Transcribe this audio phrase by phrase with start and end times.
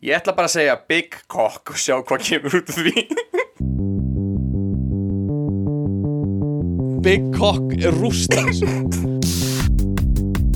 [0.00, 3.02] Ég ætla bara að segja Big Cock og sjá hvað kemur út af því.
[7.04, 8.68] Big Cock rústa þessu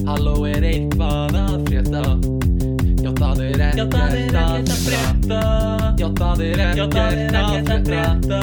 [0.08, 2.02] Halló er eitthvað að frétta?
[3.04, 5.42] Já það er ekkert að frétta.
[6.00, 7.12] Já það er ekkert að
[7.90, 8.42] frétta.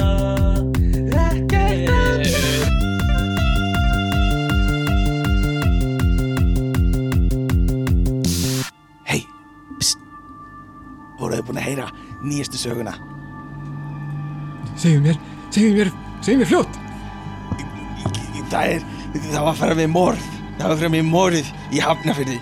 [1.26, 2.11] Ekkert að Hei,
[11.52, 11.88] búin að heyra
[12.24, 12.94] nýjastu söguna.
[14.80, 15.18] Segðu mér,
[15.52, 15.92] segðu mér,
[16.24, 16.78] segðu mér fljótt.
[18.52, 18.82] Það er,
[19.30, 20.24] það var að fara með morð
[20.58, 22.34] Það var að fara með morð í Hafnafyrði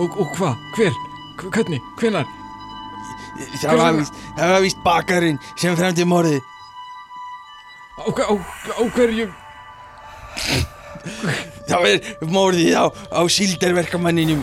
[0.00, 0.96] Og, og hvað, hver,
[1.42, 2.30] Hv- hvernig, hvenar
[3.60, 6.38] Það var víst, það var víst bakarinn sem fremdi morði
[8.00, 9.28] Á, á, á hverju?
[11.68, 12.00] Það er
[12.32, 14.40] morðið á, á síldarverkamanninum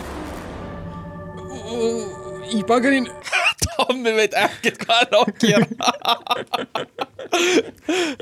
[2.52, 3.06] Í bakarinn
[3.62, 5.66] Tommi veit ekkert hvað er á að gera.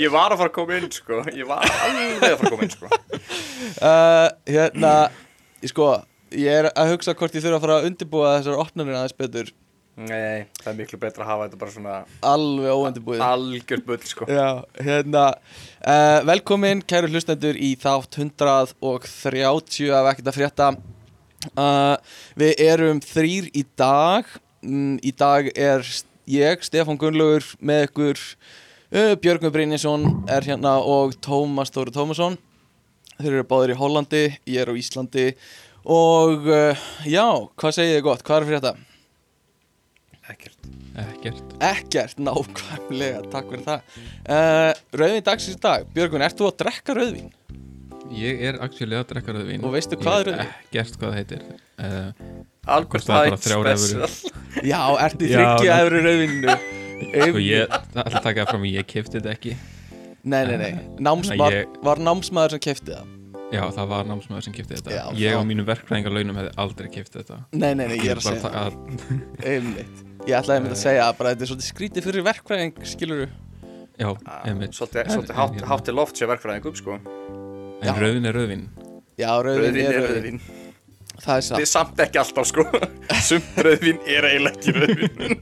[0.05, 1.17] Ég var að fara að koma inn sko.
[1.35, 2.87] Ég var alveg að fara að koma inn sko.
[3.81, 4.93] Uh, Hérna,
[5.63, 5.87] ég sko
[6.35, 9.49] Ég er að hugsa hvort ég þurfa að fara að undirbúa þessar opnarnir aðeins betur.
[10.01, 11.95] Nei, það er miklu betra að hafa þetta bara svona
[12.31, 14.25] Alveg óundibúið algjört bull sko.
[14.31, 14.49] Já,
[14.81, 20.67] hérna uh, Velkomin, kæru hlustendur í þátt 130 af ekkert að frétta
[21.57, 21.97] uh,
[22.41, 24.29] Við erum þrýr í dag.
[24.65, 25.87] Mm, Í dag er
[26.31, 28.21] ég, Stefán Gunnlaugur með ykkur.
[28.91, 32.37] Uh, Björgum Brynjason er hérna og Tómas Þóri Tómasson.
[33.21, 35.27] Þeir eru báðir í Hollandi, ég er á Íslandi.
[35.85, 38.25] Og uh, já, hvað segið þið gott?
[38.27, 38.73] Hvað er að frétta?
[40.31, 40.71] Ekkert.
[41.01, 41.55] Ekkert.
[41.65, 43.99] Ekkert, nákvæmlega, takk fyrir það.
[44.27, 45.87] Uh, Rauðvín dagsins í dag.
[45.95, 47.31] Björgun, ert þú að drekka rauðvín?
[48.11, 49.63] Ég er actually að drekka rauðvín.
[49.65, 51.43] Og veistu hvað er Ég veit Ekkert hvað það heitir.
[51.79, 52.11] Uh,
[53.45, 54.09] þrjár evrur.
[54.09, 54.33] special.
[54.73, 56.57] Já, ertu þryggja ná- efri rauðvínu
[57.31, 59.55] Sko ég Það ætla að taka það fram að Ég kefti þetta ekki.
[60.31, 60.73] Nei, nei, nei.
[61.01, 63.17] Náms, Nei, var, ég- var námsmaður sem kefti það?
[63.51, 64.91] Já það var námsmaður sem kefti þetta.
[64.95, 67.39] Já, Ég á mínum verkfræðingarlaunum hefði aldrei kefti þetta.
[67.57, 68.77] Nei, nei, nei, ég er að segja ta- að-
[69.55, 70.05] Einmitt.
[70.29, 73.25] Ég ætlaði einmitt að segja að bara þetta er svolítið skrítið fyrir verkfræðing, skilur
[74.01, 74.77] Já, Ah, einmitt.
[74.77, 77.01] Svolítið En- svolítið en hátt, hátt til loft sér verkfræðing upp sko.
[77.81, 78.65] En rauðvín er rauðvín.
[79.21, 80.41] Já, Rauðvín er rauðvín.
[80.41, 80.43] rauðvín.
[81.21, 82.63] Það er Þetta satt er samt ekki alltaf sko.
[83.29, 85.35] Sumt rauðvín er eiginlega ekki rauðvín.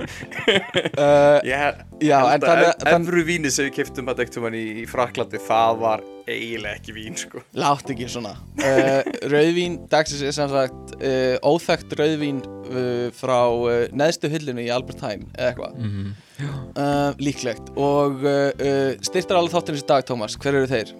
[0.98, 4.56] Uh, Ég Já, en held þannig að Efru víni sem við keftum að dektum hann
[4.58, 7.42] í, í Fraklandi Það var eiginlega ekki vín sko.
[7.58, 8.34] Látt ekki svona.
[8.58, 14.72] Uh, Rauðvín dagsins er sem sagt uh, Óþekkt rauðvín uh, frá uh, neðstu hyllinu í
[14.74, 15.78] Albert Heijn eða eitthvað.
[15.78, 17.70] Mm uh, Líklegt.
[17.78, 20.36] Og uh, uh, styrtar alveg þáttinins í dag, Tómas.
[20.38, 20.92] Hver eru þeir?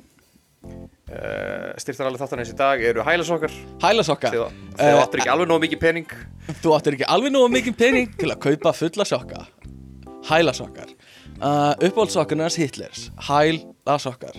[1.09, 4.31] Uh, Styrtar alveg þáttanins í dag eru hælasokkar Hælasokka?
[4.33, 6.15] Þegar þú áttir ekki alveg nóg mikið pening.
[6.63, 9.45] Þú áttir ekki alveg nógu mikið pening til að kaupa fulla sokka.
[10.29, 10.91] Hælasokkar.
[11.39, 13.05] Uh, Uppáhaldssokkarnir hans Hitlers.
[13.29, 14.39] Hælasokkar.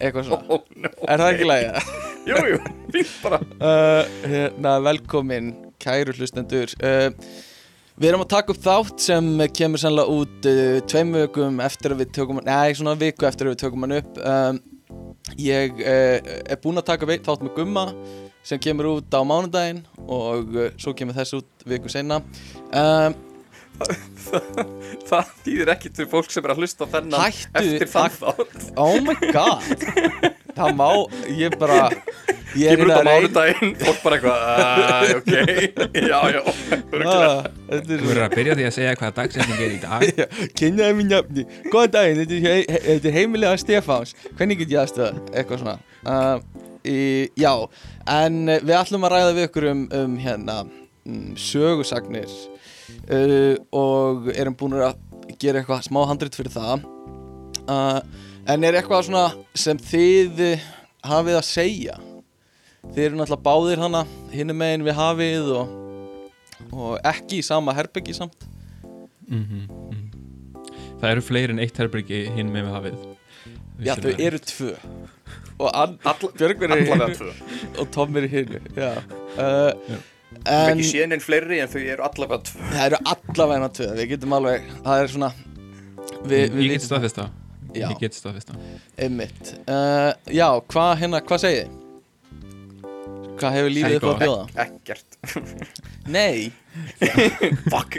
[0.00, 0.46] Eitthvað svona.
[0.48, 1.84] Oh, no, Er það ekki lægja?
[2.30, 2.58] Jú, jú,
[2.92, 3.38] fínt bara.
[3.60, 6.72] Uh, hérna, velkomin kæru hlustendur.
[8.00, 9.26] Við erum að taka upp þátt sem
[9.56, 10.46] kemur sannlega út
[10.88, 14.20] tveim vikum eftir að við tökum Nei, svona viku eftir að við tökum hann upp.
[14.24, 14.60] Um,
[15.38, 16.18] Ég uh,
[16.50, 17.86] er búinn að taka þátt með Gumma
[18.46, 22.22] sem kemur út á mánudaginn og uh, svo kemur þess út viku senna
[22.72, 23.16] um,
[25.10, 28.66] Það þýðir ekki til fólk sem er að hlusta á þennan Hættu Eftir þátt.
[28.78, 29.64] Oh my god.
[30.60, 30.88] Það má,
[31.38, 31.80] ég bara
[32.58, 35.32] Ég Kemur út á að reyna- mánudaginn Fólk bara eitthvað uh, Ok,
[36.10, 36.40] já, já.
[37.06, 40.24] Ah, Þú er verður að byrja á því að segja hvaða dagsetning er í dag.
[40.58, 41.44] Kynnaði mín nafni.
[41.70, 44.16] Góðan daginn, þetta er, er heimilega Stefáns.
[44.34, 45.22] Hvernig get ég aðstöða?
[45.30, 45.76] Eitthvað svona.
[46.02, 46.98] Uh, í,
[47.38, 47.52] Já,
[48.18, 52.34] en við ætlum að ræða við ykkur um, um hérna um, sögusagnir
[53.10, 54.98] uh, og erum búin að
[55.40, 56.86] gera eitthvað smá handrit fyrir það.
[57.70, 58.00] Uh,
[58.50, 60.44] en er eitthvað svona sem þið
[61.06, 61.98] hafið að segja?
[62.90, 65.74] Þið eru náttúrulega báðir hana hinum megin við hafið og,
[66.72, 68.48] og ekki í sama herbyggi samt.
[69.30, 69.44] Mm
[71.00, 73.04] Það eru fleiri en eitt herbyrgi hinn með við hafið.
[73.80, 74.74] Já, þau eru tvö.
[75.60, 75.68] Og
[76.36, 77.30] Björgvin er tvö.
[77.80, 78.26] Og Tom er
[78.76, 78.90] Já.
[79.38, 79.72] Uh,
[80.40, 80.50] Já.
[80.50, 82.70] Ég hef En ekki séð neinn fleiri en þau eru allavega tvö.
[82.70, 83.90] Það eru allavega tvö.
[83.98, 85.30] Við getum alveg, það er svona
[86.20, 87.26] Við, við Ég get staðfesta
[87.70, 87.84] Já.
[87.86, 88.56] Ég get staðfesta
[88.98, 89.52] Einmitt.
[89.66, 91.76] Uh, Já, hvað hérna, hvað segið þið?
[93.40, 94.48] Hvað hefur lífið upp á að bjóða?
[94.66, 95.20] Ekkert.
[96.16, 96.50] Nei,
[97.72, 97.96] Fuck.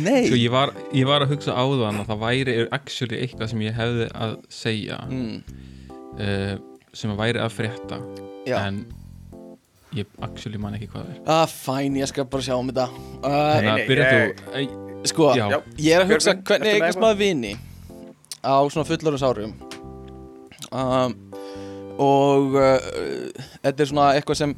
[0.00, 0.26] Nei.
[0.28, 3.76] Sko ég var, ég var að hugsa áðan að það væri actually eitthvað sem ég
[3.76, 5.58] hefði að segja mm,
[6.16, 6.54] uh,
[6.96, 8.00] sem að væri að frétta.
[8.48, 8.80] Já, en
[9.96, 12.86] ég actually man ekki hvað það er Ah, fæn, ég skal bara sjá um þetta
[12.90, 15.44] uh, Þannig nei, að byrja ég- þú Æ, Sko, Já.
[15.52, 15.58] Já.
[15.78, 17.04] ég er að hugsa Björgvin, hvernig ertu með eignast eitthvað?
[17.06, 17.52] maður vini
[18.46, 19.52] á svona fullorðins árum
[20.72, 21.14] um,
[22.02, 22.88] og uh,
[23.64, 24.54] þetta er svona eitthvað sem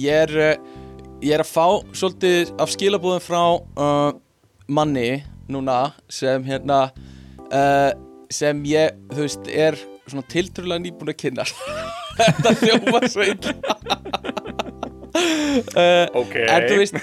[0.00, 0.54] ég er uh,
[1.22, 4.10] ég er að fá svolítið af skilabúðum frá uh,
[4.72, 5.22] manni
[5.52, 5.78] núna
[6.12, 6.80] sem hérna
[7.52, 7.90] uh,
[8.32, 9.76] sem ég, þú veist, er
[10.08, 11.44] svona tiltrúlega nýbúin að kynna
[12.18, 13.54] þetta hljóma svo illa.
[15.72, 16.36] Uh, Ok.
[16.40, 16.96] En þú veist,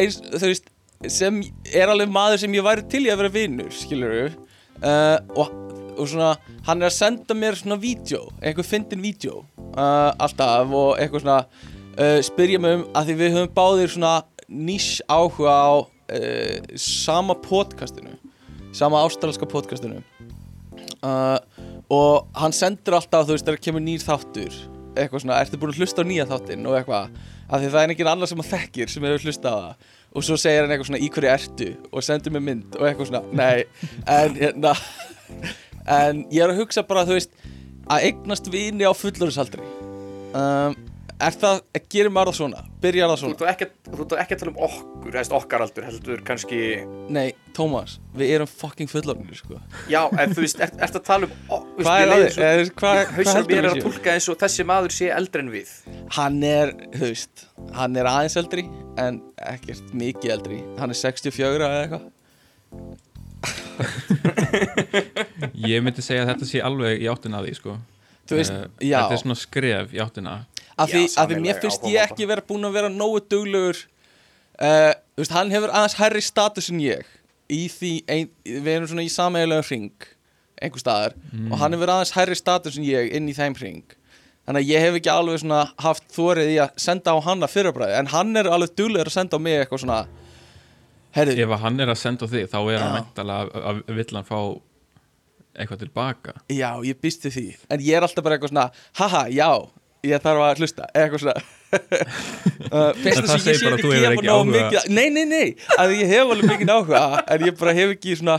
[0.00, 0.70] eins, þú veist
[1.12, 1.40] sem
[1.72, 4.32] er alveg maður sem ég væri til í að vera vinnur, skilur við
[4.84, 5.52] uh, og,
[5.96, 6.34] og svona
[6.66, 9.42] hann er að senda mér svona vídeo einhver fyndin vídeo
[9.76, 11.40] uh, alltaf og eitthvað svona
[12.24, 14.12] spyrja mig um að því við höfum báðir svona
[14.48, 15.70] nýs áhuga á
[16.80, 18.14] sama podcastinu
[18.72, 20.02] sama ástralska podcastinu.
[21.02, 21.38] Uh,
[21.90, 24.54] og hann sendur alltaf þú veist þegar kemur nýr þáttur
[24.98, 26.66] eitthvað svona, ertu búin að hlusta á nýja þáttinn?
[26.66, 27.16] og eitthvað,
[27.46, 29.88] af því það er enginn annar sem að þekkir sem hefur hlusta á það.
[30.10, 31.70] Og svo segir hann eitthvað svona, í hverju ertu?
[31.90, 33.64] og sendur mér mynd og eitthvað svona, nei
[34.18, 34.74] en hérna
[36.00, 37.34] en ég er að hugsa bara, þú veist
[37.90, 39.66] að eignast vini á fullorðsaldri
[40.34, 40.74] um,
[41.26, 41.58] er það,
[41.92, 42.60] gerir maður það svona?
[42.80, 43.52] Byrjar það Þú svona, þú ert
[44.24, 46.60] ekki að tala um okkur, hefst okkar aldur, heldur kannski
[47.16, 49.58] nei, Tómas við erum fucking fullorðnir, sko.
[49.92, 51.34] Já, en þú veist, ert, ert að tala um
[51.76, 53.70] veist, hvað er mér að leiðir þið, svo- Eh, hvað, hvað heldur mér er við
[53.70, 53.84] að séu?
[53.90, 55.68] tólka eins og þessi maður sé eldri en við.
[56.16, 57.44] Hann er, þú veist,
[57.76, 58.64] hann er aðeins eldri
[58.98, 59.20] en
[59.52, 60.58] ekkert mikið eldri.
[60.80, 62.08] Hann er 64 eða eitthvað.
[65.60, 67.76] Ég myndi segja að þetta sé alveg í áttina að því sko.
[68.30, 69.00] Veist, já.
[69.00, 70.34] Þetta er svona skref í áttina
[70.80, 73.78] Af því, af því mér finnst ég ekki vera búin að vera nógu duglegur
[74.60, 77.06] uh, Þú veist, hann hefur aðeins hærri status en ég
[77.50, 80.08] Í því, ein, við erum svona í sameiginlega ring
[80.60, 81.14] einhver staðar
[81.48, 83.96] og hann hefur aðeins hærri status en ég inn í þeim ring
[84.48, 87.52] Þannig að ég hef ekki alveg svona haft þórið í að senda á hann að
[87.54, 90.00] fyrirbræði En hann er alveg duglegur að senda á mig eitthvað svona
[91.16, 92.96] Herðu, Ef hann er að senda á þig þá er hann Já.
[92.98, 94.38] mæntalega að, vill hann fá
[95.58, 96.34] eitthvað tilbaka?
[96.52, 97.46] Já, ég býst við því.
[97.74, 98.66] En ég er alltaf bara eitthvað svona
[99.00, 99.48] Haha, já,
[100.06, 101.40] ég þarf að hlusta Eitthvað svona.
[102.70, 104.50] Uh, Fyrst þess það að ég segir sé bara að ekki þú hefur gefa áhuga.
[104.54, 105.48] mikið Nei, nei, nei,
[105.78, 107.00] að ég hef alveg mikið áhuga
[107.34, 108.36] En ég bara hef ekki svona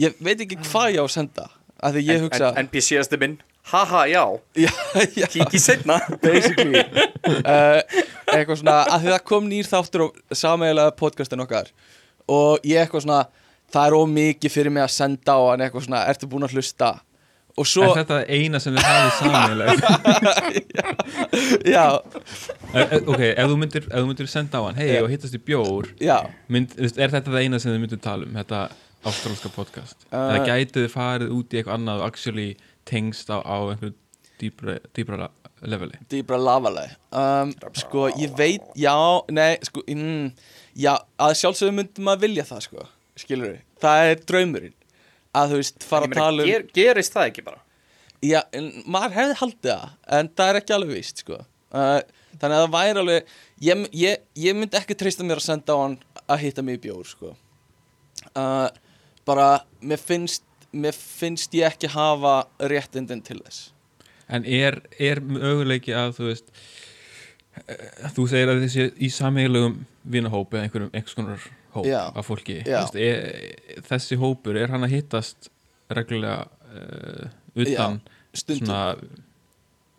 [0.00, 1.44] Ég veit ekki hvað ég á að senda
[1.82, 3.36] Að því ég hugsa en NPC-asti minn,
[3.72, 4.22] haha, já.
[4.64, 4.72] Já,
[5.18, 6.82] já, Kíkið setna basically.
[7.42, 7.80] Uh,
[8.32, 10.08] Eitthvað svona Að því það kom nýr þáttur á
[10.42, 11.72] sameiginlega podcastin okkar
[12.32, 13.22] Og ég eitthvað svona
[13.72, 16.56] Það er of mikið fyrir mig að senda á hann Eitthvað svona, ertu búin að
[16.58, 16.94] hlusta
[17.68, 19.74] svo, Er þetta eina sem þið hafið samanlega?
[21.74, 21.84] já,
[23.10, 25.90] ok, ef þú myndir, ef þú myndir senda á hann Hei, og hittast í bjór.
[26.52, 28.38] Mynd, Er þetta það eina sem þið myndir tala um?
[28.40, 28.62] Þetta
[29.10, 29.98] ástrálska podcast?
[30.08, 32.48] Uh, Eða gætið þið farið út í eitthvað annað og actually
[32.88, 33.94] tengst á, á einhverju
[34.40, 35.28] dýbra, dýbra
[35.62, 36.00] leveli?
[36.10, 36.96] Dýbra lavaleg.
[37.14, 38.94] Um, Sko, ég veit, já,
[39.30, 40.32] nei sko, mm,
[40.80, 42.86] Já, að sjálfsögum myndum maður vilja það, sko
[43.20, 44.76] Skilur við, það er draumurinn
[45.32, 47.62] Að þú veist, fara að tala um ger, Gerist það ekki bara?
[48.22, 51.38] Já, en maður hefði haldið það En það er ekki alveg víst, sko.
[51.72, 51.98] Uh,
[52.36, 53.32] Þannig að það væri alveg
[53.64, 56.82] ég, ég, ég myndi ekki treysta mér að senda á hann Að hitta mig í
[56.84, 57.32] bjór, sko.
[58.36, 58.68] Uh,
[59.28, 59.48] Bara,
[59.80, 63.72] mér finnst Mér finnst ég ekki hafa réttindin til þess.
[64.32, 66.46] En er, er möguleiki að þú veist
[67.66, 69.82] eh, Þú segir að þessi í sameiginlegum
[70.14, 72.02] vinahópi eða einhverjum einhvers konar hóp Já.
[72.12, 72.78] af fólki Já.
[72.82, 73.18] veist, er,
[73.88, 75.38] þessi hópur, er hann að hittast
[75.92, 76.40] reglulega
[76.72, 77.24] uh,
[77.56, 78.00] utan
[78.32, 78.96] Stundum, svona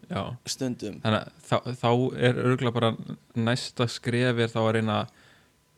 [0.10, 1.90] já, stundum þannig að þá, þá
[2.30, 2.92] er örgulega bara
[3.38, 4.98] næsta skref er þá að reyna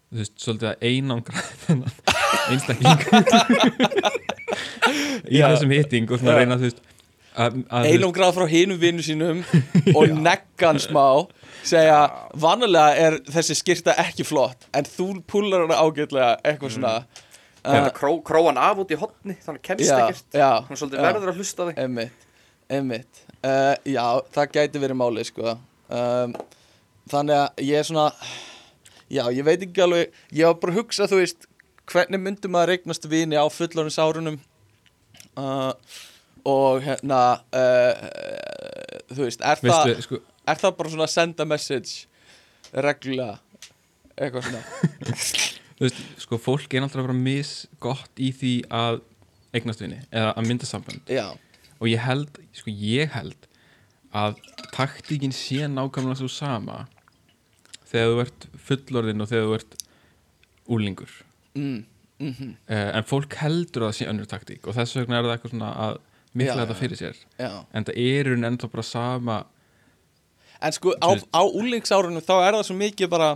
[0.05, 1.93] þú veist, svolítið að einangra þennan
[2.53, 2.99] einstakling
[5.35, 5.45] í Já.
[5.51, 6.39] þessum hitting og svona Já.
[6.43, 6.81] reyna þú veist
[7.35, 9.43] að, að gráð frá hinum vinnu sínum
[9.97, 11.05] og neggan smá
[11.65, 11.99] segja,
[12.39, 16.95] vanalega er þessi skyrta ekki flott en þú púlar hana ágætlega eitthvað svona.
[17.65, 20.35] Þetta kró, króan af út í hotni, þannig kemst ekkert.
[20.35, 21.79] Hún er svolítið verður að hlusta þig.
[21.81, 22.27] Einmitt,
[22.69, 23.23] einmitt.
[23.39, 24.03] Uh, já,
[24.35, 25.55] það gæti verið málið sko.
[25.89, 26.35] Um,
[27.09, 28.05] þannig að ég er svona
[29.09, 31.49] já, ég veit ekki alveg ég var bara að hugsa, þú veist
[31.89, 34.39] hvernig myndum maður regnast vini á fullorins árunum
[35.37, 35.73] uh,
[36.45, 37.21] og hérna
[37.55, 38.05] uh,
[39.11, 42.05] þú veist, er það sko, Er það bara svona senda message
[42.85, 43.39] reglulega
[44.15, 44.61] eitthvað svona?
[45.75, 49.01] Þú veist, sko, fólk er náttúrulega bara misgott í því að
[49.57, 51.09] eignast vinni eða að mynda sambönd.
[51.11, 51.33] Já,
[51.79, 53.49] og ég held, sko, ég held
[54.15, 54.37] að
[54.75, 56.85] taktíkin sé nákvæmlega svo sama
[57.89, 59.77] þegar þú ert fullorðinn og þegar þú ert
[60.71, 61.11] úlingur
[61.57, 61.79] mm,
[62.23, 65.35] mm uh, en fólk heldur að það sé önnur taktík og þess vegna er það
[65.35, 65.99] eitthvað svona að
[66.35, 67.19] mikla þetta fyrir sér.
[67.39, 67.51] Já.
[67.73, 69.37] En það er hún ennþá bara sama
[70.65, 73.33] En sko á, á úlingsárunum þá er það svo mikið bara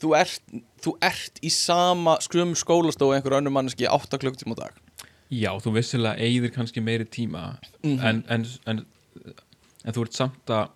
[0.00, 0.40] Þú ert,
[0.80, 4.78] þú ert í sama skrum skólastofu einhver önnur manneski 8 klukktíma á dag.
[5.28, 8.00] Já, þú vissilega eigðir kannski meiri tíma Mhm.
[8.00, 8.80] en, en, en,
[9.84, 10.70] en þú ert samt að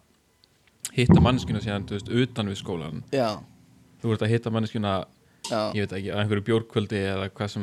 [0.93, 3.41] hitta manneskuna síðan, þú veist, utan við skólan Já,
[4.03, 4.93] þú ert að hitta manneskuna,
[5.49, 7.63] já, ég veit ekki á einhverju bjórkvöldi eða hvað sem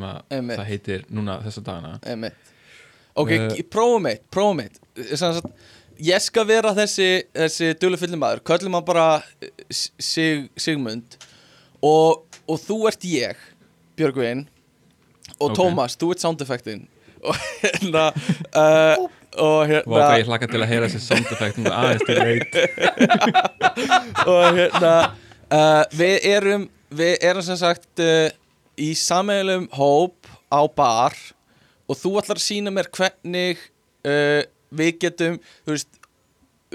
[0.50, 1.98] það heitir núna þessa dagana.
[2.02, 2.34] Einmitt
[3.16, 4.80] Ok, Eh, uh, prófum eitt, prófum eitt.
[5.16, 5.46] Sagt,
[5.96, 8.42] Ég skal vera þessi, þessi dulufyllir maður.
[8.44, 11.16] Köllum hann bara eh, sig, Sigmund.
[11.80, 13.40] Og, og þú ert ég,
[13.96, 14.44] Björgvin.
[15.40, 15.56] Og Ok.
[15.58, 16.84] Tómas, þú ert sound effectin
[17.26, 18.04] Og hérna
[18.54, 19.02] uh,
[19.36, 22.16] Og og hvað ég hérna hlakka til að heyra þessi sound effect núna aðeins til
[22.22, 22.56] leit.
[24.32, 24.92] Og hérna
[25.50, 28.00] uh, Við erum Við erum sem sagt
[28.80, 31.18] Í sammeilum hóp á bar
[31.86, 33.62] Og þú ætlar að sína mér hvernig
[34.06, 34.42] uh,
[34.76, 36.00] Við getum Þú veist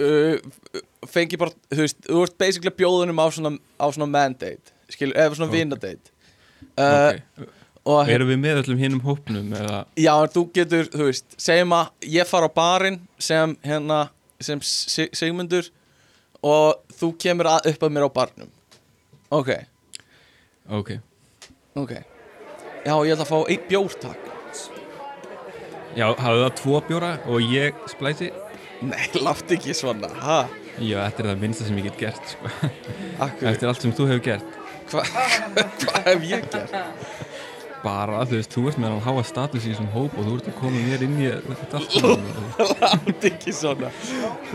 [0.01, 5.15] uh, Fengi bara Þú veist Þú ert basically bjóðunum á svona, á svona mandate Skilur,
[5.15, 5.57] eða svona Ok.
[5.57, 6.15] vinadate
[6.75, 7.49] uh, okay.
[7.89, 12.11] Og erum við með öllum hinnum hópnum eða, Já, þú getur, þú veist, segjum að
[12.13, 14.03] ég fara á barinn sem hérna,
[14.37, 15.71] sem Sigmundur
[16.45, 18.51] og þú kemur að, upp að mér á barnum.
[19.33, 19.49] Ok,
[20.69, 20.91] ok,
[21.81, 21.95] ok.
[22.85, 24.30] Já, ég ætla að fá einn bjór, takk.
[25.97, 28.31] Já, hafðu það tvo bjóra og ég splæsi
[28.81, 30.39] Nei, látt ekki svona, ha?
[30.81, 32.49] já, þetta er það minnsta sem ég get gert sko.
[33.21, 34.57] Akkur, eftir allt sem þú hefur gert
[34.91, 35.11] hvað
[35.85, 36.73] hva hef ég gert?
[37.81, 40.49] bara, þú veist, þú ert með að háa status í þessum hóp og þú ert
[40.51, 41.79] að koma mér inn í þetta.
[42.81, 43.89] Látt ekki svona,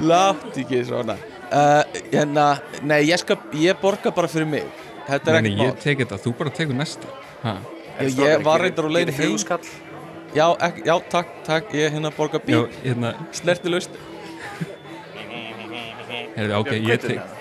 [0.06, 1.16] látt ekki svona.
[1.50, 1.80] Uh,
[2.12, 2.44] hérna,
[2.86, 4.68] nei, ég skal, ég borga bara fyrir mig.
[5.08, 5.82] Þetta er Nei, nei, ekkert ég mál.
[5.82, 7.10] tek þetta, þú bara tekur næsta
[7.42, 7.56] ha?
[7.96, 9.34] Já, ég var reyndar á leiðinni heim.
[10.34, 13.90] Já, ekki, já, takk, takk, ég hérna borga já, bíl, hérna, snertilust.
[16.36, 17.34] heyrðu, ok, ég tek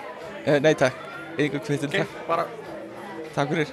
[0.45, 0.93] Uh, nei, takk,
[1.39, 2.43] einhver kvittin, Ok, takk, bara
[3.33, 3.71] takk fyrir.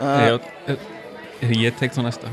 [0.00, 0.38] Uh, já,
[0.72, 2.30] eh, ég tek þá næsta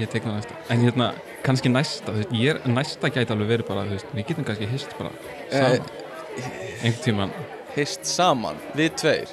[0.00, 1.08] ég tek þá næsta, en hérna
[1.46, 4.46] kannski næsta, þú veist, ég er, næsta gæti alveg verið bara, þú veist, við getum
[4.46, 5.10] kannski hist bara
[5.50, 5.90] saman,
[6.36, 7.34] einhvern tíman
[7.76, 9.32] hist saman, við tveir.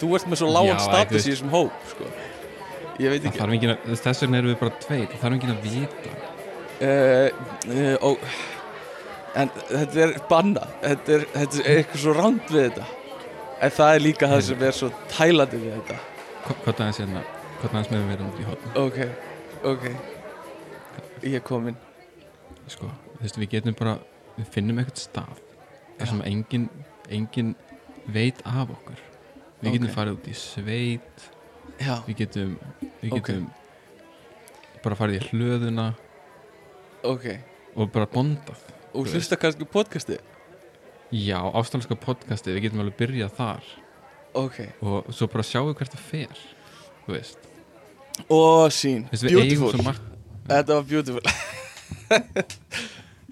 [0.00, 2.08] Þú ert með svo lágan status í þessum hóp, sko.
[3.00, 3.38] Ég veit ekki.
[3.88, 6.20] veist, þess vegna erum við bara tveir það þarf enginn að vita
[6.82, 7.28] Uh,
[7.70, 8.10] uh, ó,
[9.38, 12.86] en þetta er banna, þetta er, þetta er eitthvað svo ránd við þetta.
[13.62, 15.98] En það er líka það sem er svo tælandi við þetta.
[16.48, 17.22] Hvað aðeins hérna,
[17.60, 18.98] hvað aðeins með við erum í hotn Ok,
[19.70, 19.86] ok,
[21.22, 21.78] ég er komin.
[22.66, 23.94] sko, þú veist, við getum bara
[24.40, 25.38] við finnum eitthvað stað
[26.00, 26.66] þar sem enginn
[27.12, 27.54] engin
[28.10, 28.98] veit af okkur
[29.62, 29.94] við getum Ok.
[30.00, 31.28] farið út í sveit
[31.82, 32.56] Já, við getum,
[33.02, 33.46] við getum
[34.82, 35.86] bara farið í hlöðuna
[37.06, 37.26] ok.
[37.76, 40.18] og bara bondað Og Þú hlusta kannski podcasti?
[41.12, 43.70] já, ástralska podcasti, við getum alveg byrjað þar
[44.38, 44.58] Ok.
[44.80, 46.42] og svo bara sjáum við hvert það fer
[47.06, 47.48] þú veist,
[48.28, 49.94] Og sín, eigum beautiful.
[50.48, 51.22] Þetta var beautiful.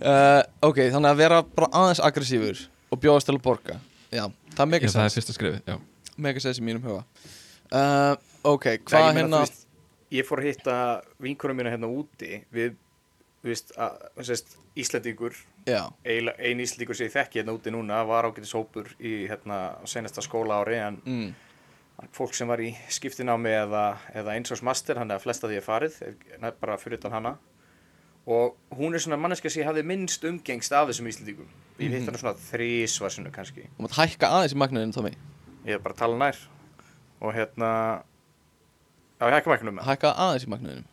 [0.01, 3.77] uh, ok, þannig að vera bara aðeins aggressífur og bjóðast til að borga.
[4.11, 4.25] Já,
[4.57, 5.79] það er já, mega það er fyrsta skrifið, já
[6.21, 7.05] Mega sens í mínum huga.
[7.71, 9.41] Uh, ok, Nei, hvað ég meina, hérna...
[9.47, 9.67] veist,
[10.11, 10.77] Ég fór að hitta
[11.23, 12.73] vinkunum mína hérna úti við,
[13.45, 14.57] þú veist, að, veist,
[16.03, 20.25] eiginlega ein Íslandingur sem ég þekki hérna úti núna var ágætis hópur í hérna senasta
[20.25, 21.31] skóla ári en mm,
[22.17, 23.85] fólk sem var í skiptinámi eða,
[24.17, 26.01] eða eins og master, hann er að flesta því er farið
[26.59, 27.37] bara fyrir utan hana.
[28.27, 31.47] Og hún er svona manneska sem ég hafði minnst umgengst af þessum Íslandingum
[31.79, 31.95] ég Mhm.
[32.01, 33.69] hitt hann svona þrísvar sinu kannski.
[33.79, 35.15] Þú mátt hækka aðeins í magnaðinu, Tommy.
[35.67, 36.37] ég er bara að tala nær.
[37.21, 38.03] Og hérna
[39.21, 40.89] já, ég hækka með Hækka aðeins í magnaðinu.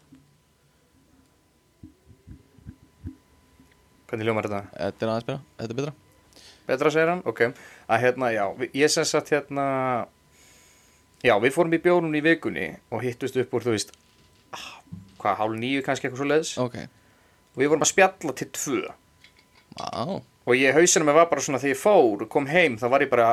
[4.07, 4.59] hvernig hljómar þetta?
[4.73, 5.95] Þetta er aðeins betra, þetta er betra.
[6.67, 7.41] Betra segir hann, ok.
[7.87, 8.43] Að hérna, já,
[8.75, 9.65] ég sem sagt hérna
[11.23, 13.93] já, við fórum í bjórnum í vikunni og hittust upp úr, þú veist
[15.19, 16.77] hvað, hálf nýju kannski eitthvað svo leiðis Ok,
[17.53, 18.81] og við vorum að spjalla til tvö.
[19.77, 20.03] Á,
[20.47, 23.11] og ég hausinum var bara svona þegar ég fór og kom heim, þá var ég
[23.11, 23.31] bara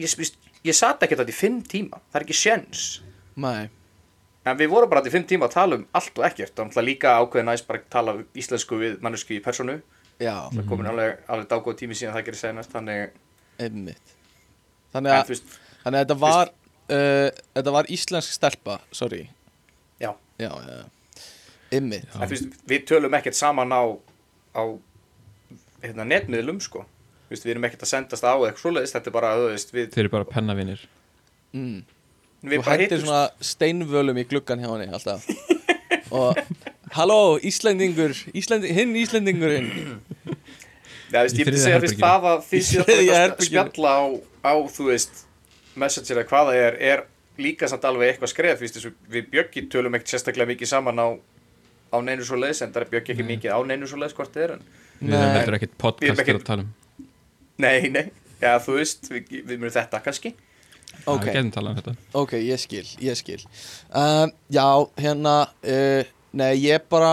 [0.00, 2.86] ég, ég, ég sat ekki þetta í fimm tíma, það er ekki sjens
[3.40, 3.68] mæ,
[4.44, 6.88] en við vorum bara í fimm tíma að tala um allt og ekkert og náttúrulega
[6.88, 9.78] líka ákveðin næst bara að tala íslensku við mannesku í personu
[10.20, 13.14] já, það komin alveg, alveg dágóð tími síðan það gerir senast þannig,
[13.58, 14.12] einmitt.
[14.94, 16.52] Þannig að, veist, þannig að þetta var,
[16.94, 19.24] uh, þetta var íslensk stelpa, sorry.
[20.02, 20.84] já Já, já.
[21.74, 22.06] Einmitt.
[22.14, 22.26] Já.
[22.30, 23.82] veist, við tölum ekkert saman á,
[24.54, 24.62] á
[25.82, 26.84] hérna, netmiðlum sko
[27.24, 29.44] Þú veist, við erum ekkert að sendast á eða eitthvað svoleiðis, þetta er bara, þú
[29.48, 30.82] veist, við, þeir eru bara pennavinir
[31.54, 31.84] Mm.
[32.44, 35.26] Við Þú hættir hittumst svona steinvölum í gluggan hjá henni alltaf.
[36.14, 36.38] og,
[36.96, 37.18] halló,
[37.50, 39.70] Íslendingur, Íslending, hinn Íslendingurinn.
[41.14, 42.04] Já, veist, ég myndi segja herberginu.
[42.04, 44.02] það að Í þið séð þriðja að spjalla á,
[44.44, 45.20] á, þú veist,
[45.78, 47.02] messenger eða hvað það er, er
[47.44, 51.08] líka samt alveg eitthvað skref, veist, þessu, við Bjöggi tölum ekkert sérstaklega mikið saman á,
[51.94, 54.34] á neinu svo leiðis, en það er Bjöggi ekki mikið á neinu svo leiðis hvort
[54.34, 54.66] þið er, en
[55.04, 56.72] Við erum ekkert Við podcast erum ekkert- að tala um
[57.62, 58.04] nei, nei,
[58.42, 60.34] já, þú veist, við, við munum þetta kannski.
[61.04, 61.94] Ok, Við getum talað um þetta.
[62.20, 63.40] Ok, ég skil, ég skil.
[63.90, 64.66] Um, Já,
[65.00, 67.12] hérna uh, Nei, ég bara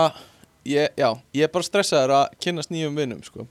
[0.66, 3.46] ég, Já, ég er bara stressaður að kynnast nýjum vinnum, sko.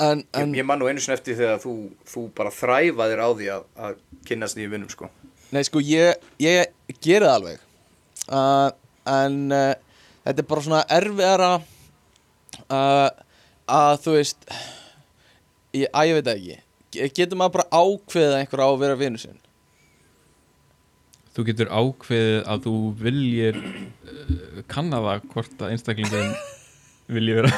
[0.00, 1.76] En, en Ég, ég man nú einu sinni eftir þegar þú,
[2.08, 5.12] þú bara þræfaðir á því að, að kynnast nýjum vinnum, sko.
[5.54, 7.62] Nei, sko, ég, ég það alveg.
[8.26, 8.72] Uh,
[9.06, 9.74] En uh,
[10.26, 11.50] þetta er bara svona erfiðara
[12.66, 13.10] uh,
[13.70, 14.48] að þú veist
[15.76, 16.56] ég, að ég veit ekki
[17.16, 19.38] Getur maður bara ákveðið einhver á að vera vinnu sinn?
[21.36, 26.32] Þú getur ákveðið að þú viljir uh, kanna það hvort að einstaklingin
[27.12, 27.52] vilji vera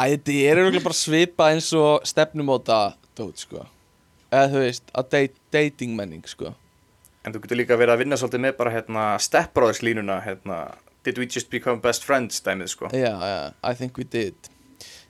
[0.00, 2.78] Æ, þetta er eiginlega bara svipa eins og stefnumóta
[3.14, 3.66] dót, sko.
[4.32, 6.54] Eða þú veist, að date, dating menning, sko.
[7.24, 10.62] En þú getur líka verið að vinna svolítið með bara, hérna, Step Brothers línuna, hérna,
[11.04, 12.88] Did we just become best friends, dæmið, sko.
[12.96, 14.48] Já, já, I think we did.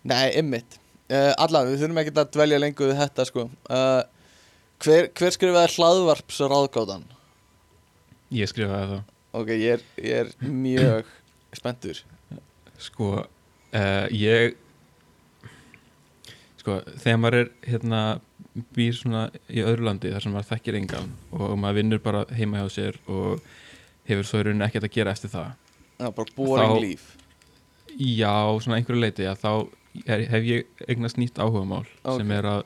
[0.02, 0.80] Nei, ymmit
[1.10, 3.48] uh, Allan, við þurfum ekki að dvelja lengur við þetta, sko.
[3.68, 4.02] Uh,
[4.84, 7.04] Hver, hver skrifaði hlaðvarps ráðgátan?
[8.34, 9.04] Ég skrifaði það.
[9.38, 11.12] Ok, ég er, ég er mjög
[11.60, 12.00] spenntur.
[12.82, 14.56] Sko, uh, ég
[16.60, 18.00] Sko, þegar maður er hérna
[18.76, 22.62] býr svona í öðru landi þar sem maður þekkir engan og maður vinnur bara heima
[22.62, 23.42] hjá sér og
[24.08, 25.50] hefur svo í rauninni ekkert að gera eftir það
[26.00, 27.04] Já, bara boring Þá- líf.
[27.98, 28.32] Já,
[28.64, 29.50] svona einhverju leiti að þá
[30.06, 32.18] er, hef ég eignast nýtt áhugamál Ok.
[32.20, 32.62] sem er að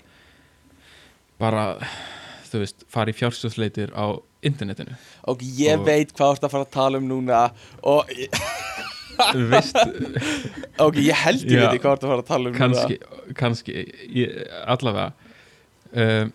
[1.38, 1.64] bara,
[2.50, 4.06] þú veist, fara í fjársjóðsleitir á
[4.42, 4.96] internetinu
[5.28, 7.42] Ok, ég Og- veit hvað þú ert að fara að tala um núna
[7.82, 8.10] Og,
[10.78, 12.98] ok, ég held ég veit hvað þú ert að fara að tala um kannski,
[13.38, 13.74] kannski
[14.14, 15.08] ég, allavega
[15.92, 16.32] um,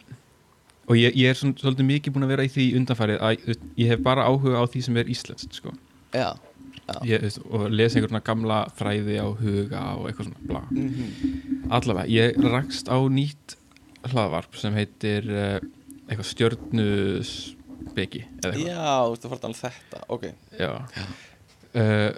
[0.92, 3.94] og ég, ég er svona, svolítið mikið búin að vera í því undanfarið að ég
[3.94, 5.72] hef bara áhuga á því sem er íslenskt sko.
[5.72, 5.80] núna
[6.14, 6.34] Já,
[7.08, 10.62] ég, og lesa einhver svona gamla fræði á huga og eitthvað svona bla.
[10.72, 11.68] mhm.
[11.74, 13.56] Allavega, ég rakst á nýtt
[14.12, 15.58] hlaðvarp sem heitir uh,
[16.10, 16.28] eitthvað
[18.44, 18.60] eitthvað.
[18.68, 20.28] Já, þú ert að fara að tala um þetta Ok.
[21.74, 22.12] Uh,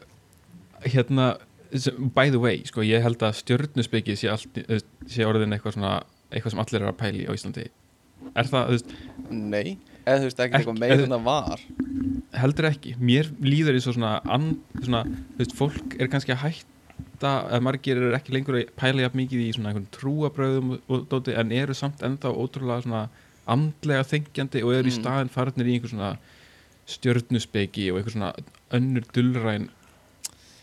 [0.86, 1.28] hérna
[1.74, 5.78] sem- by the way, sko, ég held að stjörnusbyggi sé, allt, eh, sé orðin eitthvað
[5.78, 7.68] svona eitthvað sem allir eru að pæli á Íslandi.
[8.36, 8.96] Er það, þú veist,
[9.30, 11.60] nei Eða þú veist Ekki- eitthvað meira en það var.
[12.36, 12.96] Heldur ekki.
[13.00, 15.04] Mér líður eins og svona, and, svona
[15.40, 19.42] veist, fólk er kannski að hætta að margir eru ekki lengur að pæla jafn mikið
[19.48, 23.06] í svona trúabröðum og, dóti, en eru samt ennþá ótrúlega svona
[23.48, 25.00] andlega þengjandi og eru í Mm.
[25.02, 26.18] staðin farnir í einhver svona
[26.90, 28.32] stjörnusbyggi og einhver svona
[28.76, 29.70] önnur dullræn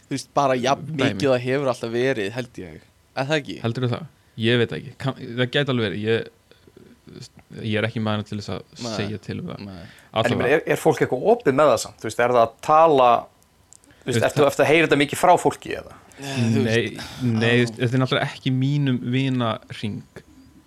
[0.08, 2.80] Þú veist, bara jafn mikið það hefur alltaf verið, held ég.
[3.16, 3.54] Eða það ekki?
[3.62, 4.02] Heldur það?
[4.42, 6.02] Ég veit ekki, kann, það gæti alveg verið.
[6.04, 6.26] Ég,
[7.60, 8.92] ég er ekki maður til þess að Nei.
[8.96, 11.78] segja til um það Nei En ég meina, er, er fólk eitthvað opið með það
[11.86, 12.00] samt?
[12.02, 13.08] Þú veist, er það að tala,
[14.02, 15.96] þú veist, ertu eftir að heyra þetta mikið frá fólki eða?
[16.22, 16.82] Nei,
[17.24, 20.22] nei þú veist, þetta er náttúrulega ekki mínum vina ring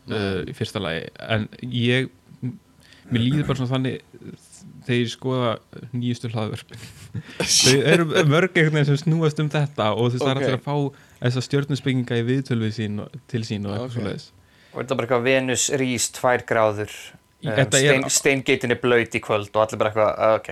[0.09, 2.09] uh, í fyrsta lagi en ég
[3.11, 3.99] mér líður bara svona þannig
[4.85, 5.51] þegar ég skoða
[5.93, 6.87] nýjustu hlaðvörpin
[7.55, 10.47] þau eru mörg einhvern veginn sem snúast um þetta og þú veist það er Ok.
[10.47, 10.75] allir að fá
[11.21, 14.25] þessa stjörnusbygginga í viðtölvið sín til sín og eitthvað Ok.
[14.75, 16.91] Og er þetta bara eitthvað Venus rís tvær gráður,
[17.45, 20.49] um, Þetta er- stein, steingeitin er blöyt í kvöld og allir bara eitthvað, uh, ok.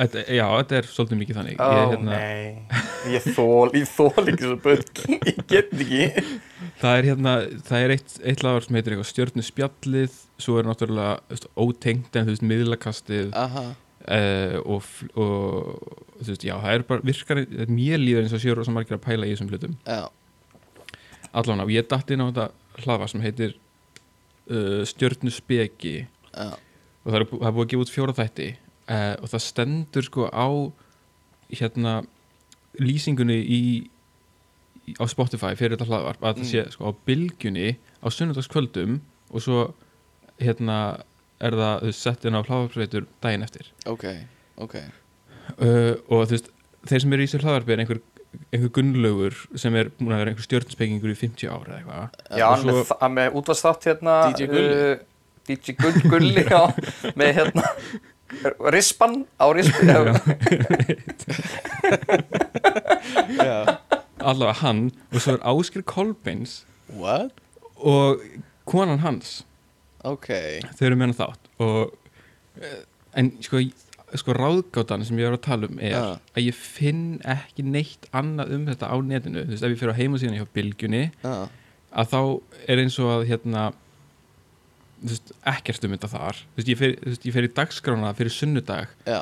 [0.00, 1.60] þetta, Já, þetta er svolítið mikið þannig.
[1.60, 4.90] Ó, ég, hérna, nei, ég þól, ég þól ekki svo börn,
[5.30, 6.08] ég get ekki.
[6.80, 7.34] Það er hérna,
[7.68, 12.34] það er eitt, eitt lagar sem heitir eitthvað stjörnuspjallið svo er náttúrulega ótengt en þú
[12.34, 13.64] veist miðlakastið Aha.
[14.08, 18.56] uh, og, og þú veist, já, það er bara virkar, mér líður eins og séu
[18.58, 19.76] rosa margir að pæla í þessum hlutum.
[21.30, 22.48] Allan og ég datt inn á þetta
[22.84, 23.56] hlaða sem heitir
[24.50, 25.94] uh, stjörnuspeki
[26.30, 26.50] Já.
[27.00, 29.42] Og það er, bú- það er búið að gefa út fjóra þætti uh, og það
[29.46, 30.46] stendur sko á
[31.50, 31.94] hérna
[32.80, 33.60] lýsingunni í,
[34.86, 36.42] í á Spotify fyrir þetta hlaðvarp að Mm.
[36.44, 37.68] það sé sko á bylgjunni
[38.00, 39.64] á sunnudagskvöldum og svo
[40.40, 40.76] hérna
[41.40, 43.66] er það þú veist, sett inn á hlaðvarpsveitur daginn eftir.
[43.88, 44.04] Ok,
[44.60, 44.76] ok.
[45.58, 46.50] Uh, og þú veist
[46.86, 48.00] þeir sem eru í sér hlaðvarpi er einhver,
[48.52, 52.46] einhver gunnlaugur sem er búin að vera einhver stjörnspekingur í 50 ára eða eitthvað Já,
[52.52, 54.14] hann með, svo- hann með útvarsþátt hérna.
[54.34, 54.76] DJ Gulli.
[54.76, 54.96] Uh,
[55.50, 56.62] DJ Gull, Gulli, já,
[57.18, 57.64] með hérna,
[58.70, 59.88] rispan á rispan,
[63.40, 63.78] Já
[64.20, 64.82] allavega hann
[65.14, 66.58] og svo er Áskir Kolbeins
[66.92, 67.32] What?
[67.80, 68.20] og
[68.68, 69.40] konan hans
[70.04, 70.28] Ok
[70.76, 71.94] þau eru með hann þátt og
[72.60, 72.82] eh,
[73.16, 73.62] en sko
[74.18, 76.02] sko ráðgátan sem ég var að tala um er Já.
[76.34, 79.44] að ég finn ekki neitt annað um þetta á netinu.
[79.46, 81.34] Þú veist, ef ég fyrir á heimasíðan hjá Bylgjunni Já,
[81.90, 82.20] að þá
[82.66, 83.66] er eins og að hérna
[85.00, 86.40] þú veist, ekkert um þetta þar.
[86.40, 86.96] Þú veist, ég fer,
[87.36, 88.96] fer í dagskrána fyrir sunnudag.
[89.06, 89.20] Já,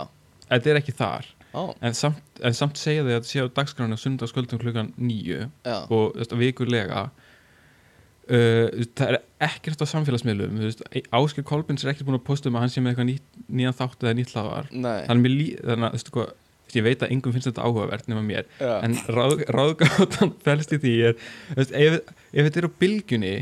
[0.48, 1.28] þetta er ekki þar.
[1.48, 5.46] Á, en samt, en samt segja þau að þetta sé á dagskrána sunnudagskvöldum klukkan nýju
[5.64, 7.06] og þú veist, vikulega
[8.28, 10.58] uh, það er ekkert á samfélagsmiðlum
[11.18, 13.78] Áskil Kolbins er ekkert búin að posta um að hann sé með eitthvað nýtt, nýjan
[13.78, 16.12] þátt eða nýtt hlaðvar þannig, að veist,
[16.76, 20.80] ég veit að engum finnst þetta áhugavert nema mér já, en ráð, ráðgáttan fælst í
[20.82, 21.14] því er
[21.56, 22.00] veist, ef,
[22.32, 23.34] ef þetta er á bylgjunni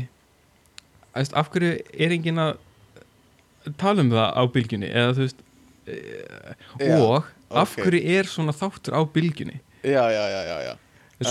[1.17, 2.55] veist, af hverju er enginn að
[3.79, 4.89] tala um það á bylgjunni?
[4.91, 5.41] Eða þú veist
[5.91, 6.53] eh,
[6.87, 7.83] Já, og af ok.
[7.83, 9.59] hverju er svona þáttur á bylgjunni?
[9.83, 10.73] Já, já, já, já, já.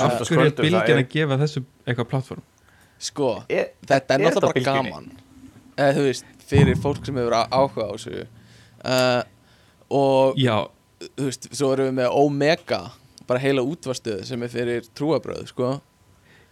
[0.02, 2.44] Af hverju er er- að gefa þessu eitthvað plattform
[2.98, 4.90] Sko, Er- þetta er náttúrulega bara bylgjunni?
[4.90, 5.08] gaman.
[5.76, 8.22] Eða þú veist, fyrir fólk sem hefur áhuga á þessu
[8.86, 9.22] uh,
[9.92, 10.54] og já,
[11.18, 12.80] þú veist, svo erum við með Omega
[13.26, 15.74] bara heila útvarstöð sem er fyrir trúabröð, sko.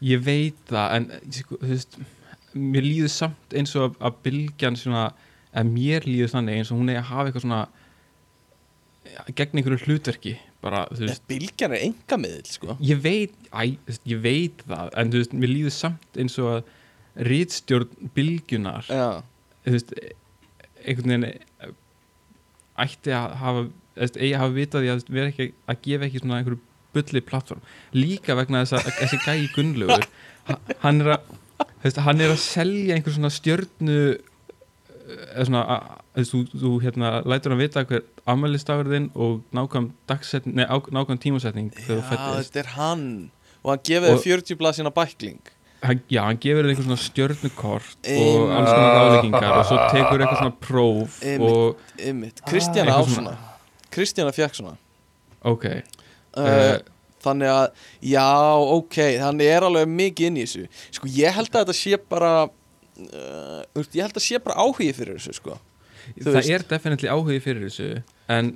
[0.05, 1.97] Ég veit það en sko, þú veist
[2.55, 5.07] mér líður samt eins og að, bylgjan svona,
[5.55, 7.63] að mér líður þannig eins og hún er að hafa eitthvað svona
[9.39, 12.77] gegn einhverju hlutverki bara, þú veist Bylgjan er engamiðl, sko.
[12.85, 13.77] Ég veit, æ,
[14.09, 16.72] ég veit það en þú veist, mér líður samt eins og að
[17.29, 19.07] rítstjórn bylgjunar Já,
[19.66, 19.92] þú veist
[20.85, 21.74] einhvern veginn eh,
[22.85, 26.40] ætti að hafa eigi að hafa vitað því að vera ekki að gefa ekki svona
[26.40, 26.61] einhverju
[26.94, 27.62] bulli plattform.
[27.94, 30.07] Líka vegna þess að þessi gæi Gunnlaugur
[30.48, 33.96] ha- hann er að hann er að selja einhver svona stjörnu
[35.45, 35.62] svona
[36.17, 39.90] að, þú, þú, hérna lætur hann vita hver ammælistagur þinn og nákvæm
[40.47, 43.31] nei, á- nákvæm tímasetning já þetta er hann.
[43.64, 43.81] Og hann
[44.14, 45.40] Og- þér 40 blað sína bækling.
[45.85, 48.57] Hann, já, hann gefur þér einhver svona stjörnukort og Einmitt.
[48.57, 51.51] alls konar ráðleggingar og svo tekur eitthvað svona próf Einmitt.
[51.51, 53.37] og Ymmit, Kristjana á svona
[53.90, 54.77] Kristjana fjekk svona.
[55.45, 55.64] Ok.
[56.37, 56.79] Uh, Eh,
[57.25, 57.69] Þannig að,
[58.03, 58.25] já,
[58.77, 60.67] ok, hann er alveg mikið inn í þessu.
[60.93, 62.49] Sko, ég held að þetta sé bara
[63.01, 65.59] uh, Ég held að sé bara áhugi fyrir þessu, sko
[66.21, 66.53] það veist.
[66.53, 67.91] er definitely áhugi fyrir þessu
[68.33, 68.55] en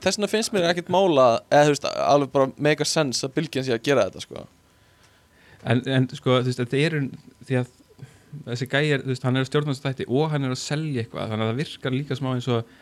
[0.00, 3.66] Þess vegna finnst mér ekkert mála eða þú veist, alveg bara mega sens að bylgjan
[3.66, 4.44] sé að gera þetta, sko
[5.68, 6.96] en, en sko, þú veist, þetta er
[7.44, 7.74] því að
[8.46, 11.02] þessi gæi er, þú veist, hann er að stjórnast þætti og hann er að selja
[11.04, 12.72] eitthvað þannig að það virkar líka smá eins og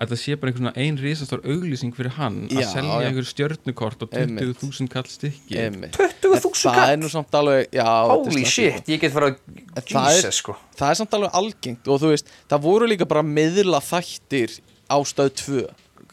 [0.00, 3.08] að það sé bara einhvern svona ein risastór auglýsing fyrir hann að Já, selja já.
[3.10, 4.56] einhver stjörnukort og Einmitt.
[4.62, 5.98] 20.000 kall stykki Einmitt.
[5.98, 9.84] 20.000 En Það er kall nú samt alveg, já Holy shit, ég get fara er-
[10.16, 13.80] Jesus sko Það er samt alveg algengt og þú veist, það voru líka bara miðla
[13.84, 14.56] þættir
[14.88, 15.64] á stöð 2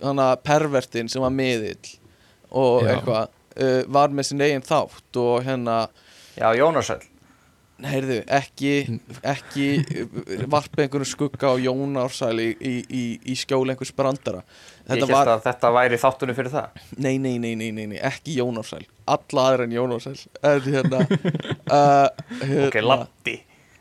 [0.01, 1.95] Þannig að pervertin sem var miðill
[2.51, 2.91] og Já.
[2.95, 3.23] eitthvað
[3.57, 5.77] uh, var með sin eigin þátt og hérna
[6.37, 6.99] Já, Jónasæl
[7.85, 8.71] heyrðu, ekki,
[9.21, 14.41] ekki uh, varpa einhvern skugga á Jón Ársæl í, í, í, í skjóli einhvers brandara.
[14.41, 16.79] Ég þetta held var, að þetta væri þáttunum fyrir það.
[16.97, 18.85] Nei, nei, nei, nei, nei, nei ekki Jón Ársæl,
[19.17, 20.15] alla aðra en Jón Ársæl.
[20.41, 21.03] Hérna,
[21.77, 22.07] uh,
[22.41, 23.37] hérna Ok, Latti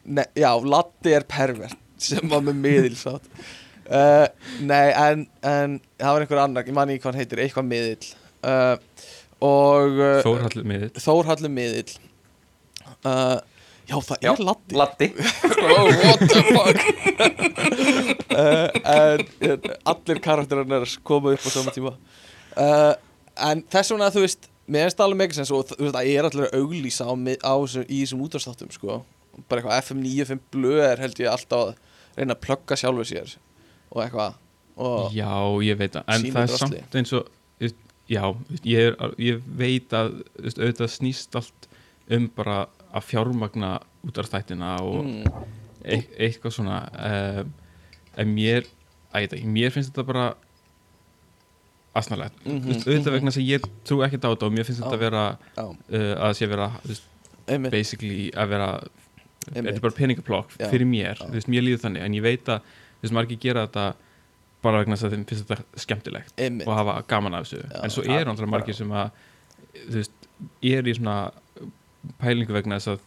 [0.07, 3.25] Nei, já, Latti er pervert sem var með miðilsátt
[3.89, 4.27] uh,
[4.61, 8.11] Nei, en, en það var einhver annar, ég man ekki hvað hann heitir eitthvað miðil
[8.47, 8.77] uh,
[9.47, 10.93] og uh, Þórhallur miðill.
[11.03, 11.97] Þórhallur miðil
[13.03, 13.39] uh,
[13.87, 15.09] Já, það Já, er Latti Latti
[15.77, 16.79] oh, What the fuck?
[18.33, 21.93] Uh, en, en allir karakterarnir koma upp á sama tíma.
[22.57, 22.95] Uh,
[23.37, 26.27] En þess vegna þú veist Mér finnst það alveg megasens og þú veist það er
[26.27, 27.55] allir að auglýsa á, á
[27.87, 28.97] í þessum útvarstáttum sko.
[29.47, 31.75] bara eitthvað FM 95 blöð er held ég alltaf að
[32.17, 33.35] reyna að plugga sjálfur sér
[33.93, 34.39] og eitthvað.
[34.81, 35.29] Og Já,
[35.69, 36.59] ég veit það, en það er drasli.
[36.65, 37.29] samt eins og
[38.11, 38.23] já,
[38.67, 41.69] ég, er, ég veit að auðvitað snýst allt
[42.17, 42.59] um bara
[42.97, 43.71] að fjármagna
[44.09, 45.45] útarstættina og mm,
[45.85, 47.53] e eitthvað svona um,
[48.17, 48.67] en mér,
[49.13, 50.27] að ekki, mér finnst þetta bara
[51.97, 54.83] asnalegt, mm Mhm, auðvitað vegna þess að ég trú ekki á þetta og mér finnst
[54.83, 55.03] þetta Já.
[55.05, 55.23] vera
[55.57, 57.07] Já, uh, að sé vera veist,
[57.73, 58.69] basically að vera
[59.47, 60.67] þetta er bara peningaplokk Já.
[60.71, 62.61] fyrir mér, þú veist, mér líður þannig en ég veit að,
[62.99, 63.87] þú veist, margir gera þetta
[64.67, 66.67] bara vegna þess að þeim finnst þetta skemmtilegt Einmitt.
[66.69, 67.81] og hafa gaman af þessu Já.
[67.85, 69.11] en svo andra bara- margir sem að
[69.87, 70.29] þú veist,
[70.63, 71.17] er í svona
[72.23, 73.05] pælingu vegna þess að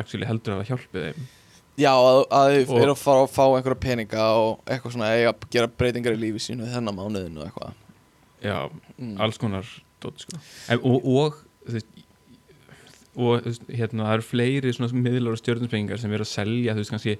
[0.00, 1.26] actually heldur að það hjálpi þeim
[1.76, 5.32] Já, að, að þau eru að fara að fá einhverja peninga og eitthvað svona eiga
[5.34, 7.74] að gera breytingar í lífi sínu þennan mánuðinu eitthvað
[8.40, 8.56] já,
[8.96, 9.16] mm.
[9.20, 9.68] alls konar
[10.00, 10.38] dót, sko.
[10.72, 11.90] en, og, og veist
[13.16, 16.82] og veist, hérna, það eru fleiri svona miðlar og stjórnuspengingar sem eru að selja þú
[16.82, 17.14] veist, kannski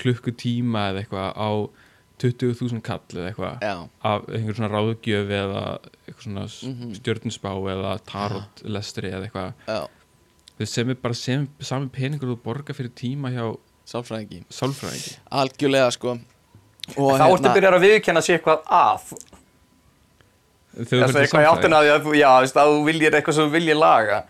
[0.00, 1.50] klukkutíma eða eitthvað á
[2.20, 3.64] 20.000 kall eða eitthvað
[4.10, 5.62] af einhver svona ráðgjöf eða
[6.04, 6.92] eitthvað svona Mhm.
[6.98, 9.80] stjörnusspá eða tarot lestri eða eitthvað já,
[10.60, 13.44] veist, sem er bara sem, sami peningur þú borga fyrir tíma hjá
[13.90, 14.44] sálfræðingi.
[14.54, 15.16] Sálfræðingi.
[15.40, 16.18] Algjörlega sko.
[16.96, 19.14] Og Þá ertu byrjar að viðkenna sér eitthvað að.
[20.70, 23.38] Þegar Það þú fyrir eitthvað í áttina að þú, já, veist, að þú viljir eitthvað
[23.38, 24.20] sem þú viljir laga.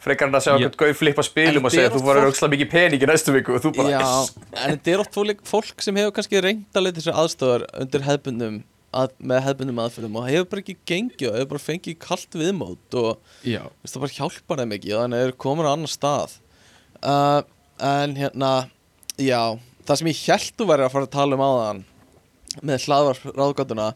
[0.00, 0.54] Frekar en að Já.
[0.54, 3.64] eitthvað gauð flippa spilum og segja þú voru aukslega mikið pening í næstu viku og
[3.66, 7.18] þú bara, en þetta er oft fólk, fólk sem hefur kannski reynd að leita sér
[7.20, 8.54] aðstöðar undir hefbundum
[8.96, 12.98] að, með hefbundum aðferðum og hefur bara ekki gengið og hefur bara fengið kalt viðmót
[13.00, 13.10] og
[13.44, 16.36] veist, það bara hjálpar þeim ekki og þannig er komin á annar stað.
[17.00, 17.40] Uh,
[17.90, 18.52] en hérna
[19.20, 19.40] já,
[19.86, 21.84] það sem ég held þú væri að fara að tala um áðan
[22.66, 23.90] með hlaðvarp ráðgátuna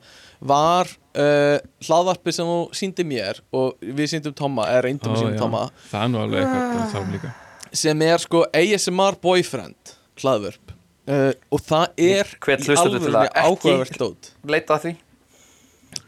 [0.45, 5.41] var uh, hlaðvarpi sem þú síndi mér og við síndum Tomma, eða reyndum að já.
[5.41, 5.65] Tomma.
[5.91, 7.33] Það er nú alveg eitthvað að
[7.75, 10.74] sem er sko ASMR boyfriend hlaðvörp
[11.09, 14.31] uh, og það er í ekki- áhugavert dót.
[14.45, 14.95] leita því.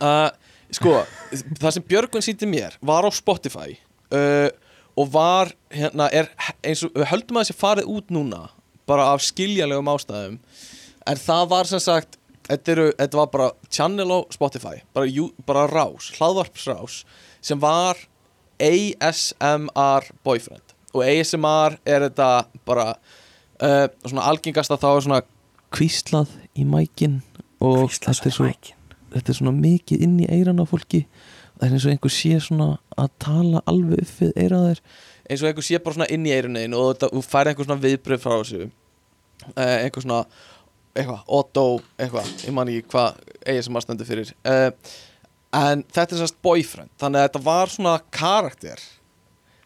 [0.00, 0.28] Uh,
[0.74, 0.94] sko,
[1.60, 3.76] það sem Björgun sýndi mér var á Spotify
[4.12, 4.48] uh,
[4.96, 6.30] og var hérna, er
[6.64, 8.46] eins og við höldum að þessi farið út núna
[8.88, 10.38] bara af skiljalegum ástæðum
[11.06, 15.30] en það var sem sagt þetta, eru, þetta var bara channel á Spotify bara, jú,
[15.46, 17.00] bara rás, hlaðvarpsrás
[17.44, 17.98] sem var
[18.58, 20.74] ASMR boyfriend.
[20.96, 22.28] Og ASMR er þetta
[22.66, 22.94] bara
[23.62, 25.22] uh, svona algengast að þá er svona
[25.76, 27.20] kvíslað í mækin
[27.64, 28.50] og þetta er, svo,
[29.14, 31.06] þetta er svona mikið inn í eiran á fólki.
[31.56, 34.82] Það er eins og einhver sé svona að tala alveg upp við eiraðir
[35.26, 38.22] eins og einhver sé bara svona inn í eirunniðin og þú færi einhver svona viðbröð
[38.22, 38.68] frá þessu.
[39.46, 40.20] Uh, einhver svona
[40.96, 41.64] eitthvað, Otto,
[42.00, 43.18] eitthvað, ég man ekki hvað
[43.52, 44.30] ASMR stendur fyrir.
[44.46, 44.70] Uh,
[45.56, 48.84] en þetta er sérst boyfriend þannig að þetta var svona karakter.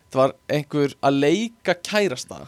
[0.06, 2.44] Þetta var einhver að leika kærasta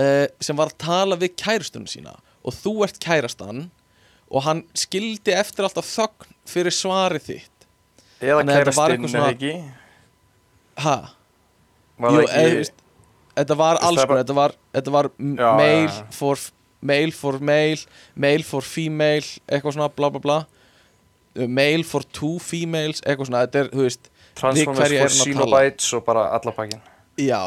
[0.00, 2.16] uh, sem var að tala við kærastunum sína.
[2.42, 3.66] Og þú ert kærastan
[4.32, 7.66] og hann skildi eftir alltaf þögn fyrir svarið þitt.
[8.22, 9.52] Eða kærastinn eða ekki?
[10.82, 10.96] Ha,
[12.00, 12.82] var Jú, eða, veist,
[13.36, 15.98] þetta var alls konar þetta var, þetta var Já, mail já.
[16.16, 16.46] for
[16.82, 17.82] mail for mail
[18.24, 20.38] mail for female, eitthvað svona bla bla bla.
[21.36, 25.92] Uh, mail for two females eitthvað svona, þetta er, þú veist Transformers er for Xenobites
[25.96, 26.80] og bara alla pakkin
[27.20, 27.42] Já,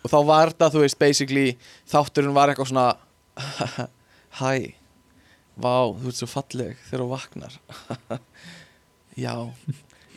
[0.00, 1.46] og þá var þetta, þú veist, basically
[1.90, 2.88] þátturinn var eitthvað svona
[4.40, 4.52] Hæ,
[5.58, 7.56] vá, þú ert svo falleg þegar þú vaknar.
[9.24, 9.34] Já,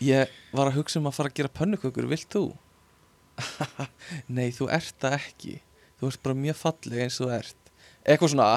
[0.04, 2.43] ég var að hugsa um að fara að gera pönnukökur, vilt þú?
[4.36, 5.56] Nei, þú ert það ekki.
[6.00, 7.62] Þú ert bara mjög falleg eins og þú ert
[8.04, 8.50] Eitthvað svona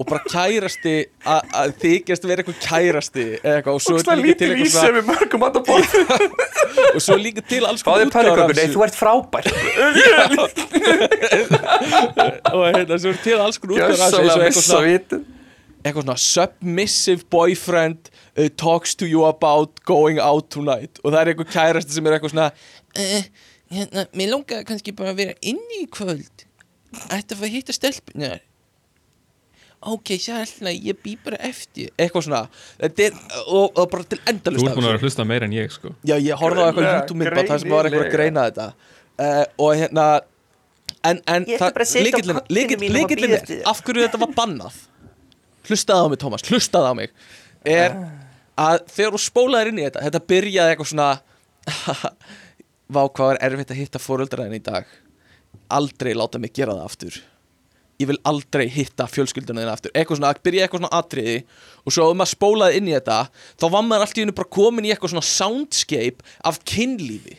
[0.00, 0.94] og bara kærasti
[1.28, 4.94] að að þykjast vera eitthvað kærasti eða eitthvað og svo er líka til eitthvað svona
[4.96, 5.90] við mörgum að það bóð
[6.94, 9.44] og svo er líka til alls af pönnukökur, nei þú ert frábær.
[12.56, 15.20] Og hérna, svo er til alls konar Gjössalega eitthvað missa svona,
[15.84, 21.00] eitthvað svona submissive boyfriend uh, talks to you about going out tonight.
[21.04, 23.24] Og það er eitthvað kærasti sem er eitthvað svona uh,
[23.76, 26.46] hérna, mér langar kannski bara að vera inni í kvöld.
[27.10, 28.40] Ætti að fara að hitta stelpunar
[29.80, 31.88] ok, sérlega, ég bý bara eftir.
[31.96, 32.40] Eitthvað svona
[32.80, 33.14] þetta er,
[33.46, 35.72] og, og bara til endalust þú ert búin að vera að hlusta meira en ég
[35.72, 35.94] sko.
[36.04, 38.66] Já, ég horfði á eitthvað Greinilega, YouTube myndband þar sem var eitthvað að greina þetta.
[39.20, 40.06] Uh, og hérna
[41.08, 43.56] en, en Ég ætla bara að sitja á líkillinn kollinum líkill, mínum og líkillinn bíða
[43.56, 44.78] er af hverju þetta var bannað?
[45.70, 47.16] Hlustaði á mig Tómas, hlustaði á mig.
[47.68, 47.98] Er
[48.60, 51.10] að þegar þú spólaðir inn í þetta þetta byrjaði eitthvað svona
[52.96, 54.88] vá hvað er erfitt að hitta fóröldræðin í dag.
[55.72, 57.20] Aldrei láta mig gera það aftur
[58.00, 59.92] ég vil aldrei hitta fjölskylduna þína aftur.
[59.94, 61.36] Eitthvað svona, að byrja eitthvað svona atriði
[61.84, 63.20] og svo ef maður spólaði inn í þetta
[63.60, 67.36] þá var maður allt í hennu bara komin í eitthvað svona soundscape af kynlífi.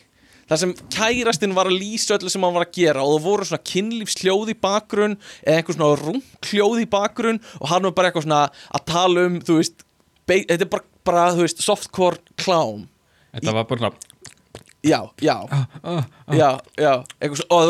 [0.52, 3.48] Þar sem kærastinn var að lýsa öllu sem hann var að gera og það voru
[3.48, 8.26] svona kynlífsljóð í bakgrunn eða eitthvað svona rungkljóð í bakgrunn og hann var bara eitthvað
[8.26, 9.86] svona að tala um þú veist,
[10.28, 12.88] þetta er bara, bara þú veist, softcore klám
[13.32, 14.11] Þetta var bara svona
[14.82, 15.36] já, já,
[15.82, 16.92] ah, já, já.
[17.20, 17.64] Eitthvað svo, og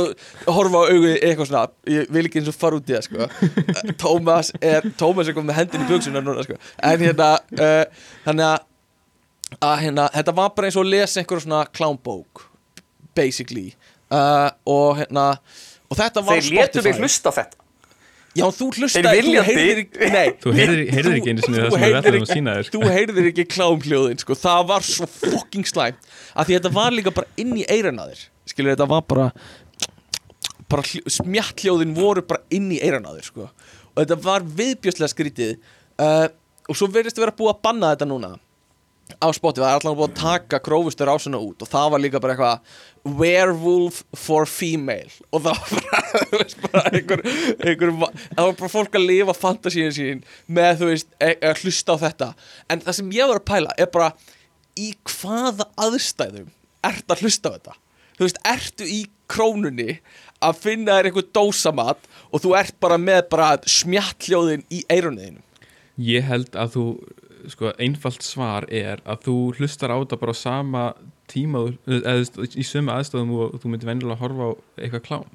[0.45, 3.07] þú horfa á augu eitthvað svona, ég vil ekki eins og fara út í það
[3.09, 3.29] sko.
[4.03, 6.59] Tómas er Tómas er komið með hendin í buksuna núna sko.
[6.91, 8.69] en hérna uh, þannig að,
[9.59, 12.47] að hérna, þetta var bara eins og að lesa einhverja svona klámbók
[13.17, 13.73] basically.
[14.13, 15.27] Uh, og hérna
[15.89, 17.62] og þetta var Þeir létu mig hlusta þetta
[18.33, 21.83] Já, þú hlustaði, Þeir þú heyrðir ekki, nei Þú heyrðir, ekki einu sinni það sem
[21.83, 22.79] við ætlum að sína þér sko.
[22.79, 24.37] Þú heyrðir ekki klámhljóðin sko.
[24.41, 28.23] Það var svo fucking slæmt Af því þetta var líka bara inn í eirana þér
[28.53, 29.27] Skilur þetta var bara
[30.73, 33.51] bara hljó, smjallhljóðin voru bara inn í eirana þér sko.
[33.93, 35.53] Og þetta var viðbjörslega skrítið
[36.01, 36.31] uh,
[36.73, 38.33] Og svo verðist vera búið að banna þetta núna
[39.19, 42.21] á Spotify, það er alltaf búið að taka grófustur ásuna út og það var líka
[42.23, 45.11] bara eitthvað werewolf for female.
[45.35, 47.25] Og það var bara, þú veist, bara einhver,
[47.67, 47.95] einhver,
[48.33, 52.03] það var bara fólk að lifa fantasíin sín með, þú veist, e e hlusta á
[52.07, 52.33] þetta.
[52.73, 54.13] En það sem ég var að pæla er bara
[54.79, 56.53] í hvaða aðstæðum
[56.89, 57.79] ert að hlusta á þetta?
[58.13, 59.01] Þú veist, ertu í
[59.33, 59.97] krónunni
[60.43, 65.43] að finna þér einhver dósamat og þú ert bara með bara smjalljóðin í eirunniðinu
[66.01, 66.85] Ég held að þú
[67.51, 70.83] sko, einfalt svar er að þú hlustar á þetta bara á sama
[71.31, 74.51] tíma eða í sömu aðstæðum og þú myndir venjulega að horfa á
[74.83, 75.31] eitthvað klám.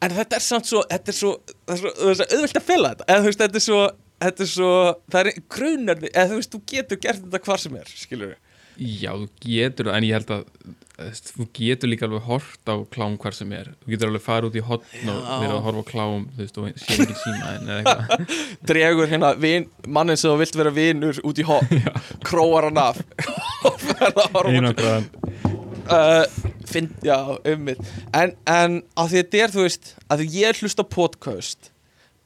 [0.00, 1.32] En þetta er samt svo, þetta er svo,
[1.68, 3.08] það er svo, svo auðvelt að fela þetta.
[3.12, 3.80] Eða þú veist, þetta er svo,
[4.24, 4.70] þetta er svo,
[5.12, 8.46] það er grunar Eða þú veist, þú getur gert þetta hvar sem er, skilur við
[8.80, 10.44] Já, þú getur það, en ég held að
[11.30, 14.58] þú getur líka alveg hort á klám hvar sem er, þú getur alveg farið út
[14.60, 15.32] í hotn og Já.
[15.42, 18.34] verið að horfa á klám þú veist, og sé ekki síma en eða eitthvað.
[18.70, 21.74] Dregur hérna vin, mannin sem þú vilt vera vinur út í hot
[22.28, 23.00] Króar hann af
[23.70, 24.98] Og verða að horfa
[25.90, 26.24] uh,
[26.70, 27.16] finn, Já,
[27.54, 27.80] ummið
[28.16, 31.72] En, en að því þetta er, þú veist Að því ég hlusta á podcast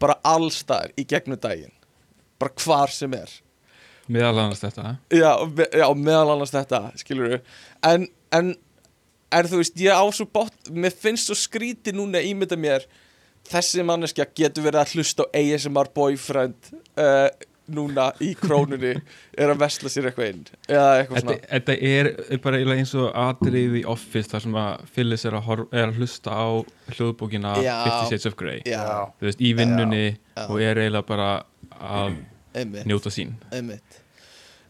[0.02, 1.72] Bara allstar í gegnum daginn
[2.42, 3.30] Bara hvar sem er.
[4.10, 8.52] Meðal annars þetta Já, me, já meðal annars þetta, skilur við En, en,
[9.34, 12.86] er þú veist, ég á svo bótt Mér finnst svo skrítið núna ímynda mér
[13.44, 17.28] Þessi manneskja getur verið að hlusta á ASMR boyfriend uh,
[17.74, 18.94] Núna í krónunni
[19.40, 20.42] Er að vesla sér eitthvað inn.
[20.68, 21.36] Eða eitthvað svona.
[21.48, 22.10] þetta er
[22.44, 25.88] bara eiginlega eins og atrið í Office þar sem að Phyllis er að, horf, er
[25.88, 26.46] að hlusta á
[26.92, 27.74] hljóðbókina Já.
[27.86, 28.60] Fifty Shades of Grey.
[28.68, 28.84] Já,
[29.24, 30.44] veist, í vinnunni Já.
[30.44, 31.30] og er eiginlega bara
[31.80, 32.20] að
[32.54, 33.34] einmitt, njóta sín.
[33.50, 34.03] Einmitt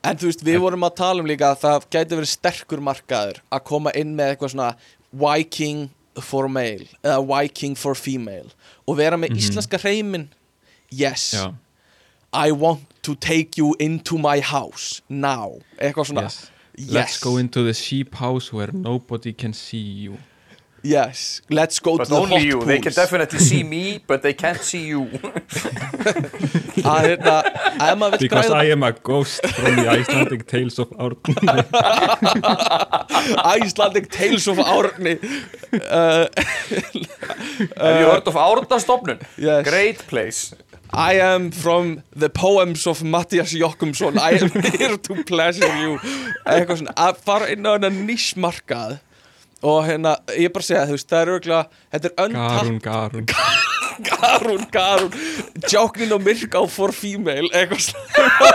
[0.04, 3.42] En þú veist, við vorum að tala um líka að það gæti verið sterkur markaður
[3.48, 4.70] að koma inn með eitthvað svona
[5.24, 5.86] Viking
[6.22, 8.52] for male eða Viking for female
[8.84, 10.28] og vera með íslenska hreimin
[10.94, 11.54] Yes, Já,
[12.32, 15.58] I want to take you into my house now.
[15.78, 16.22] Eitthvað svona.
[16.28, 16.90] Yes.
[16.90, 20.18] Let's go into the sheep house where nobody can see you
[20.84, 24.02] Yes, let's go But to the only hot you, pools they can definitely see me
[24.06, 25.04] But they can't see you.
[26.84, 27.36] Að hérna,
[27.80, 28.60] ef maður vill Because græða.
[28.60, 31.32] I am a ghost from the Icelandic Tales of Árni.
[33.64, 35.16] Icelandic Tales of Árni.
[35.72, 36.28] Uh,
[37.80, 39.22] Have you heard of Árnastofnun?
[39.38, 39.64] Yes.
[39.68, 40.54] Great place.
[40.92, 45.96] I am from the poems of Mattias Jokkumsson I am here to pleasure you.
[46.46, 48.98] Eitthvað svona, að fara inn á hennar nýsmarkað
[49.64, 53.26] og hérna, ég bara segja, þú veist, það er örgulega þetta er Garun, untapped Garun
[54.04, 55.12] Garún, Garún
[55.72, 58.52] Jóknin og Myrká for female eitthvað svona.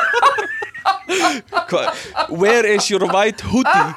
[2.29, 3.93] Where is your white hoodie?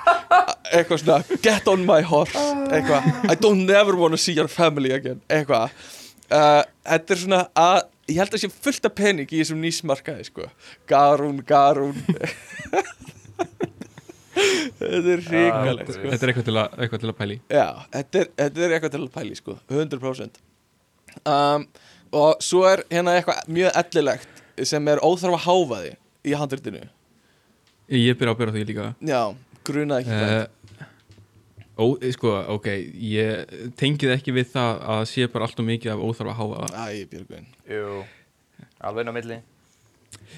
[0.73, 2.37] Eitthvað svona Get on my horse.
[2.73, 5.21] Eitthvað I don't never wanna see your family again.
[5.29, 5.71] Eitthvað.
[6.33, 10.25] Uh, Þetta er svona að ég held að sé fullt af pening í þessum nýsmarkaði
[10.31, 10.49] sko.
[10.91, 11.99] Garún, Garún
[14.33, 16.07] Þetta er ríkalegt sko.
[16.09, 18.95] Þetta er eitthvað til að, eitthvað til að pæli Já, þetta er, þetta er eitthvað
[18.95, 19.57] til að pæli sko.
[19.69, 20.41] 100%
[21.29, 21.67] um,
[22.23, 25.95] Og svo er hérna eitthvað mjög ellilegt sem er óþarfa háfaði
[26.29, 26.83] í handritinu.
[27.93, 28.89] Ég byrja að byrja því líka.
[29.09, 29.21] Já,
[29.67, 30.43] grunaði ekki uh,
[31.73, 32.67] Ó, sko, ok
[33.01, 37.07] Ég tengið ekki við það að sé bara allt og mikið af óþarfa háa Æ,
[37.11, 37.49] Björgvin.
[37.69, 38.03] Jú,
[38.81, 39.39] alveg inn á milli.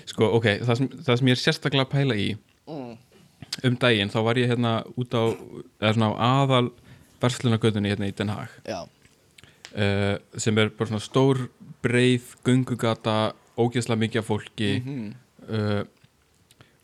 [0.08, 2.28] Sko, ok, það sem, það sem ég er sérstaklega að pæla í
[2.70, 2.94] mm.
[3.62, 5.22] Um daginn, þá var ég hérna út á
[6.10, 6.72] á aðal
[7.22, 11.44] verslunagötunni hérna í Den Haag uh, sem er bara svona stór
[11.84, 15.14] breið, göngugata ógeðslega mikið af fólki Mhm.
[15.48, 15.84] uh,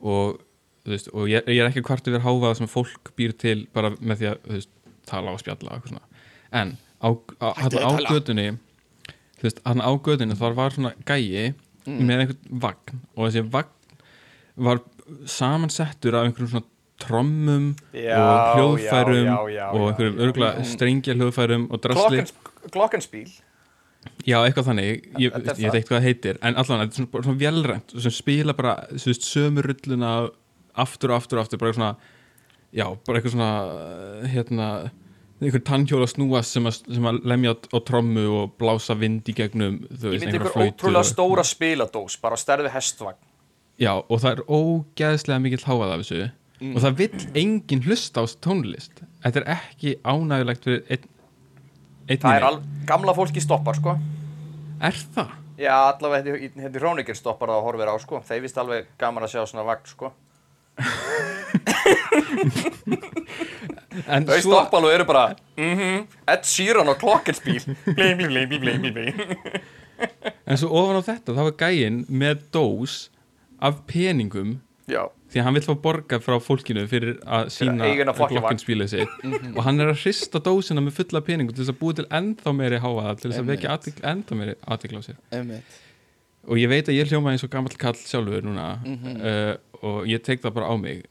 [0.01, 0.41] og
[0.87, 4.17] veist, og ég, ég er ekki hvart yfir háfaða sem fólk býr til bara með
[4.23, 4.71] því að veist,
[5.07, 6.07] tala og spjalla og eitthvað svona.
[6.53, 7.09] en á,
[7.41, 8.47] á, á, götunni
[9.41, 11.55] þú veist, hann á götunni þar var svona gæi
[11.87, 12.05] Mm.
[12.07, 13.71] með einhvern vagn og þessi vagn
[14.57, 14.81] var
[15.27, 16.67] samansettur af einhverjum svona
[17.01, 22.25] trommum Já, og hljóðfærum já, já, og einhverjum já, örgulega strengja hljóðfærum og drasli.
[22.75, 23.31] Glockenspiel?
[24.25, 24.87] Já, eitthvað þannig,
[25.21, 25.75] ég, ég veit það.
[25.79, 28.75] ekki hvað það heitir en allan, þetta er svona, bara svona vélrænt sem spila bara,
[28.95, 30.13] þú veist, sömu rulluna
[30.81, 31.97] aftur og aftur og aftur, bara eitthvað svona
[32.81, 33.51] já, bara eitthvað svona
[34.33, 34.69] hérna,
[35.41, 39.81] einhver tannhjóla snúast sem, að- sem að lemja á, trommu og blása vind í gegnum,
[39.89, 43.21] þú Ég veist, einhverja ykkur flautu ótrúlega og- stóra spiladós bara á stærði hestvagn
[43.81, 46.29] Já, og það er ógeðslega mikill háað af þessu.
[46.61, 46.75] Mm.
[46.77, 48.99] og það vill enginn hlusta á tónlist.
[49.25, 51.07] Þetta er ekki ánægulegt fyrir einn
[52.11, 52.59] einn Það er í al,
[52.91, 53.95] gamla fólki stoppar sko.
[54.85, 55.31] Er það?
[55.61, 58.21] Já, allavega hérna í- hérna í Hrónikir stoppar það og horfir á sko.
[58.29, 60.13] Þeir vist alveg gaman að sjá svona vagn sko.
[64.11, 65.25] Þau stoppa alveg og eru bara
[65.59, 67.65] mhm, Ed Sheeran og Glockenspiel
[67.97, 69.15] Blei, blei, blei, blei, blei,
[70.49, 72.95] En svo ofan á þetta, þá var gæinn með dós
[73.61, 74.59] af peningum
[74.91, 79.13] Já, því að hann vill fá borga frá fólkinu fyrir að sína glokkinspílið sitt
[79.55, 82.55] og hann er að hrista dósina með fulla peningum til þess að búi til ennþá
[82.59, 83.77] meiri háaða til þess að vekja
[84.13, 85.19] ennþá meiri aðtikla á sér.
[85.31, 85.77] Einmitt.
[86.51, 89.21] Og ég veit að ég hljóma eins og gammal kall sjálfur núna Mhm.
[89.21, 89.55] uh,
[89.87, 91.05] og ég tek það bara á mig.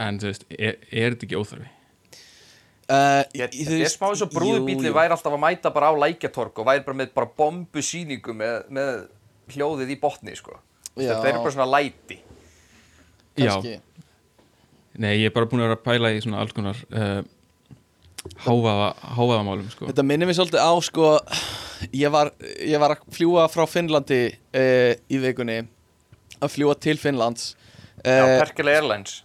[0.00, 1.68] En þú veist, er, er þetta ekki óþarfi?
[2.90, 6.58] uh, ég, ég er smá eins og brúðubíli væri alltaf að mæta bara á lækjatorg
[6.58, 7.82] og væri bara með bara bombu
[8.34, 8.90] með, með
[9.54, 10.58] hljóðið í botni sko
[10.98, 11.12] Já.
[11.14, 12.18] Þetta er bara svona læti
[13.38, 13.52] Já.
[13.54, 13.78] kannski
[15.00, 17.20] Nei, ég er bara búin að vera að pæla í svona alls konar uh,
[18.44, 19.86] hávaða, hávaðamálum sko.
[19.88, 21.12] Þetta minnir mér svolítið á sko
[22.02, 25.62] ég var, ég var að fljúa frá Finnlandi uh, í vikunni
[26.40, 27.54] að fljúa til Finnlands
[28.02, 29.22] Já, uh, Perkele Airlines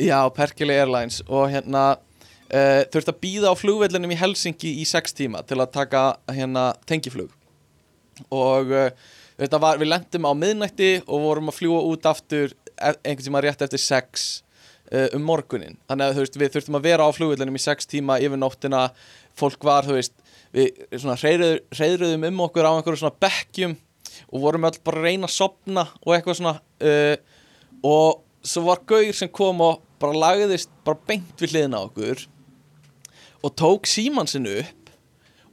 [0.00, 5.16] Já, Perkele Airlines og hérna uh, þurfti að býða á flugvellinum í Helsinki í sex
[5.16, 7.32] tíma til að taka hérna tengiflug
[8.34, 12.98] og uh, þetta var, við lendum á miðnætti og vorum að fljúa út aftur e-
[13.02, 14.26] einhvern tíma rétt eftir sex
[14.92, 18.20] uh, um morgunin þannig að veist, við þurftum að vera á flugvellinum í sex tíma
[18.22, 18.88] yfir nóttina,
[19.38, 20.14] fólk var veist,
[20.54, 23.74] við hreyruðum um okkur á einhverju svona bekkjum
[24.30, 27.16] og vorum öll bara að reyna að sopna og eitthvað svona uh,
[27.84, 32.26] og svo var gaur sem kom og bara lagðist bara beint við hliðina okkur
[33.44, 34.92] og tók síman sinu upp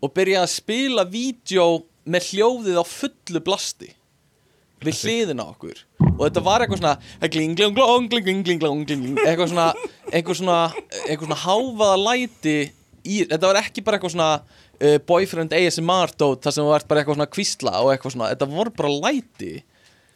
[0.02, 1.66] og byrjaði að spila vídeo
[2.10, 3.92] með hljóðið á fullu blasti
[4.82, 5.78] við hliðina okkur.
[6.18, 9.68] Og þetta var eitthvað svona gling, gling, glong, gling, gling, gling, gling, gling, eitthvað svona
[10.10, 10.60] eitthvað svona,
[11.12, 12.56] svona háfaða læti
[13.06, 16.88] í, þetta var ekki bara eitthvað svona uh, boyfriend ASMR dót þar sem það var
[16.90, 19.52] bara eitthvað svona kvísla og eitthvað svona, þetta voru bara læti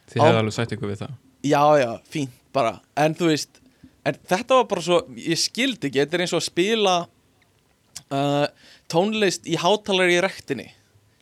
[0.06, 1.14] Þið hefðu alveg sætt ykkur við það.
[1.46, 2.76] Já, já, fínt bara.
[3.02, 3.58] En þú veist,
[4.06, 6.96] en þetta var bara svo Ég skildi ekki, þetta er eins og að spila
[8.14, 8.46] uh,
[8.90, 10.68] Tónlist í hátalari í rektinni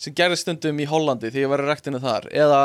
[0.05, 2.61] sem gerði stundum í Hollandi því ég var í rektinu þar eða,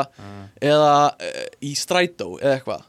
[0.70, 2.86] eða uh, í strætó eða eitthvað.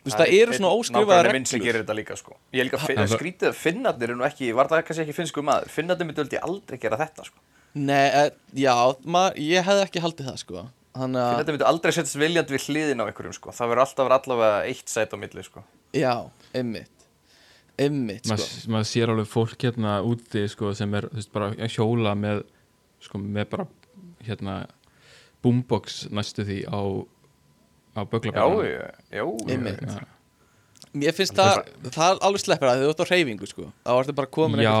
[0.00, 1.68] Þú veist, það eru svona óskrifaða Nákvæmlega minn sem reglur.
[1.68, 2.36] gerir þetta líka sko.
[2.56, 5.16] Ég er líka Ha- að skrítið að finnarnir er nú ekki Var það kannski ekki
[5.18, 5.72] finnsku maður?
[5.74, 7.42] Finnarnir myndi veldi aldrei gera þetta sko.
[7.74, 8.72] Nei, uh, já,
[9.04, 10.62] maður, ég hefði ekki haldið það sko.
[10.96, 13.52] Þannig að, Finnarnir myndi aldrei setjast viljandi við hliðin á einhverjum sko.
[13.54, 15.62] Það verður alltaf allavega eitt sæt á milli sko.
[15.94, 16.14] Já,
[16.56, 16.96] ymmit
[17.80, 18.68] Ymmit, sko.
[18.74, 22.42] Maður sér alveg fólk hérna úti sko, sem er þú veist, bara hjóla með,
[23.00, 23.66] sko, með bara
[24.26, 24.56] hérna
[25.44, 26.80] boombox næstu því á,
[27.96, 29.24] á Já, böglabæðinu já, já.
[29.24, 30.06] Já,
[30.90, 31.60] Mér finnst það,
[31.94, 33.66] það er alveg sleppur að þau ert á hreyfingu sko.
[33.86, 34.74] Þá ertu bara komin já.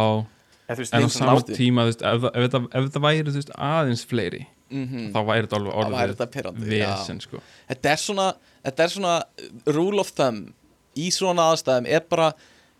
[0.78, 1.54] veist, en á nátti.
[1.58, 5.46] tíma veist, ef, það- ef, þetta, ef þetta væri veist, aðeins fleiri mm þá væri
[5.46, 7.40] þetta alveg orðið vesen sko.
[7.68, 8.26] þetta er svona
[8.64, 10.52] þetta er svona uh, rule of thumb
[10.94, 12.28] í svona aðstæðum er bara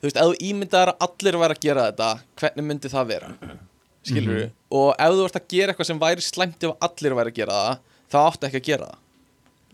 [0.00, 2.10] þú veist, ef þú ímyndaðar að allir væri að gera þetta
[2.40, 3.32] hvernig myndi það vera
[4.06, 4.52] skilur Mhm.
[4.70, 7.52] og ef þú ert að gera eitthvað sem væri slæmt ef allir væri að gera
[7.52, 7.78] það
[8.10, 8.98] þá áttu ekki að gera það.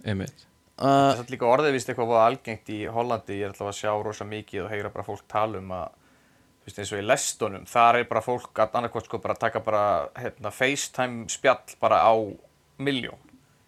[0.06, 0.42] Einmitt.
[0.78, 0.84] Uh,
[1.16, 3.92] Það er líka orðið vist eitthvað voða algengt í Hollandi, ég er alltaf að sjá
[4.04, 7.64] rosa mikið og heyra bara fólk tala um að þú veist eins og í lestunum,
[7.70, 12.12] þar er bara fólk að annarkvort sko bara taka bara hérna, FaceTime spjall bara á
[12.78, 13.16] miljón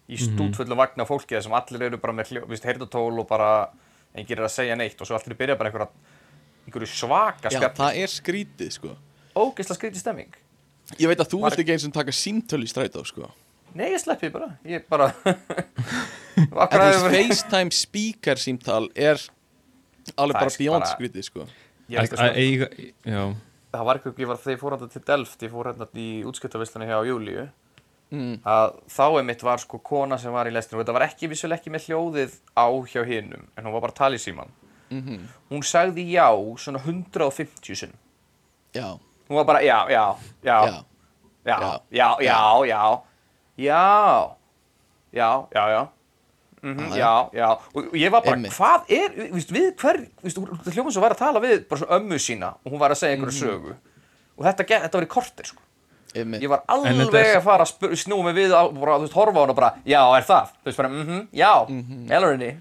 [0.09, 3.69] í stútfullum vagna fólki þar sem allir eru bara með heyrðutól og bara
[4.15, 5.89] engir er að segja neitt og svo allir byrja bara einhverja
[6.67, 8.95] einhverju svaka já, spjall það er skrítið sko.
[9.35, 10.33] Ógeðslega skrítið stemming
[10.97, 13.29] ég veit að þú Var- vilt ekki eins og taka síntöl í strætó sko.
[13.77, 15.11] Nei, ég sleppi bara, ég bara
[17.13, 19.21] FaceTime speaker símtal er
[20.17, 21.45] alveg bara beyond bara- skrítið sko.
[23.69, 26.09] Það var eitthvað, ég var þegar ég fór hérna til Delft, ég fór hérna í
[26.25, 27.49] útskiptavislunni hjá Júlíu
[28.13, 28.39] mm.
[28.47, 31.61] að þá einmitt var sko kona sem var í lestinu og þetta var ekki vissulega
[31.61, 34.55] ekki með hljóðið á hjá hinnum en hún var bara að tala í síman
[34.89, 37.93] Mm hún sagði já svona 150 sinn
[38.73, 38.97] já,
[39.29, 40.83] hún var bara já, já, já.
[41.45, 43.01] Já, já, já, já
[43.59, 44.29] já,
[45.11, 45.87] já, já, já.
[46.61, 48.53] Mm -hmm, já, já, og ég var bara, Einmitt.
[48.53, 50.09] hvað er, víst, við hver,
[50.65, 53.15] hljóðum sem var að tala við bara svona ömmu sína og hún var að segja
[53.15, 53.39] einhverju mhm.
[53.39, 53.75] sögu.
[54.37, 55.61] Og þetta, þetta var í kortir sko,
[56.15, 56.41] Einmitt.
[56.43, 57.37] ég var alveg er...
[57.37, 59.71] að fara að snúa mig við og bara, þú veist, horfa á hún og bara,
[59.85, 62.11] já, er það, þú veist bara, mhm, mm já, mm -hmm.
[62.11, 62.51] elurinni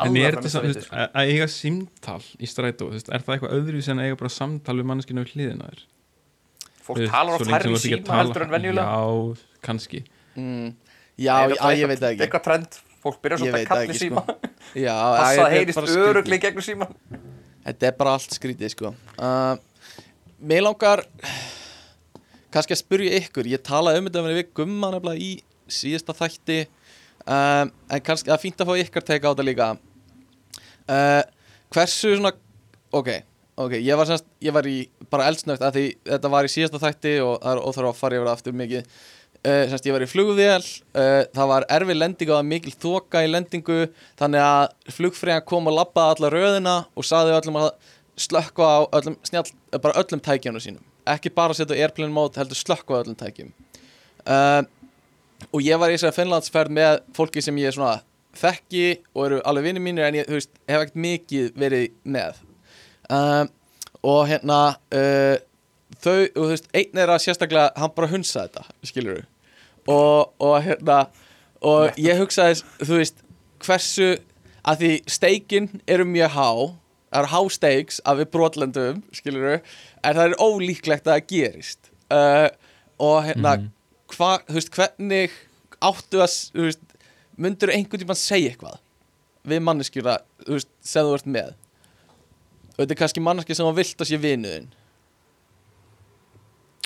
[0.00, 4.00] en er þetta veist, að að eiga símtal í strætó, er það eitthvað öðruvísi en
[4.02, 5.82] að eiga bara samtal við manneskinu við hliðina þér
[6.82, 8.86] Fólk talar oft hærri sem síma tala- heldur en venjulega.
[8.96, 10.00] já, kannski
[10.34, 10.70] mm.
[11.16, 14.24] já, já, ég veit það ekki Eitthvað trend, fólk byrjar Ég svolítið að kalla síma.
[14.24, 14.50] sko.
[14.72, 16.96] þetta að er heyrist örugli gegnum síman.
[17.62, 19.54] Þetta er bara allt skrítið sko uh,
[20.42, 21.04] Mér langar
[22.54, 25.32] kannski að spyrja ykkur Ég talaði um þetta við gumma nefnilega í
[25.70, 26.64] síðasta þætti
[27.26, 29.68] um, En kannski það er fínt að fá ykkar teka á þetta líka.
[30.88, 31.22] Uh,
[31.72, 32.34] Hversu svona
[32.92, 33.08] Ok,
[33.56, 36.80] ok, ég var, semst, ég var í bara eldsnögt að því þetta var í síðasta
[36.82, 38.90] þætti og það er óþarf að fara yfir það aftur mikið.
[39.42, 42.74] Uh, semst, ég var í flugvél uh, það var erfið lending og það var mikil
[42.84, 43.78] þoka í lendingu
[44.20, 47.72] þannig að flugfræðan kom og labbaði alla röðina og saði öllum að
[48.20, 49.48] slökka á öllum, snjall,
[49.78, 50.84] bara öllum tækjunum sínum.
[51.08, 53.50] Ekki bara setja airplane mode, heldur slökka á öllum tækjum.
[54.22, 54.62] Uh,
[55.52, 58.00] og ég var í þessari Finnlandsferð með fólki sem ég svona
[58.40, 62.38] þekki og eru alveg vinni mínir en ég þú veist, hef ekkert mikið verið með.
[63.12, 63.50] Um,
[64.02, 64.60] og hérna
[64.96, 65.36] uh,
[66.00, 69.24] þau, og þú veist, einn er að sérstaklega hann bara hunsa þetta, skilur
[69.90, 71.02] og, og hérna
[71.62, 73.20] og ég hugsaði, þú veist
[73.62, 74.08] hversu,
[74.66, 76.48] að því steikin eru mjög há
[77.12, 81.92] það eru há steiks af við brotlendum skilur en það er ólíklegt að það gerist.
[82.08, 82.48] Uh,
[83.02, 83.70] og hérna Mhm.
[84.16, 85.34] Hva, þú veist, hvernig
[85.82, 86.84] áttu að, þú veist
[87.42, 88.78] myndur einhvern tímann segja eitthvað
[89.48, 91.50] við manneskjura, þú veist, sem þú ert með?
[92.76, 94.70] Þetta er kannski manneskja sem þú vilt að sé vinuðin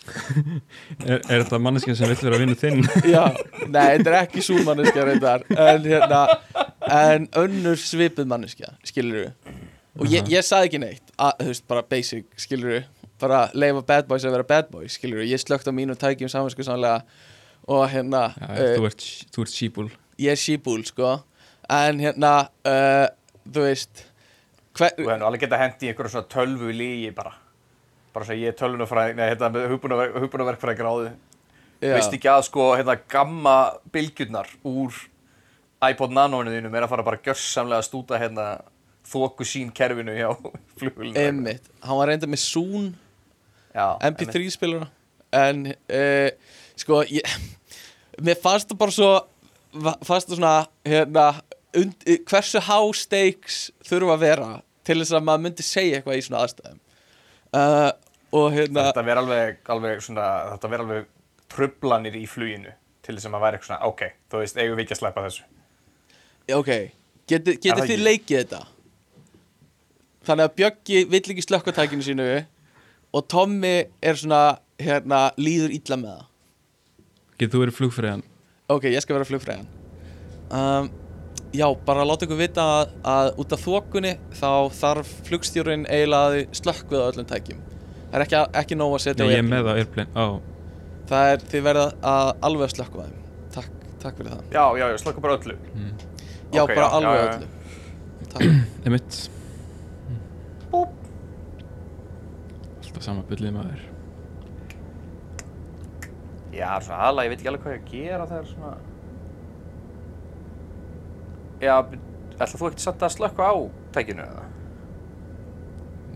[1.07, 2.85] Er, er þetta manneskja sem vill vera að vinna þinn?
[3.14, 3.24] Já,
[3.66, 5.47] nei, þetta er ekki sú manneskja reyndar.
[5.51, 6.20] En hérna
[6.87, 9.64] En önnur svipuð manneskja Skilur við
[9.97, 11.14] Og ég, ég saði ekki neitt.
[11.16, 12.83] Að, Þú veist, bara basic, skilur við
[13.21, 16.29] Bara leifa bad boys að vera bad boys, skilur við Ég slögt á mínu tækjum
[16.33, 17.03] saminsku sannlega
[17.67, 19.89] Og hérna Já, uh, þú ert, þú ert síbúl
[20.21, 21.14] Ég er síbúl, sko
[21.73, 22.35] En hérna
[22.69, 23.07] uh,
[23.47, 24.05] Þú veist
[24.77, 27.31] hver, Þú hefði nú alveg geta hendi í einhverju svona tölvu lígi bara.
[28.12, 31.07] Bara svo ég er tölvunafræðing, nei, hérna með hugbúnaverkfræðing gráðu.
[31.81, 33.55] já, Veist ekki að sko, hérna, gamma
[33.95, 34.99] bylgjurnar úr
[35.87, 38.47] iPod Nano-inu þínum er að fara bara gjörsamlega að stúta hérna
[39.09, 40.29] þóku sín kerfinu hjá
[40.81, 41.25] flugulinu.
[41.25, 42.91] Einmitt, hann var reynda með Zoom
[43.77, 44.89] MP3 spiluna
[45.37, 47.37] En uh, Sko ég,
[48.24, 49.11] Mér fannst það bara svo
[49.77, 50.55] Fannst það svona
[50.87, 51.27] hérna,
[51.77, 54.51] und, Hversu há stakes Þurfa að vera
[54.87, 56.83] Til þess að maður myndi segja eitthvað í svona aðstæðum.
[57.51, 57.89] Uh,
[58.35, 61.11] Og hérna Þetta verður alveg, alveg svona, þetta verður alveg
[61.53, 62.72] trublanir í fluginu
[63.07, 64.03] til þess að maður væri eitthvað svona, ok,
[64.33, 65.45] þú veist, eigum við ekki að sleppa þessu.
[66.57, 66.72] Ok.
[67.31, 68.61] Það þið leikið þetta?
[70.27, 72.27] Þannig að Bjöggi vill ekki slökka tækinu sínu
[73.17, 74.43] Og Tommy er svona
[74.77, 76.25] Hérna líður illa með það.
[77.41, 78.23] Getur þú verið flugfræðan?
[78.73, 79.69] Ok, ég skal vera flugfræðan
[80.53, 80.89] um,
[81.57, 86.59] Já, bara láta ykkur vita að, að út af þokunni þá þarf flugstjórinn eiginlega að
[86.59, 87.61] slökkvið á öllum tækjum.
[88.11, 89.53] Það er ekki, ekki nóg að setja á ég er airplane.
[89.55, 90.27] með það airplane Á,
[91.07, 93.23] Það er, þið verða að alveg slökkva þeim.
[93.57, 93.71] Takk,
[94.03, 94.43] takk fyrir það.
[94.59, 95.57] Já, já, já, slökkum bara öllu.
[96.53, 97.33] Já, Ok, bara já, alveg já, já.
[97.33, 97.49] öllu.
[98.35, 99.21] Takk emitt
[102.97, 103.81] Alltaf sama bullið maður.
[106.57, 108.71] Já, svona aðalega, ég veit ekki alveg hvað ég að gera þegar svona...
[111.61, 111.75] Já,
[112.39, 113.55] ætla þú ekkert satt að slökka á
[113.93, 114.47] tækinu eða?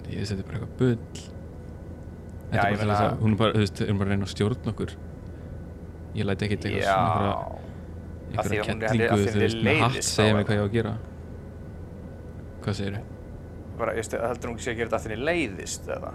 [0.09, 1.27] Ég veist er bara eitthvað bull.
[2.55, 4.33] Þetta er bara þess að Hún er bara, þú veist, erum bara að reyna að
[4.33, 4.97] stjórna okkur.
[6.17, 7.37] Ég læti ekkert eitthvað svona
[8.31, 10.65] Af því einhverja að hún er- kettlingu þú veist, með hatt segja mig hvað ég
[10.65, 10.97] á að gera.
[12.65, 12.99] Hvað segir
[13.81, 16.11] bara, ég stu- heldur hún ekki sé að gera þetta að þinni leiðist eða?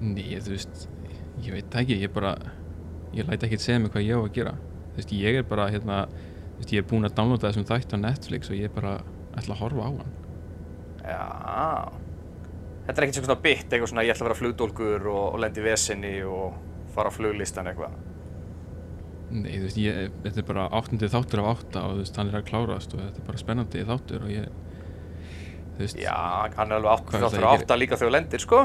[0.00, 0.86] Nei, þú veist,
[1.44, 2.34] ég veit ekki, ég bara,
[3.16, 4.54] ég læt ekki segja mig hvað ég á að gera.
[4.90, 7.96] Þú veist, ég er bara, hérna, þú veist, ég er búinn að downloada þessum þætt
[7.96, 8.98] á Netflix og ég bara
[9.36, 10.14] ætla að horfa á hann.
[11.04, 11.24] Já.
[12.86, 15.64] Þetta er ekkert svona bitt, eitthvað svona ég ætla að vera flugdólkur og, og lendi
[15.64, 16.56] vesinni og
[16.94, 17.98] fara á fluglistan eitthvað.
[19.30, 22.32] Nei, þú veist, ég, þetta er bara áttundið þáttur af átta og þú veist, hann
[22.32, 24.48] er að klárast og þetta er bara spennandi þáttur og ég,
[25.76, 26.16] þú veist, Já,
[26.56, 28.62] hann er alveg átt, Hvað er það þáttur ég átta líka þegar þú lendir, sko.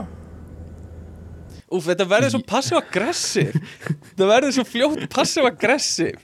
[1.75, 6.15] Úf, þetta verður svo passiv-aggressiv Þetta verður svo fljótt passiv-aggressiv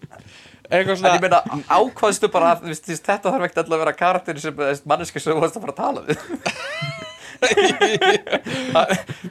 [0.72, 4.44] Eitthvað En svona ég meina, ákvaðstu bara að þetta þarf ekkert alltaf að vera karakterin
[4.44, 6.18] sem manneski sem þú varst að fara að tala við.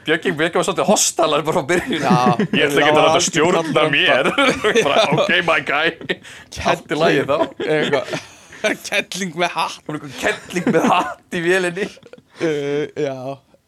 [0.04, 2.04] Björking Björking var svolítið hostalar bara á byrjun.
[2.04, 2.16] Já,
[2.52, 4.30] Ég ætla ekki að þetta stjórna mér.
[4.84, 5.88] bara, ok, my guy.
[6.90, 7.36] Í lagi þá.
[7.64, 8.04] Eitthvað
[8.84, 9.86] Kettling með hatt
[10.20, 11.86] kettling með hatt í vélinni.
[12.44, 13.16] uh, Já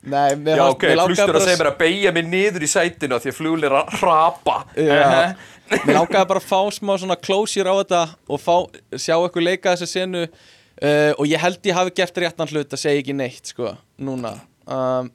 [0.03, 3.14] Nei, mér Já, ok, flustur að bara- segja mér að beigja mig niður í sætinu
[3.14, 4.57] af því að flugl er að hrapa.
[4.74, 5.34] Já.
[5.72, 8.57] Mér langaði bara að fá smá svona closure á þetta og fá,
[8.98, 12.82] sjá eitthvað leika þessa senu uh, og ég held ég hafi gert réttan hlut að
[12.82, 13.70] segja ekki neitt sko,
[14.03, 14.34] núna
[14.66, 15.09] um,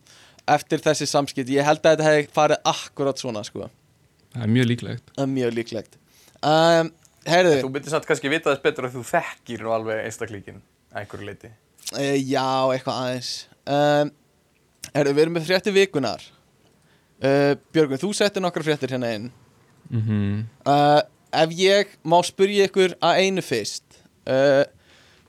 [0.47, 3.67] eftir þessi samskipt, ég held að þetta hefði farið akkurat svona sko,
[4.33, 5.11] það er mjög líklegt.
[5.17, 5.99] það er mjög líklegt
[6.41, 6.91] um,
[7.27, 10.61] Heyrðu, Þú myndir samt kannski vita þess betur að þú þekkir nú alveg einstaklíkin
[10.95, 11.51] einhverju leiti.
[11.91, 13.31] uh, já, eitthvað aðeins
[13.67, 14.13] um,
[14.93, 19.29] Heyrðu, við erum með frétti vikunar uh, Björgun, þú settir nokkra fréttir hérna inn.
[19.91, 21.01] Mm uh,
[21.37, 23.97] ef ég má spyrja ykkur að einu fyrst
[24.31, 24.63] uh,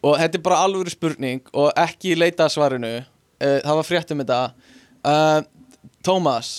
[0.06, 4.12] og þetta er bara alvöru spurning og ekki leita að svarinu uh, það var frétt
[4.14, 4.38] um þetta.
[5.02, 5.40] Uh,
[6.06, 6.52] Tómas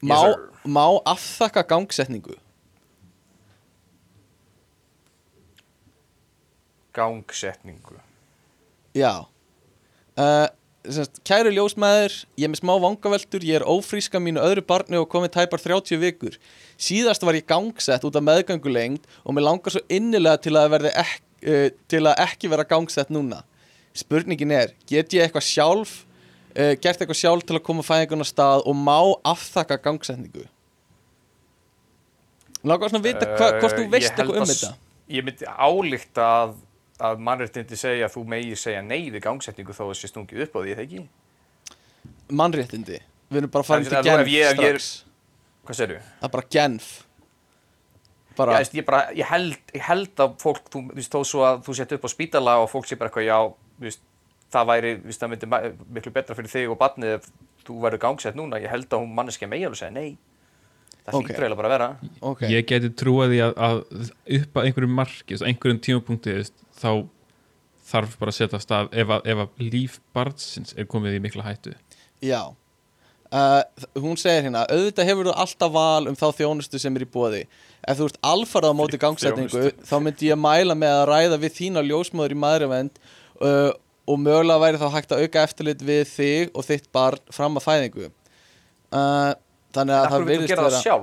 [0.00, 2.34] má, Yes, má afþakka gangsetningu?
[6.92, 8.00] Gangsetningu.
[8.94, 9.26] já.
[10.16, 10.48] Uh,
[10.82, 15.08] semst, kæri ljósmaður ég er með smá vangaveltur, ég er ófríska mínu öðru barni og
[15.12, 16.38] komið tæpar 30 vikur.
[16.80, 21.20] Síðast var ég gangsett út af meðgöngulengd og mér langar svo innilega til að, ek,
[21.46, 23.42] uh, til að ekki vera gangsett núna.
[23.94, 26.00] Spurningin er, get ég eitthvað sjálf
[26.56, 30.48] uh, gert eitthvað sjálf til að koma fæðingun á stað og má afþakka gangsetningu?
[32.62, 34.74] Mér langar svona að vita hva, hvort þú Eh, veist eitthvað um þetta.
[35.12, 36.52] Ég myndi álíkta að
[37.00, 40.56] að mannréttindi segja að þú megir segja nei við gangsetningu þó að sé stungið upp
[40.56, 41.04] á því, eða ekki?
[42.32, 42.98] Mannréttindi
[43.32, 45.04] Við erum bara farin til Genf ég- ef ég strax
[45.66, 46.02] Hvað segirðu?
[46.20, 46.90] Það er bara Genf
[48.32, 51.20] Já, Bara, veist, ég, bara, ég, held, ég held að fólk, þú þú veist, þó
[51.28, 53.36] svo að þú sett upp á spítala og fólk sé bara eitthvað, já,
[53.76, 54.00] þú veist,
[54.54, 55.48] það væri, þú veist, það myndi
[55.98, 57.26] miklu betra fyrir þig og barnið ef
[57.66, 60.16] þú verður gangsett núna, ég held að hún manneskja megi alveg segja nei.
[61.02, 61.26] Það Ok.
[61.26, 61.88] hlýtur eiginlega bara að vera.
[62.30, 63.78] ok ég geti trúið því að, að
[64.38, 66.34] upp að einhverjum marki, einhverjum tímapunkti
[66.78, 66.90] þá
[67.92, 71.22] þarf bara að setja af stað ef að, ef að líf barnsins er komið í
[71.24, 71.74] mikla hættu
[72.22, 72.40] Já
[73.34, 73.62] uh,
[73.98, 77.42] Hún segir hérna Auðvitað hefur þú alltaf val um þá þjónustu sem er í bóði
[77.82, 79.86] Ef þú ert alfarað á móti gangsetningu Þjónustu.
[79.90, 83.00] þá myndi ég mæla með að ræða við þína ljósmóður í maðurvend
[83.42, 83.72] uh,
[84.06, 87.66] og mögulega væri þá hægt að auka eftirlit við þig og þitt barn fram að
[87.66, 88.06] fæðingu
[88.94, 89.32] uh,
[89.72, 90.98] Þannig að það gera vera?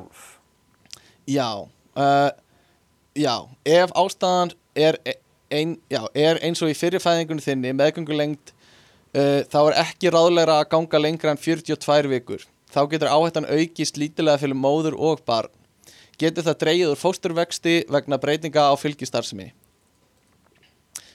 [1.30, 2.30] Já uh,
[3.20, 4.99] Já, ef ástæðan er,
[5.51, 10.70] ein, já, er eins og í fyrirfæðingunni þinni meðgöngulengd uh, þá er ekki ráðlegra að
[10.76, 12.45] ganga lengra en 42 vikur.
[12.70, 15.51] Þá getur áhættan aukist lítilega fyrir móður og barn.
[16.22, 19.53] Getur það dreigið úr fósturvexti vegna breytinga á fylgistarsmi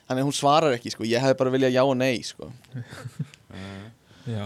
[0.05, 2.51] Þannig að hún svarar ekki sko, ég hefði bara viljað já og nei sko.
[4.35, 4.45] Já,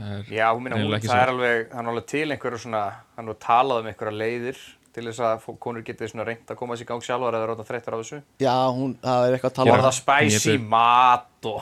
[0.00, 1.16] er Já, hún minna, hún, það svo.
[1.20, 2.82] er alveg, það er alveg til einhverju svona,
[3.16, 4.60] hann er talað um einhverja leiðir
[4.94, 7.66] til þess að konur getið svona reynd að koma sér í gang sjálfar eða ráta
[7.68, 8.22] þreyttar á þessu.
[8.42, 11.60] Já, hún, það er eitthvað að tala Borða um spæsi Ég mat og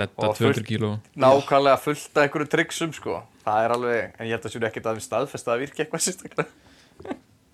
[0.00, 3.18] þetta Og 200 fullt- kíló nákvæmlega fullt af einhverju tryggsum, sko.
[3.44, 6.04] Það er alveg, en ég held að sér ekkert að við staðfesta að virka eitthvað
[6.06, 6.48] sérstaklega.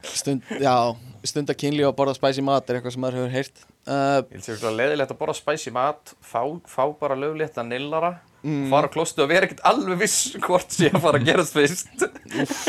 [0.07, 0.75] stund, Já,
[1.27, 4.45] stunda kynli og borða spæsi mat er eitthvað sem maður hefur heyrt uh, Ég held
[4.47, 8.13] sér svona leiðilegt að borða spæsi mat, fá, fá bara löglétta nillara,
[8.71, 12.07] fara á klostu og vera ekkert alveg viss hvort sé að fara að gerast fyrst.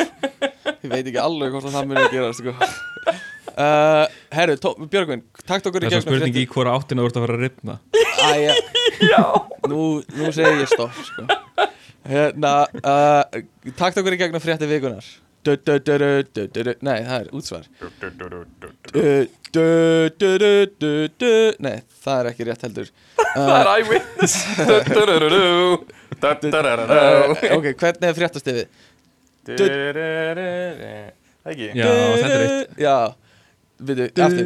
[0.83, 2.53] Ég veit ekki alveg hvort að það muni að gera sko.
[3.57, 4.05] uh,
[4.37, 4.57] Herru,
[4.91, 7.37] Björgvin, takt okkur í þess að gegnum spurningi í hvora áttina þú ert að fara
[7.37, 7.79] að ripna
[9.11, 9.23] Já.
[9.69, 9.81] nú,
[10.17, 11.27] nú segir ég stopp sko.
[12.07, 13.41] Hérna, uh,
[13.77, 15.05] takt okkur í gegnum frétti vikunar
[16.83, 17.67] Nei, það er útsvar.
[21.63, 22.89] Nei, það er ekki rétt heldur
[23.37, 23.83] Það er
[26.83, 28.65] uh, Ok, hvernig er fréttastifið?
[31.47, 31.67] Ekki?
[31.71, 32.97] já, þetta er eitt Já,
[33.87, 34.45] við aftur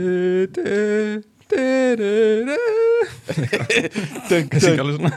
[4.30, 5.12] Þessi ekki alveg svona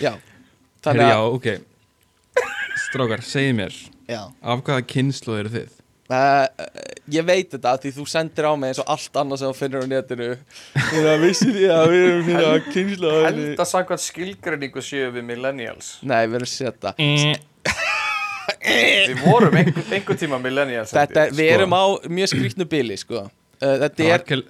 [0.00, 0.12] Já,
[0.86, 1.48] þannig já, að ok
[2.86, 3.80] Strákar, segið mér
[4.10, 5.76] Já Af hvaða kynslu eru þið?
[6.10, 6.42] Uh,
[7.14, 9.58] ég veit þetta af því þú sendir á mig eins og allt annað sem þú
[9.60, 10.30] finnir á netinu
[10.74, 15.12] Þú veist, vissir því að við erum fyrir að kynsla Held að samkvæmt skilgreiningu séu
[15.14, 15.92] við millennials.
[16.02, 16.94] Nei, við erum setja
[18.60, 20.90] Við vorum einhver, einhver tíma millennials.
[20.94, 21.36] Þetta, ég.
[21.38, 23.30] við erum á mjög skrýtnu bili, sko uh,
[23.62, 24.42] Þetta er, Rakel,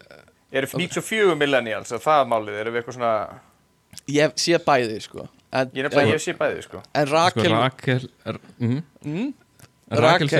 [0.50, 2.56] Erum 94 millennials, er það málið?
[2.62, 3.12] Erum við eitthvað svona...
[4.16, 6.80] ég sé bæði, sko En, Ég er ég sé bæði, sko.
[6.94, 9.30] en sko, Rakel Rakel er, mm, mm,
[9.90, 10.30] Rakel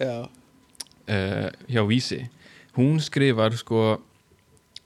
[0.00, 2.24] Já, uh, hjá Vísi
[2.74, 4.00] Hún skrifar sko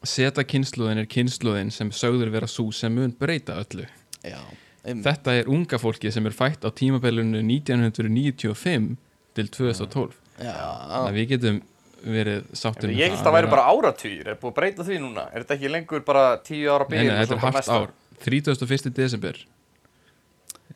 [0.05, 3.89] Seta kynsluðin er kynsluðin sem sögður vera svo sem mun breyta öllu.
[4.23, 8.93] Já um, Þetta er unga fólki sem er fætt á tímabellinu 1995
[9.35, 10.55] til 2012 Já,
[11.01, 11.63] að við getum
[12.05, 15.25] verið sáttir Ég held að það væri bara áratugir, er búið að breyta því núna?
[15.33, 17.09] Er þetta ekki lengur bara 10 ára Nei, byrjun?
[17.09, 17.97] nei, og þetta er bara hart ár.
[18.29, 18.93] 31.
[18.95, 19.43] desember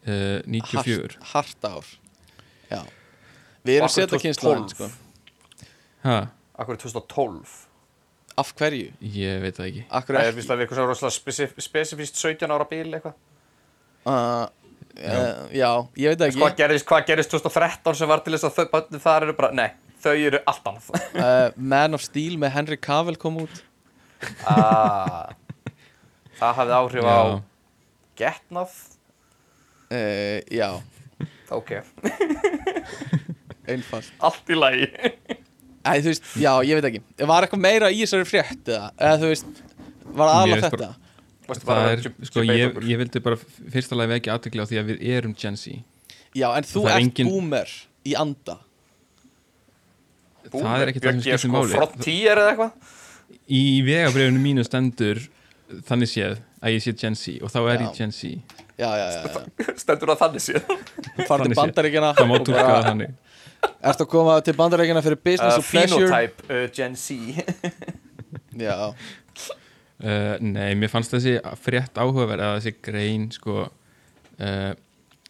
[0.02, 1.94] uh, 94 hart, hart ár.
[2.72, 2.82] Já
[3.66, 4.22] Við erum setja 2012.
[4.24, 4.88] kynsla sko.
[6.06, 6.16] ha,
[6.58, 7.52] Akkur er 2012
[8.42, 8.88] Af hverju?
[9.12, 9.82] Ég veit það ekki.
[9.92, 13.14] Akkur er að við eitthvað svona rosalega spesif spesifíst 17 ára bíl eitthvað?
[14.08, 14.46] Uh,
[14.96, 15.68] uh, Já,
[16.00, 16.62] ég veit það Hvað ekki.
[16.62, 19.68] gerist, hvað gerist 2013 sem var til þess að þau börnir þar eru bara Nei,
[20.02, 20.88] þau eru allt annað.
[21.12, 23.60] Uh, Man of Steel með Henry Cavill kom út.
[24.48, 25.28] Ah,
[26.40, 27.38] Það hafði áhrif á Já,
[28.24, 28.80] getnað.
[29.92, 30.70] Uh, Já,
[31.52, 31.74] Ok,
[33.76, 34.10] einfalt.
[34.28, 34.88] Allt í lagi.
[35.82, 37.00] Æ, þú veist, já, ég veit ekki.
[37.26, 39.62] Var eitthvað meira í þessari frétt eða, eða þú veist,
[40.14, 40.90] var það finnst þetta?
[41.48, 42.84] Varstu það bara er, að deb- sko, debate ég, okkur?
[42.92, 43.38] ég vildi bara
[43.74, 45.72] fyrsta lagi vekja aðtekli á því að við erum Gen Z.
[46.38, 47.72] Já, en þú Það er ert engin- boomer
[48.06, 48.58] í anda.
[50.52, 51.76] Búmer, það er ekkert það sem Björk, ég skiptir sko máli.
[51.78, 52.96] Frontier eða eitthvað?
[53.52, 55.20] Í vegabrifinu mínu stendur
[55.88, 57.82] þannig séð að ég sé Gen Z og þá er Já.
[57.86, 58.32] ég Gen Z.
[58.78, 59.74] Já, já, já, já.
[59.82, 60.62] Stendur það þannig séð?
[60.66, 61.60] Þú farið til Þannig sé.
[61.62, 63.14] bandaríkjana það má og túlka bara- það þannig
[63.82, 66.06] Ertu að koma til bandaríkjana fyrir business uh, og pleasure?
[66.06, 67.16] Phenotype uh, Gen Z.
[68.58, 74.70] Já, uh, Nei, mér fannst þessi frétt áhugaverð að þessi grein sko uh,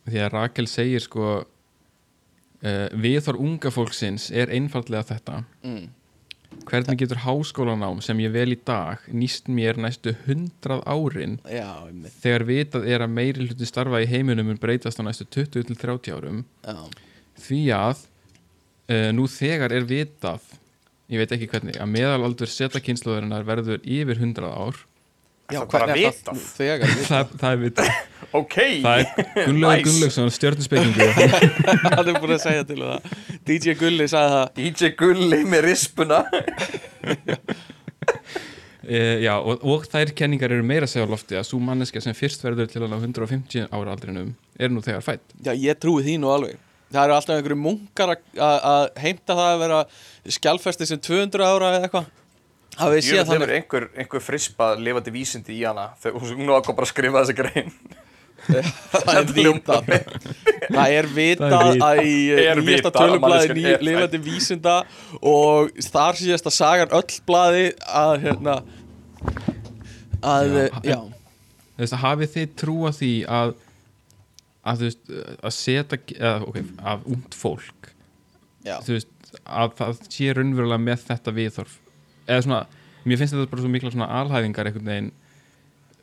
[0.08, 5.42] því að Rakel segir sko uh, viðþór unga fólksins er einfaldlega þetta.
[5.66, 5.90] Mm.
[6.68, 12.12] hvernig getur háskólanám sem ég vel í dag nýst mér næstu hundrað árin Já, einmitt.
[12.20, 16.42] þegar vitað er að meiri hluti starfa í heiminum mun breytast á næstu 20-30 árum?
[16.60, 16.76] Já,
[17.46, 18.04] því að
[19.14, 20.42] nú þegar er vitað
[21.12, 24.78] ég veit ekki hvernig, að meðalaldur setakynsluðurinnar verður yfir 100 ár.
[25.52, 26.38] Já Það er bara hvernig er vitað.
[26.38, 27.08] það þegar vitað?
[27.10, 27.90] það, það er vitað.
[28.32, 29.08] Ok, það er
[29.44, 29.84] Gunnlaugur Nice.
[29.90, 33.10] Gunnlaugsson stjörnusbeikingu Hann er búin að segja til það.
[33.50, 34.46] DJ Gulli sagði það.
[34.62, 36.22] DJ Gulli með rispuna.
[38.82, 42.00] E, já, og, og þær kenningar eru meira að segja á lofti að svo manneskja
[42.02, 45.78] sem fyrst verður til að ná 150 ára aldrinum er nú þegar fætt Já, ég
[45.78, 46.56] trúi því nú alveg
[46.92, 49.80] Það eru alltaf einhverju munkar að- að að heimta það að vera
[50.36, 52.10] skjálfesti sem 200 ára eða eitthvað.
[52.72, 53.50] Þið Ég séð þannig.
[53.58, 57.36] einhver, einhver frispað lifandi vísindi í hana þegar hún nú ákom bara að skrifa þessa
[57.36, 57.72] grein?
[58.92, 59.90] Það er vitað.
[60.72, 64.72] Það er vitað Það að í Er nýjasta að tölublaði ný, lifandi vísinda
[65.22, 68.56] og þar síðast að sagan öll blaði að hérna
[70.22, 70.98] að, Já, já,
[71.76, 73.54] Þú veist, hafið þið trúa því að
[74.64, 76.58] að þú veist, að setja eða, ok,
[76.92, 77.90] að ungt fólk
[78.66, 79.08] já, þú veist,
[79.42, 81.78] að það sé raunverulega með þetta viðþorf
[82.28, 82.60] eða svona,
[83.04, 85.12] mér finnst þetta bara svo mikla svona alhæfingar einhvern veginn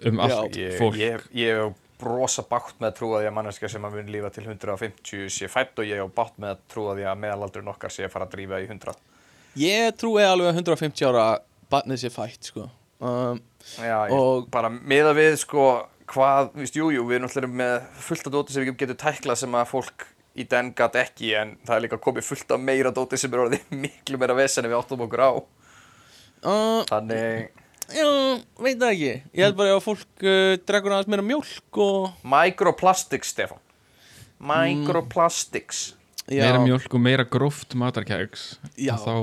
[0.10, 0.97] um allt Ég, fólk.
[0.99, 4.30] ég, ég hef brosa bátt með að trúa því að manneskja sem að mun lífa
[4.32, 7.91] til 150 sé fætt og ég hef bátt með að trúa því að meðalaldurinn okkar
[7.91, 8.95] sé að fara að drífa í 100
[9.60, 11.26] Ég trúi alveg að 150 ára
[11.70, 12.70] barnið sé fætt sko.
[13.03, 13.41] Um,
[13.76, 15.66] Já, ég, Og- bara miða við sko
[16.10, 17.76] hvað, víst, jú, jú, við erum náttúrulega með
[18.07, 20.07] fullt af dóti sem við getum tæklað sem að fólk
[20.39, 23.45] í den gat ekki en það er líka komið fullt af meira dóti sem er
[23.45, 25.32] orðið miklu meira vesen en við áttum okkur á.
[26.39, 27.49] Uh, þannig
[27.89, 28.05] Já,
[28.62, 29.14] veit það ekki.
[29.34, 33.64] Ég held bara að fólk uh, dregur aðeins meira mjólk og Microplastics, Stefán.
[34.39, 35.88] Microplastics.
[36.30, 38.93] Já, meira mjölk og meira gróft matarkæks Já.
[38.93, 39.14] og þá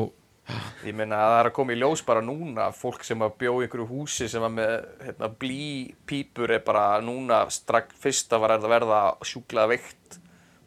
[0.87, 3.55] Ég meina að það er að koma í ljós bara núna fólk sem að bjó
[3.59, 8.69] í einhverju húsi sem að með hérna, blípípur er bara núna strax fyrsta var að
[8.71, 10.19] verða sjúklega veikt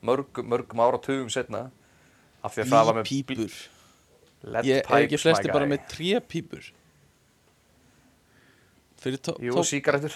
[0.03, 1.69] mörgum, mörgum áratugum setna
[2.43, 3.55] af því að það var með blí- pípur
[4.49, 5.87] lead Ég er ekki flesti bara með
[8.99, 10.11] Fyrir tó, Jú, tó sígarettur.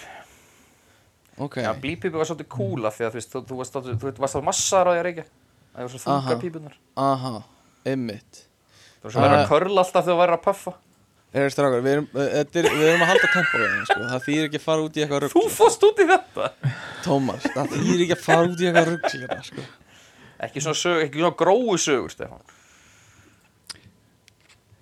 [1.40, 2.50] Ok, Já, blípípur var svolítið
[2.84, 4.40] af því að þú, veist, þú, varst, þú, þú varst á
[4.92, 5.24] að reykja.
[5.74, 6.28] Það var svo Aha.
[6.28, 7.30] þunga pípunar aha,
[7.90, 8.44] einmitt
[9.04, 9.44] Það var svo verið Ah.
[9.44, 10.72] að körla alltaf þegar þú væri að puffa.
[11.34, 14.00] Er strákar, við erum, uh, þetta er, við erum að halda tempo við henni, sko.
[14.14, 16.50] Það þýr ekki að fara út í eitthvað Þú rugg fórst út í þetta.
[17.04, 19.64] Tómas, það þýr ekki að fara út í eitthvað rugg hérna, sko.
[20.46, 22.44] Ekki svona, sög, ekki svona gróu sögur, Stefán.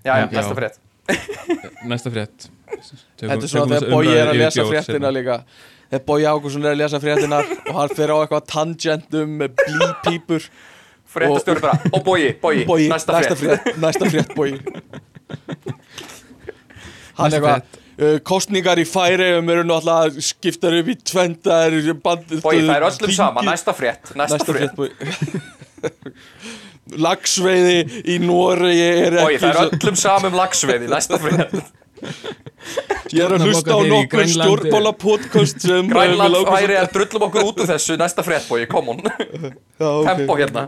[0.05, 0.79] Já, já, næsta frétt.
[1.89, 2.49] Næsta frétt.
[3.21, 5.39] Þetta er svona þegar Bói er að lesa fréttina líka.
[5.93, 10.47] Þegar Bói Ágússon er að lesa fréttinar og hann fer á eitthvað tangentum með blípípur
[11.13, 13.77] Fréttastjóri bara, bói, bói, Bói, næsta, frétt.
[13.83, 14.51] Næsta frétt, Bói
[17.19, 17.61] Hann Næsta eitthvað
[18.01, 22.75] uh, Kostningar í færiðum eru náttúrulega skiptar upp í tvend Það er band Bói, það
[22.79, 24.91] er öllum sama, næsta frétt Næsta, Næsta frétt, Bói
[27.03, 31.55] Lagsveiði í Noregi er ekki það er öllum samum lagsveiði Næsta frétt
[33.13, 37.49] Ég er að hlusta á nokkur stjórnmála podcast sem uh, Grænland færi að drullum okkur
[37.51, 39.03] út úr þessu Næsta frétt, bói, come on.
[40.09, 40.67] Tempo hérna.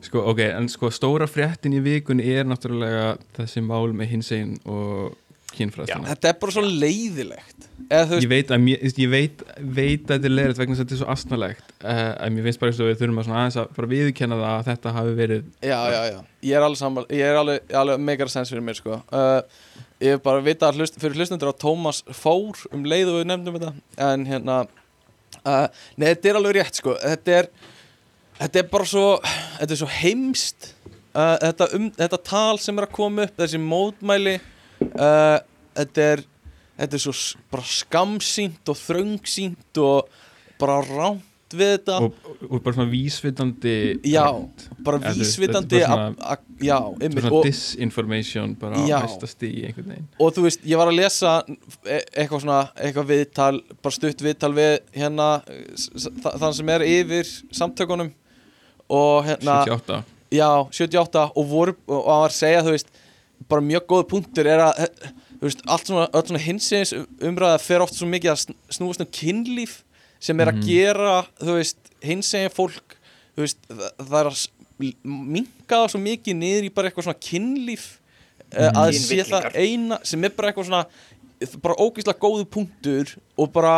[0.00, 5.12] Sko, ok, en sko stóra fréttin í vikunni er náttúrulega þessi mál með hinsegin og
[5.54, 7.66] kynfræðsluna Þetta er bara svo leiðilegt.
[7.90, 10.94] Eða ég veit að, mér, ég veit, veit að þetta er leirið vegna að þetta
[10.94, 13.88] er svo astnalegt uh, en mér finnst bara eins og við þurfum að aðeins að
[13.94, 16.18] viðurkenna það að þetta hafi verið Já, já, já,
[16.50, 19.00] ég er alveg Ég er alveg, alveg megar sens fyrir mér sko.
[19.10, 19.40] Uh,
[20.00, 23.26] Ég hef bara vita að hlust, fyrir hlustundur að Tómas fór um leið og við
[23.32, 24.60] nefndum þetta En hérna
[25.42, 26.94] uh, Nei, þetta er alveg rétt sko.
[27.02, 27.50] Þetta er,
[28.38, 29.08] þetta er bara svo
[29.58, 30.70] Þetta er svo heimst
[31.10, 34.38] þetta, um, þetta tal sem er að koma upp Þessi mótmæli
[34.80, 35.38] uh,
[35.76, 36.22] Þetta er
[36.80, 37.12] Þetta er svo
[37.52, 40.06] bara skamsýnt og þröngsýnt og
[40.60, 42.14] bara rámt við þetta og,
[42.46, 43.72] og bara svona vísvitandi
[44.06, 44.64] Já, rámt.
[44.86, 48.54] bara veist, vísvitandi þetta er bara að- svona- að- Já, Þetta einmitt svona og, disinformation
[48.60, 48.96] bara Já.
[48.96, 51.32] á hæsta stíi einhvern veginn og þú veist, ég var að lesa
[51.84, 55.28] e- eitthvað svona, eitthvað viðtal bara stutt viðtal við hérna
[56.38, 57.24] þann sem er yfir
[57.60, 58.12] samtökunum
[58.88, 60.00] og hérna 78
[60.30, 62.88] já, 78 og voru, og hann var að segja, þú veist
[63.48, 66.92] bara mjög góð punktur er að eh, þú veist, allt svona, öll svona hinsins
[67.24, 69.78] umræða fer oft svo mikið að sn- snúast um kynlíf
[70.20, 70.66] sem er að Mhm.
[70.68, 72.96] gera þú veist, hinsegin fólk
[73.36, 74.46] þú veist, það, það er að
[75.04, 77.86] minka það svo mikið niður í bara eitthvað svona kynlíf
[78.50, 78.76] mm.
[78.76, 80.84] að sé það eina sem er bara eitthvað svona
[81.62, 83.74] bara ógeðslega góðu punktur og bara,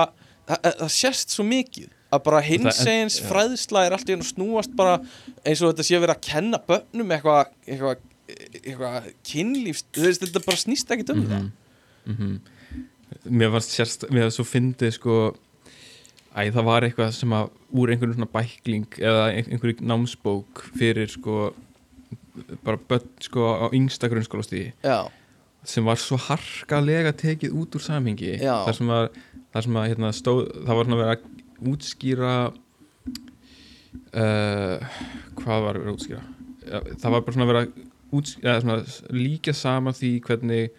[0.49, 3.27] það, það sést svo mikið að bara hinsegins já.
[3.31, 4.99] fræðsla er alltaf að snúast bara
[5.47, 7.95] eins og þetta sé verið að kenna börnum eitthvað eitthva,
[8.63, 11.51] eitthvað kynlífs þetta bara snýst ekkit um það.
[12.07, 12.41] Mhm.
[13.31, 15.17] mér varst sérst mér var svo fyndið sko
[16.35, 21.09] æ, það var eitthvað sem að úr einhverjum svona bækling eða ein- einhverju námsbók fyrir
[21.13, 21.53] sko
[22.65, 24.73] bara börn sko á yngsta grunnskólastíði
[25.65, 28.41] sem var svo harkalega tekið út úr samhengi.
[28.41, 28.65] Já.
[28.67, 29.09] þar sem að,
[29.53, 31.23] þar sem að hérna, stóð, það var svona verið að
[31.73, 32.33] útskýra
[34.17, 34.77] uh,
[35.39, 36.23] hvað var verið að útskýra?
[37.03, 38.83] Það var bara svona verið að útskýra, svona,
[39.15, 40.73] líka sama því hvernig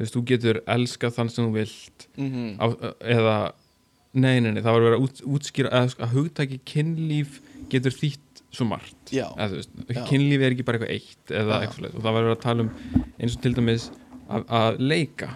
[0.00, 2.06] veist, þú getur elskað þann sem þú vilt.
[2.16, 2.46] Mhm.
[2.60, 2.66] Á,
[3.16, 3.36] eða
[4.14, 8.42] nei, nei, nei, það var verið að út, útskýra að, að hugtæki kynlíf getur þýtt
[8.50, 9.12] svo margt.
[9.36, 9.76] Eða, veist,
[10.10, 12.72] kynlíf er ekki bara eitthvað eitt eða og það var verið að tala um
[13.20, 13.90] eins og til dæmis
[14.30, 15.30] að, að leika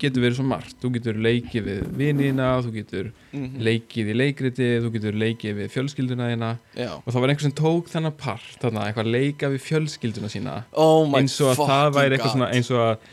[0.00, 4.68] getur verið svo margt, þú getur leikið við vinina, þú getur mhm, leikið í leikriti,
[4.84, 6.50] þú getur leikið við fjölskylduna þína.
[6.78, 6.90] Já.
[6.98, 10.58] Og það var einhver sem tók þennan part, þarna, eitthvað leika við fjölskylduna sína.
[10.72, 12.36] Oh eins og að það væri eitthvað God.
[12.38, 13.10] svona eins og að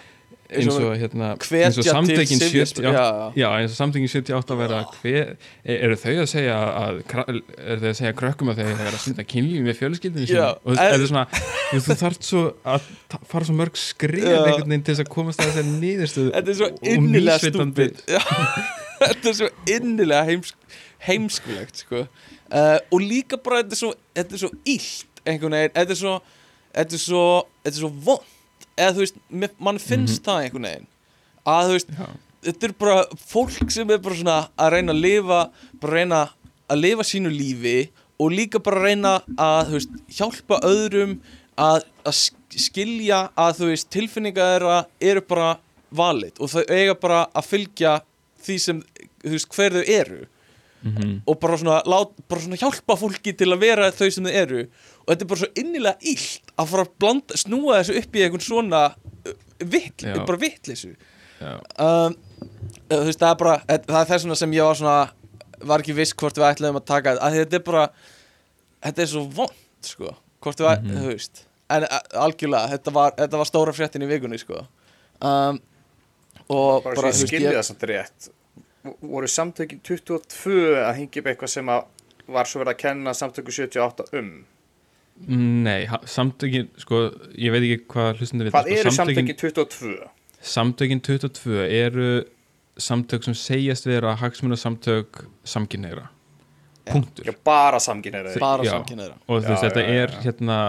[0.48, 4.62] Eins og hérna eins og samtökin sifjasp- 70 já, já, eins og samtökin 78 að
[4.62, 5.34] vera hver,
[5.76, 9.02] eru þau að segja að eru þau að segja krökkum að þau að vera að
[9.04, 12.88] synda kynlífi með fjölskyldinu sína og er svona þú, þú þarft svo að
[13.34, 14.38] fara svo mörg skrif Já.
[14.45, 18.02] einhvern veginn til þess að komast að þessari niðurstöðu Þetta er svo innilega stúpid.
[19.04, 20.56] Þetta er svo innilega heimsk,
[21.10, 22.06] heimskulegt sko.
[22.08, 25.76] uh, Og líka bara þetta er svo, þetta er svo illt einhvern veginn.
[25.76, 26.16] Þetta er svo,
[27.04, 27.26] svo,
[27.84, 28.34] svo vond
[28.78, 29.19] Eða þú veist,
[29.59, 30.88] mann finnst það einhvern veginn
[31.47, 32.07] Að þú veist, Já.
[32.47, 32.97] þetta er bara
[33.32, 35.39] fólk sem er bara svona að reyna að lifa
[35.82, 36.21] bara reyna
[36.69, 37.78] að lifa sínu lífi
[38.19, 41.17] og líka bara reyna að þú veist, hjálpa öðrum
[41.57, 44.78] að, að sk- skilja að þú veist, tilfinninga þeirra
[45.11, 45.51] eru bara
[45.95, 47.93] valid og þau eiga bara að fylgja
[48.43, 48.82] því sem,
[49.23, 50.25] þú veist, hver þau eru
[50.88, 51.21] Mhm.
[51.25, 54.59] og bara svona, lát, bara svona hjálpa fólki til að vera þau sem þau eru
[55.08, 58.24] og þetta er bara svo innilega illt að fara að blanda, snúa þessu upp í
[58.26, 59.34] einhvern svona uh,
[60.03, 60.26] Já.
[60.28, 60.93] bara vittlisu
[61.39, 61.53] Já.
[61.80, 62.16] um,
[62.89, 64.97] þú veist, það er bara það er þess vegna sem ég var svona
[65.72, 67.86] var ekki viss hvort við ætlaðum að taka að þetta er bara
[68.86, 70.12] þetta er svo vond sko,
[70.43, 70.97] hvort við, Mhm.
[71.01, 71.43] þú veist.
[71.70, 74.62] En a- algjörlega, þetta var, þetta var stóra fréttin í vikunni sko.
[75.22, 75.60] Um,
[76.49, 78.30] og bara, bara, þú veist, ég, það samt rétt.
[79.01, 81.84] Voru samtökin 22 að hengja upp eitthvað sem að
[82.28, 84.45] var svo verið að kenna samtöku 78 um
[85.28, 89.93] Nei, samtökin sko, ég veit ekki hvað hlustandi vita hvað sko, eru samtökin 22?
[90.47, 92.09] Samtökin 22 eru
[92.78, 96.09] samtök sem segjast vera hagsmuna samtök samkynneira
[96.88, 98.72] punktur Já, bara samkynir bara Já.
[98.78, 100.20] samkynniðra og þú veist þetta já, já, er já.
[100.28, 100.59] hérna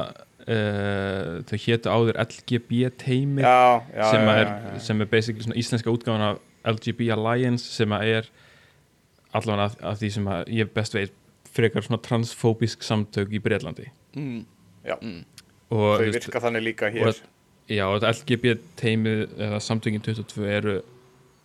[0.49, 4.83] uh, þau hétu áður LGB teimi já, já, sem, já, er, já, já.
[4.89, 6.43] sem er basically svona íslenska útgáfan af
[6.75, 8.29] LGB Alliance sem er
[9.37, 11.15] allavega að, að því sem að ég best veit
[11.59, 14.45] frekar svona transfóbisk samtök í Breitlandi mm,
[15.75, 17.11] og þau virka þannig líka hér.
[17.11, 17.27] og-
[17.69, 20.77] Já, og þetta LGB teimið eða samtökin 22 eru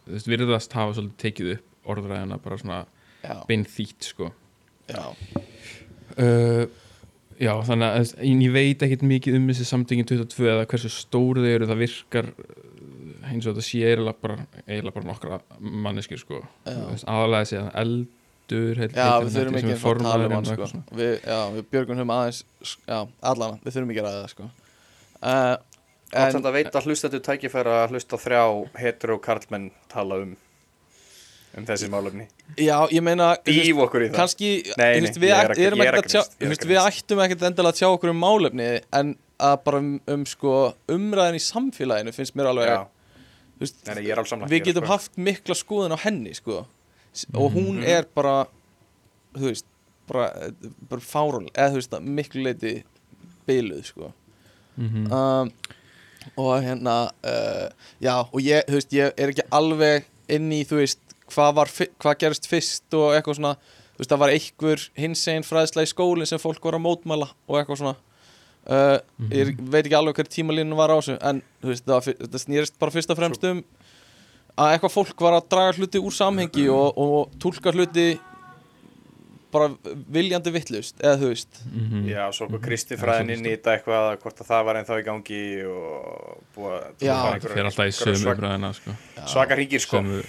[0.06, 2.78] þú veist, virðast hafa svolítið tekið upp orðræðina bara svona
[3.50, 4.30] bein þýtt sko.
[4.88, 5.04] Já,
[6.18, 6.66] uh,
[7.42, 11.50] Já, þannig að ég veit ekkert mikið um þessi samtökin 22 eða hversu stóru þau
[11.58, 14.38] eru, það virkar uh, eins og þetta sé eiginlega bara,
[14.94, 16.40] bara nokkra manneskir sko.
[16.64, 16.72] Já.
[16.78, 17.50] Þú veist, aðalega
[18.54, 20.82] sé eldur heit, já heitir við þurfum ekki að tala um formaðurinn hann og sko.
[21.00, 22.42] við, já, við björgum höfum aðeins
[22.88, 22.98] já,
[23.34, 24.50] allana, við þurfum ekki að ræða það sko.
[25.24, 25.56] Uh,
[26.14, 28.44] en þetta veit að hlusta þetta tækifæra að hlusta þrjá
[28.84, 30.34] hetero karlmenn tala um
[31.54, 32.24] um þessi málefni.
[32.58, 34.48] Já, ég meina kannski,
[35.22, 35.60] við að- að
[35.94, 40.24] að að ættum ekkert endilega að tjá okkur um málefni en að bara um, um
[40.26, 42.72] sko umræðin í samfélaginu finnst mér alveg
[43.86, 46.64] nei, er við getum haft mikla skoðun á henni sko
[47.34, 47.84] og hún Mhm.
[47.88, 48.46] er bara
[49.36, 49.66] þú veist
[50.08, 50.52] bara,
[50.90, 52.84] bara fárál, eða þú veist miklu leiti
[53.48, 54.12] byluð sko
[54.78, 55.12] Mhm.
[55.12, 55.52] um,
[56.38, 57.70] og hérna uh,
[58.02, 61.00] já og ég, þú veist, ég er ekki alveg inn í, þú veist,
[61.30, 61.68] hvað var
[62.00, 63.56] hvað gerist fyrst og eitthvað svona
[63.94, 67.30] þú veist, það var einhver hins einn fræðsla í skólinn sem fólk var að mótmæla
[67.48, 67.96] og eitthvað svona
[68.68, 69.00] uh,
[69.30, 72.80] ég veit ekki alveg hver tímalínu var á þessu en þú veist, það, þetta snýrist
[72.80, 73.64] bara fyrst og fremst um
[74.58, 78.08] að eitthvað fólk var að draga hluti úr samhengi og, og túlka hluti
[79.54, 79.68] bara
[80.14, 81.60] viljandi vittlust eða þú veist.
[81.70, 82.06] Mhm.
[82.10, 85.04] Já, svo okkur Kristi fræðin inn í þetta eitthvað hvort að það var ennþá í
[85.06, 88.96] gangi og búið að það fer alltaf í sömu umræðina sko.
[89.30, 90.02] svaka hringir sko.
[90.02, 90.24] Sömu-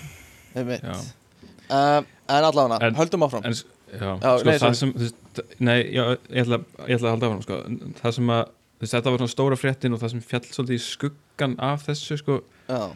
[1.71, 3.45] um, en allavega, En- höldum áfram.
[3.45, 4.93] en já, Já, sko, nei, það sem
[5.61, 6.59] nei, já, ég ætla,
[6.89, 7.57] ég ætla að halda áfram sko.
[8.03, 8.45] það sem að
[8.85, 12.43] þetta var svona stóra fréttin og það sem fjall svolítið í skuggan af þessu sko,
[12.69, 12.91] já,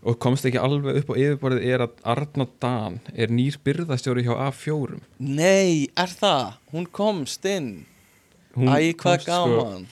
[0.00, 4.32] og komst ekki alveg upp á yfirborðið er að Arna Dan er nýr byrðastjóri hjá
[4.48, 6.56] A4 Nei, er það?
[6.72, 7.70] Hún komst inn.
[8.56, 9.86] Hún Æ, hvað sko, gaman.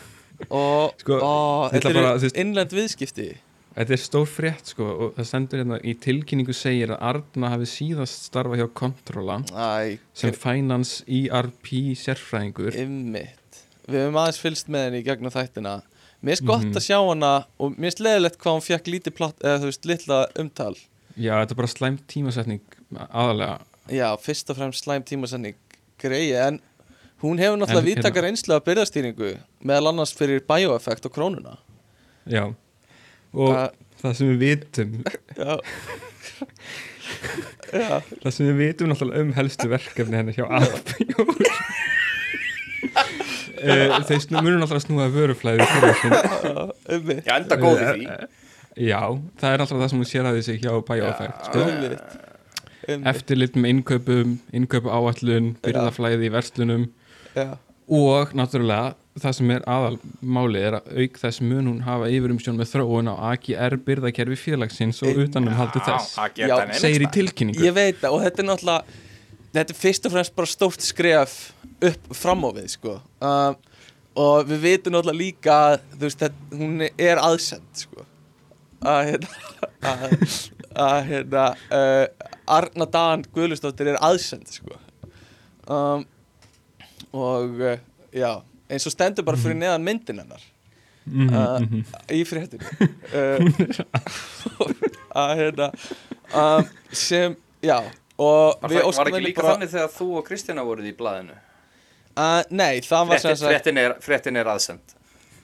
[0.54, 3.28] Og Sko, ég þetta ætla bara, innlend viðskipti.
[3.78, 7.68] Þetta er stór frétt sko og það stendur hérna í tilkynningu segir að Arna hafi
[7.70, 12.74] síðast starfa hjá Controla Æ, sem finance ERP sérfræðingur.
[12.78, 15.76] Ymmit Við höfum aðeins fylgst með henni í gegnum þættina
[16.22, 16.74] Mér finnst gott Mhm.
[16.76, 19.84] að sjá hana og mér finnst leðilegt hvað hún fekk lítið plott eða þú veist,
[19.86, 20.74] litla umtal.
[21.16, 22.60] Já, þetta er bara slæmt tímasetning
[22.94, 23.60] aðalega
[23.90, 25.54] Já, fyrst og fremst slæm tímasenning
[25.98, 26.60] greiði en
[27.22, 31.56] hún hefur náttúrulega einslu af byrðastýringu meðal annars fyrir bioeffekt og krónuna.
[32.26, 32.54] Já.
[33.34, 35.04] Og Það- það sem við vitum.
[35.38, 35.58] Já.
[37.72, 41.77] Já, það sem við vitum náttúrulega um helstu verkefni henni hjá Alpjór uh,
[43.58, 45.66] þeir snú, munum náttúrulega snúa vöruflæði
[47.18, 48.08] Ég enda góð í því.
[48.88, 49.00] Já,
[49.40, 51.64] það er náttúrulega það sem hún sér að þessi hjá Bioeffect sko.
[53.12, 56.86] Eftirlit með innkaupum, innkaupu áallun byrðaflæði í verslunum.
[57.34, 57.48] Já,
[57.88, 62.70] og náttúrulega það sem er aðalmáli er að auk þess mun hún hafa yfirumsjón með
[62.74, 67.64] þróun á AGR byrðakerfi félagsins og utanum haldi þess að segir í tilkynningu.
[67.66, 69.07] Ég veit það og þetta er náttúrulega
[69.54, 71.36] Þetta er fyrst og fremst bara stórt skref
[71.88, 72.98] upp fram á við sko.
[73.24, 73.56] Um,
[74.18, 78.04] og við veitum náttúrulega líka að þú veist, þetta, hún er aðsend sko.
[78.88, 79.94] Að hérna
[80.78, 82.04] að, hérna uh,
[82.58, 84.78] Arna Dan Guðlustóttir er aðsend sko.
[85.68, 86.04] Um,
[87.16, 87.80] og uh,
[88.12, 88.30] já
[88.68, 90.44] eins og stendur bara fyrir neðan myndin hennar.
[91.08, 91.84] Mhm, uh, mhm.
[92.12, 92.66] í fréttinu
[93.16, 93.38] uh,
[95.22, 95.70] að hérna
[96.36, 97.78] um, sem, já
[98.18, 100.90] og Var, við það, var óskum ekki líka bara þannig þegar þú og Kristjana voruð
[100.90, 104.96] í blaðinu uh, nei, það var sem Fréttin, sagt fréttin, er, fréttin er aðsend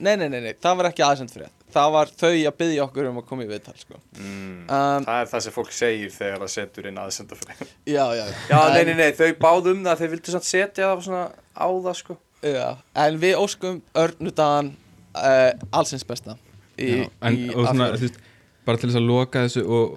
[0.02, 3.08] nei, nei, nei, nei, það var ekki aðsend frétt það var þau að byggja okkur
[3.10, 3.98] um að koma í viðtal sko.
[4.18, 4.58] mm.
[4.68, 7.62] um, Það er það sem fólk segir þegar það setur inn aðsenda frétt
[7.96, 10.90] já, já, Já, En- nei, nei, nei, þau báðu um það þeir vildu samt setja
[10.92, 12.66] það svona á það sko já,
[13.06, 14.72] en við óskum Örnudan
[15.14, 16.36] uh, allsins besta
[16.78, 18.00] í, Já, en, í og svona, A4.
[18.02, 18.20] þú veist,
[18.66, 19.96] bara til þess að loka þessu og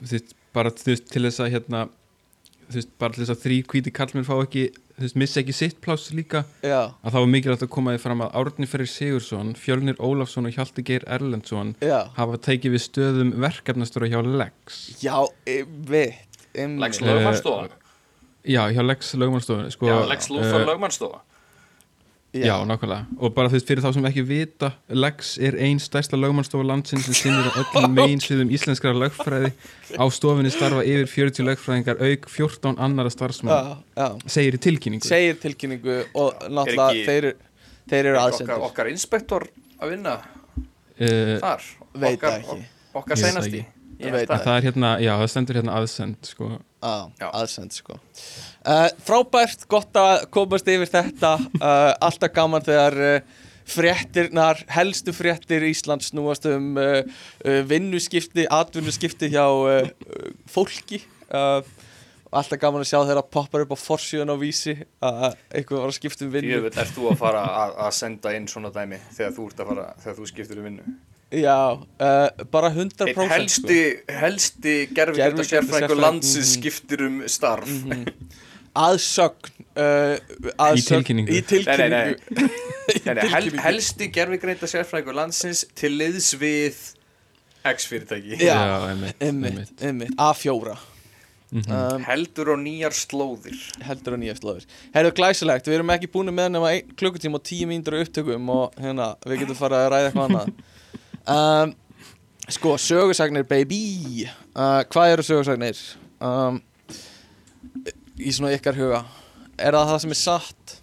[0.00, 1.82] þú veist, bara þú veist, til þess að hérna,
[2.78, 4.64] veist, bara til þess að þrý hvíti kallmenn fá ekki,
[4.96, 8.02] þú veist, missa ekki sitt pláss líka, já, að það var mikilvægt að koma því
[8.04, 12.84] fram að Árni Ferri Sigursson, Fjölnir Ólafsson og Hjalti Geir Erlendsson já, hafa tekið við
[12.86, 14.80] stöðum verkefnastóra hjá Lex.
[15.02, 15.16] Já,
[15.46, 17.68] ymmit Lex Eh, lögmannstofa
[18.44, 21.20] Já, hjá Lex lögmannstofunni sko, Já, Lex eh, lögmannstofa
[22.30, 23.06] Já, nákvæmlega.
[23.18, 27.08] Og bara þú veist fyrir þá sem ekki vita Lex er ein stærsta lögmannstofa landsins
[27.08, 29.50] sem sinnir á öllum megin sviðum íslenskra lögfræði.
[29.98, 34.08] Á stofinni starfa yfir 40 lögfræðingar auk 14 annara starfsmann já, já.
[34.30, 35.10] Segir í tilkynningu.
[35.10, 37.36] Segir tilkynningu og náttúrulega ekki- þeir, eru-
[37.90, 39.48] þeir eru okkar, aðsendur okkar inspektor
[39.82, 41.66] að vinna uh, þar?
[41.98, 42.62] Veit okkar, ekki.
[42.94, 43.64] Okkar Ég veit seinasti?
[43.66, 46.52] það Ég veit það er hérna, já það stendur hérna aðsend sko.
[46.80, 47.98] Aðsend sko.
[48.64, 51.36] Uh, frábært, gott að komast yfir þetta.
[51.60, 56.72] Uh, alltaf gaman þegar uh, fréttirnar, helstu fréttir Íslands snúast um
[57.70, 59.44] vinnuskipti, atvinnuskipti hjá
[60.50, 60.98] fólki.
[61.30, 64.74] Alltaf gaman að sjá þegar það poppar upp á forsjöðun á vísi
[65.06, 66.50] að eitthvað var að skipta um vinnu.
[66.56, 70.18] Jöfnveld, ert þú að fara að, senda inn svona dæmi þegar þú að fara, þegar
[70.18, 70.98] þú skiptir um vinnu
[71.30, 73.76] Já, uh, bara 100% Einn helsti,
[74.10, 76.60] helsti gerfingölda Gervigreindar sérfræðingur sérfræðing- landsins mhm.
[76.60, 77.70] skiptir um starf.
[78.80, 80.16] Aðsögn uh,
[80.62, 81.34] aðsögn, tilkynningu.
[81.34, 81.90] í tilkynningu.
[81.90, 82.50] Nei, nei,
[82.90, 83.62] Nei, nei, hel, tilkynningu.
[83.66, 86.78] helsti gerfigreinda sérfræðingur landsins til liðs við
[87.70, 88.56] X fyrirtæki Já.
[88.90, 90.78] einmitt, Einmitt, einmitt, A4
[91.50, 91.66] Mhm.
[91.74, 93.56] um, heldur á nýjar slóðir.
[93.82, 97.42] Heldur að nýjast loður Herðu glæsilegt, við erum ekki búin með nema ein klukkutíma og
[97.48, 100.52] tíu mínútur á upptökum og hérna, við getum farið að ræða eitthvað annað
[101.26, 101.74] um,
[102.50, 105.78] Sko, sögursagnir baby uh, Hvað eru sögursagnir?
[106.20, 106.60] Um,
[108.18, 109.04] í svona ykkar huga
[109.60, 110.76] Er það það sem er satt?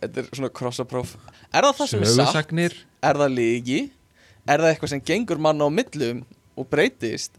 [0.00, 1.14] Þetta er svona krossapróf
[1.50, 2.18] Er það það sem er satt?
[2.18, 3.80] sögusagnir Er það lígi?
[4.48, 6.24] Er það eitthvað sem gengur mann á millum
[6.58, 7.36] og breytist?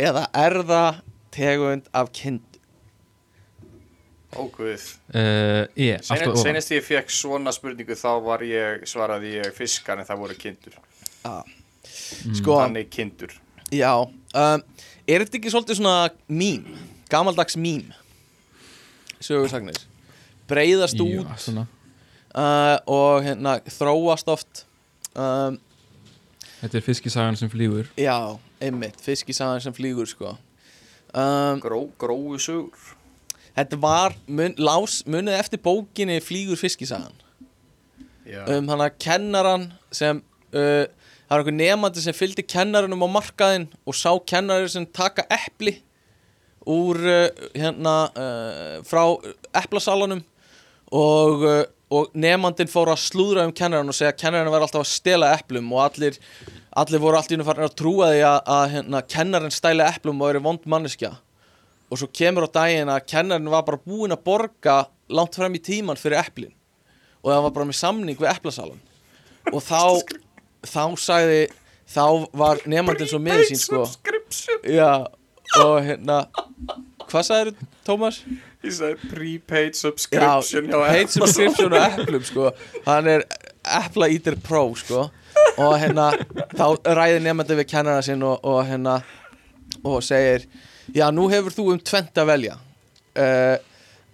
[0.00, 1.02] Eða er það
[1.34, 2.54] tegund af kind?
[4.34, 9.36] Ó guð uh, e, Senast, ofan senast ég fekk svona spurningu þá var ég, svaraði
[9.36, 10.80] ég fiskar en það voru kindur
[11.84, 13.32] Sko, Þannig kindur.
[13.74, 14.62] Já um,
[15.08, 16.64] Er þetta ekki svolítið svona mím?
[17.12, 17.90] Gamaldags mím?
[19.24, 19.78] Sögursagnir
[20.48, 21.66] Breiðast Já, út svona.
[22.36, 24.64] uh, og hérna þróast oft
[25.16, 25.56] um,
[26.64, 27.88] Þetta er fiskisagan sem flýgur.
[28.00, 28.16] Já,
[28.64, 30.30] einmitt, fiskisagan sem flýgur sko.
[31.12, 32.94] Um, Gró, Gróu sugur
[33.54, 37.12] Þetta var, mun, lás, munið eftir bókinni Flýgur fiskisagan?
[38.24, 40.22] Já, um hann að kennaran sem
[40.56, 40.86] uh,
[41.34, 45.80] það var einhver nefandi sem fylgdi kennaranum á markaðinn og sá kennari sem taka epli
[46.70, 49.02] úr uh, hérna uh, frá
[49.64, 50.22] eplasalanum
[50.94, 51.64] og uh,
[51.94, 55.28] og nefandinn fór að slúðra um kennaran og segja að kennaran var alltaf að stela
[55.36, 56.16] eplum og allir,
[56.80, 60.22] allir voru allt í hennu farin að trúa því að, að hérna, kennaran stæla eplum
[60.24, 61.12] og eru vond manneskja.
[61.92, 64.78] Og svo kemur á daginn að kennarin var bara búinn að borga
[65.12, 66.54] langt fram í tíman fyrir eplin
[67.22, 68.82] og það var bara með samning við eplasalan
[69.52, 69.80] og þá,
[70.68, 71.42] þá sagði
[71.94, 72.06] þá
[72.36, 73.84] var nefandinn svo með sín sko.
[73.86, 75.06] Subscription Já,
[75.60, 76.24] og hérna
[77.04, 78.22] Hvað sagðir Tómas?
[78.64, 82.48] Ég sagði prepaid Já, subscription hjá paid subscription og Apple sko.
[82.86, 83.26] Hann er
[83.64, 85.08] Apple Eater Pro sko.
[85.60, 86.08] Og hérna,
[86.54, 88.98] þá ræðir nefndi við kennara sinn og, og hérna
[89.84, 90.48] Og segir
[90.94, 92.58] Já, nú hefur þú um tvent að velja.
[93.14, 93.56] Uh,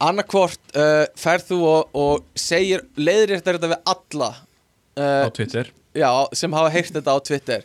[0.01, 6.11] Annarkvort uh, ferð þú og, og segir leiðréttar þetta við alla á uh, Twitter Já,
[6.39, 7.65] sem hafa heyrt þetta á Twitter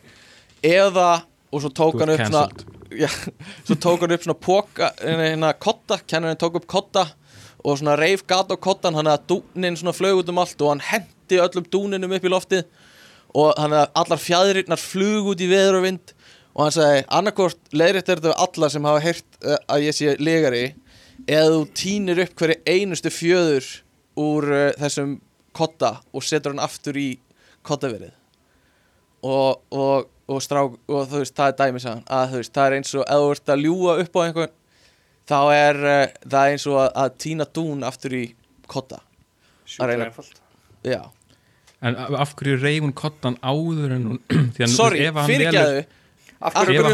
[0.65, 1.09] Eða,
[1.53, 2.97] og svo tók hann upp svona cancelled.
[3.03, 3.09] já,
[3.67, 7.05] svo tók hann upp svona póka hérna kotta, kennarinn tók upp kotta
[7.65, 10.73] og svona reif gat á kottan hann að dúnin svona flög út um allt og
[10.73, 12.65] hann hendi öllum dúninum upp í loftið
[13.35, 16.13] og hann að allar fjæðirinnar flug út í veður og vind
[16.55, 20.13] og hann sagði annarkort leiðrétt er þetta alla sem hafa heyrt uh, að ég sé
[20.23, 20.63] legari
[21.27, 23.69] eða þú tínir upp hverju einustu fjöður
[24.21, 25.17] úr uh, þessum
[25.55, 27.09] kotta og setur hann aftur í
[27.67, 28.13] kottaverið
[29.25, 32.67] og, og, og strák og þú veist, það er dæmi sagðan að þú veist, það
[32.69, 34.55] er eins og ef þú ert að ljúga upp á einhvern
[35.25, 38.23] þá er uh, það er eins og að, að tína dún aftur í
[38.69, 38.99] kotta
[39.91, 40.41] reyna- einfalt.
[40.85, 41.01] já,
[41.85, 44.19] En af hverju reyfun kottan áður en hún
[44.55, 45.81] því að sorry, ef hann fyrirgæðu
[46.45, 46.85] Af Af hverju Ef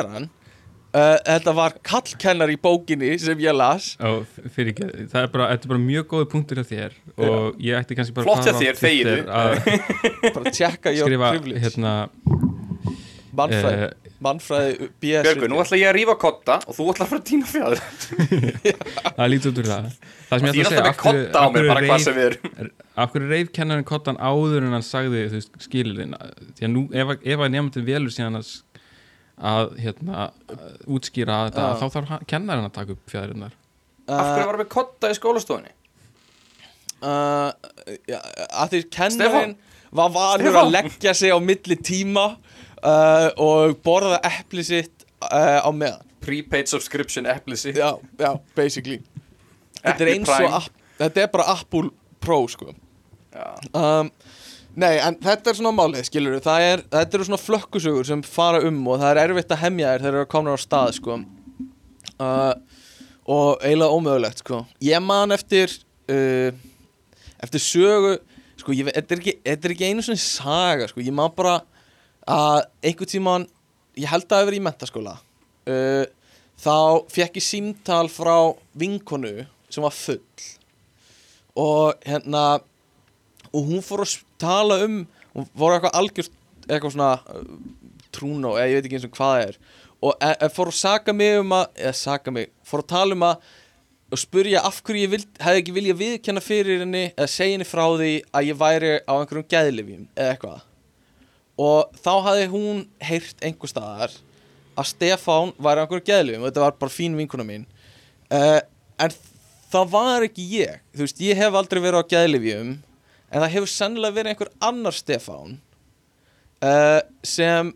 [0.00, 0.26] er hann
[0.94, 3.90] uh, Þetta var kallkennar í bókinni sem ég las.
[3.98, 4.22] Ó,
[4.54, 6.96] fyrir ekki, það er bara, þetta er bara mjög góði punktur hjá þér
[7.28, 9.50] og ég ætti kannski bara Flott hjá fara á þér, Twitter að
[10.38, 11.64] bara að tjekka ég skrifa á privilege.
[11.66, 11.94] hérna
[13.34, 17.08] Mannfræði, eh, mannfræði BS Björgu, nú ætla ég að rífa kotta og þú ætla að
[17.10, 17.80] fara að týna fjáður
[19.16, 19.88] það lítur út úr það.
[20.28, 25.40] Það sem ég ætla að segja af hverju reyf kennarinn kottan áður en hann sagði
[25.66, 26.14] skilirinn
[26.54, 28.52] því að nú, ef, að- ef að nefndin velur síðan að,
[29.38, 31.78] að hérna, að útskýra þetta, Já.
[31.80, 33.54] þá þarf kennarinn að taka upp fjæðirinnar
[34.04, 35.72] Af hverju var með kotta í skólastofunni?
[37.04, 37.50] uh,
[38.08, 38.18] já,
[38.52, 39.56] að því kennarinn
[39.94, 40.60] var Stefán.
[40.60, 46.70] að leggja sig á milli tíma uh, og borða epli sitt uh, á meðan Prepaid
[46.70, 49.02] subscription Apple sitt já, já, basically
[49.82, 50.70] þetta er eins og
[51.02, 51.90] þetta er bara Apple
[52.24, 52.72] Pro sko
[53.34, 53.50] Já.
[53.74, 54.08] um,
[54.74, 58.62] Nei, en þetta er svona málið, skilur það er, þetta eru svona flökkusögur sem fara
[58.66, 61.18] um og það er erfitt að hemja þér þegar eru komin á stað, sko.
[62.14, 62.54] Uh,
[63.30, 64.64] og eiginlega ómögulegt, sko.
[64.82, 65.70] Ég man eftir
[66.10, 66.64] uh,
[67.44, 68.16] eftir sögu
[68.60, 71.60] sko, ég, þetta, er ekki, þetta er ekki einu svona saga, sko, ég man bara
[72.24, 73.48] að einhvern tíman
[74.00, 75.16] ég held að það verið í mentaskóla
[75.70, 76.04] uh,
[76.60, 76.76] þá
[77.12, 78.36] fekk ég símtal frá
[78.78, 80.22] vinkonu sem var full.
[81.58, 82.44] Og hérna
[83.54, 84.14] og hún fór að
[84.44, 85.02] tala um
[85.34, 87.42] hún fór eitthvað algjört eitthvað svona uh,
[88.14, 89.60] trúnó, eða ég veit ekki eins og hvað það er.
[90.04, 93.16] Og e, e, fór að saka mig um að eða saka mig, fór að tala
[93.16, 93.52] um að
[94.14, 97.66] og spurja af hverju ég vild, hefði ekki viljað viðkenna fyrir henni eða segja henni
[97.66, 100.60] frá því að ég væri á einhverjum geðlifjum eða eitthvað.
[101.64, 104.14] Og þá hafði hún heyrt einhver staðar
[104.78, 107.66] að Stefán væri á einhverjum geðlifjum og þetta var bara fín vinkuna mín.
[108.30, 108.60] Uh,
[109.02, 109.16] en
[109.72, 110.82] það var ekki ég.
[110.94, 112.74] Þú veist, ég hef aldrei verið á geðlifjum
[113.34, 115.56] en það hefur sennilega verið einhver annar Stefán
[116.62, 117.72] uh, sem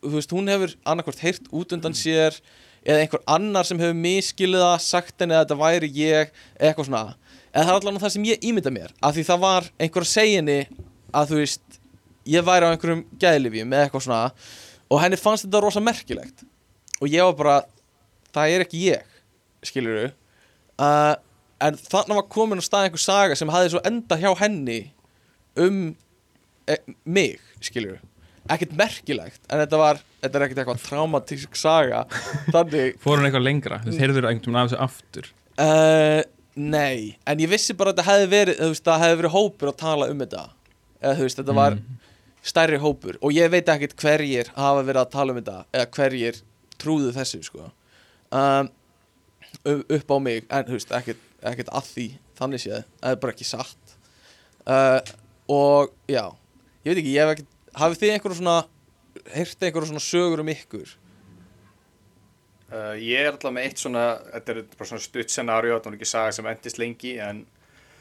[0.00, 2.38] þú veist, hún hefur annarkvort heyrt út undan sér
[2.86, 7.16] eða einhver annar sem hefur miskilið það sagt henni að þetta væri ég eitthvað svona,
[7.52, 10.12] eða það er allan það sem ég ímynda mér, af því það var einhver að
[10.12, 10.60] segja henni
[11.16, 11.80] að þú veist
[12.26, 14.22] ég væri á einhverjum gæðlifjum eða eitthvað svona
[14.90, 16.44] og henni fannst þetta rosa merkilegt.
[17.02, 17.56] Og ég var bara
[18.34, 19.14] það er ekki ég,
[19.66, 21.14] skilur du uh,
[21.64, 24.80] en þannig var komin á stað einhver saga sem hafði svo enda hjá henni
[25.56, 25.80] um
[26.68, 28.00] e, mig, skilur
[28.52, 32.04] ekkert merkilegt, en þetta var þetta er ekkert eitthvað traumatísk saga.
[32.54, 35.30] Þannig, fór hann eitthvað lengra, þú heyrður veginn af þessu aftur?
[35.56, 36.20] Uh,
[36.56, 39.72] nei en ég vissi bara að þetta hefði verið þú veist, það hefði verið hópur
[39.72, 40.44] að tala um þetta.
[41.00, 41.78] Eða þú veist, þetta var
[42.46, 43.20] stærri hópur.
[43.20, 46.42] Og ég veit ekkert hverjir hafa verið að tala um þetta eða hverjir
[46.80, 47.70] trúðu þessu sko.
[48.34, 48.70] Um,
[49.66, 52.06] upp á mig en þú veist, ekkert, ekkert að því
[52.38, 53.96] þannig séð, það er bara ekki satt
[54.66, 55.00] uh,
[55.52, 56.24] og já
[56.84, 58.56] ég veit ekki, ég hef ekkert hafið þið einhverjum svona
[59.34, 60.96] heyrt einhverjum svona sögur um ykkur
[62.66, 64.00] Uh, ég er alltaf með eitt svona,
[64.32, 67.44] þetta er bara svona stutt scenario, þetta er ekki saga sem endist lengi, en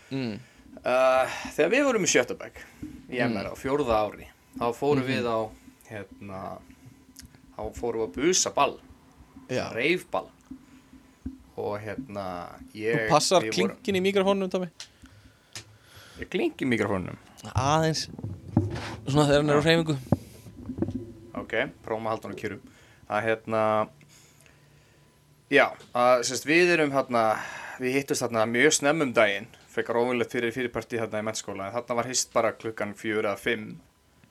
[0.10, 0.32] mm.
[0.82, 2.58] uh, þegar við vorum í Sjötabæk
[3.14, 3.36] í Mm.
[3.36, 4.26] MR á fjórða ári,
[4.58, 5.12] þá fórum Mhm.
[5.12, 5.40] við á,
[5.92, 6.40] hérna,
[7.54, 8.74] þá fórum við að busa ball,
[9.78, 10.26] reifball
[11.56, 12.26] og hérna
[12.76, 14.70] ég, Þú passar klinkin í mikrofónum, Tómi
[16.16, 17.18] Ég klingi mikrofónum.
[17.52, 18.06] Aðeins.
[19.04, 19.96] Svona þegar hann er á hreyfingu.
[21.42, 22.62] Ok, prófum að halda hann á kjörum.
[23.06, 23.64] Að hérna
[25.52, 27.26] já, að sérst við erum hérna
[27.84, 29.50] við hittust hérna mjög snemmum daginn.
[29.76, 33.36] Frekar óvinnlegt fyrir fyrirparti hérna í mennskóla en þarna var hist bara klukkan fjör eða
[33.42, 33.76] fimm.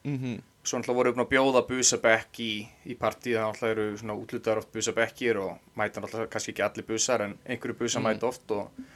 [0.09, 2.53] Mm svo náttúrulega voru upp að bjóða busabekk í,
[2.89, 6.87] í partí, það náttúrulega eru svona útlutaðar oft busabekkir og mæta náttúrulega kannski ekki allir
[6.89, 8.87] busar en einhverju busa mæta oft og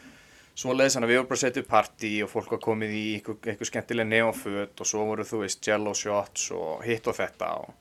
[0.59, 3.37] svo leiðis hann að við vorum bara upp partí og fólk var komið í einhver,
[3.45, 7.77] einhver skemmtileg neonföt og svo voru þú veist jello shots og hitt og þetta og,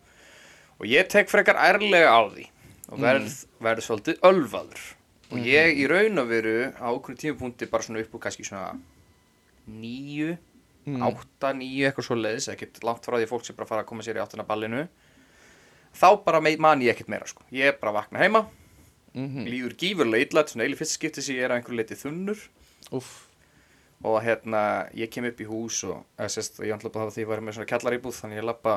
[0.78, 2.46] og ég tek frekar ærlega á því
[2.92, 3.34] og verð,
[3.64, 4.84] verð svolítið ölvaður.
[5.28, 8.78] Og ég í raun og veru á okkur tímapunkti bara svona upp úr kannski svona
[9.68, 10.38] Mm.
[10.88, 14.04] Átta, níu, eitthvað svo leiðis ekkert langt frá því fólk sem bara fara að koma
[14.06, 14.88] sér í áttina ballinu
[15.98, 17.44] þá bara man ég ekkert meira sko.
[17.52, 18.46] ég er bara að vakna heima
[19.18, 19.48] Mhm.
[19.50, 22.38] líður gífurlega illa, er svona eili fyrst skipti sem ég er að einhverju leiti þunnur
[22.92, 23.26] Úff
[24.06, 27.18] og hérna, ég kem upp í hús og eða, sérst, ég ætla bara að því
[27.18, 28.76] að ég var með svona kjallaríbúð þannig ég lappa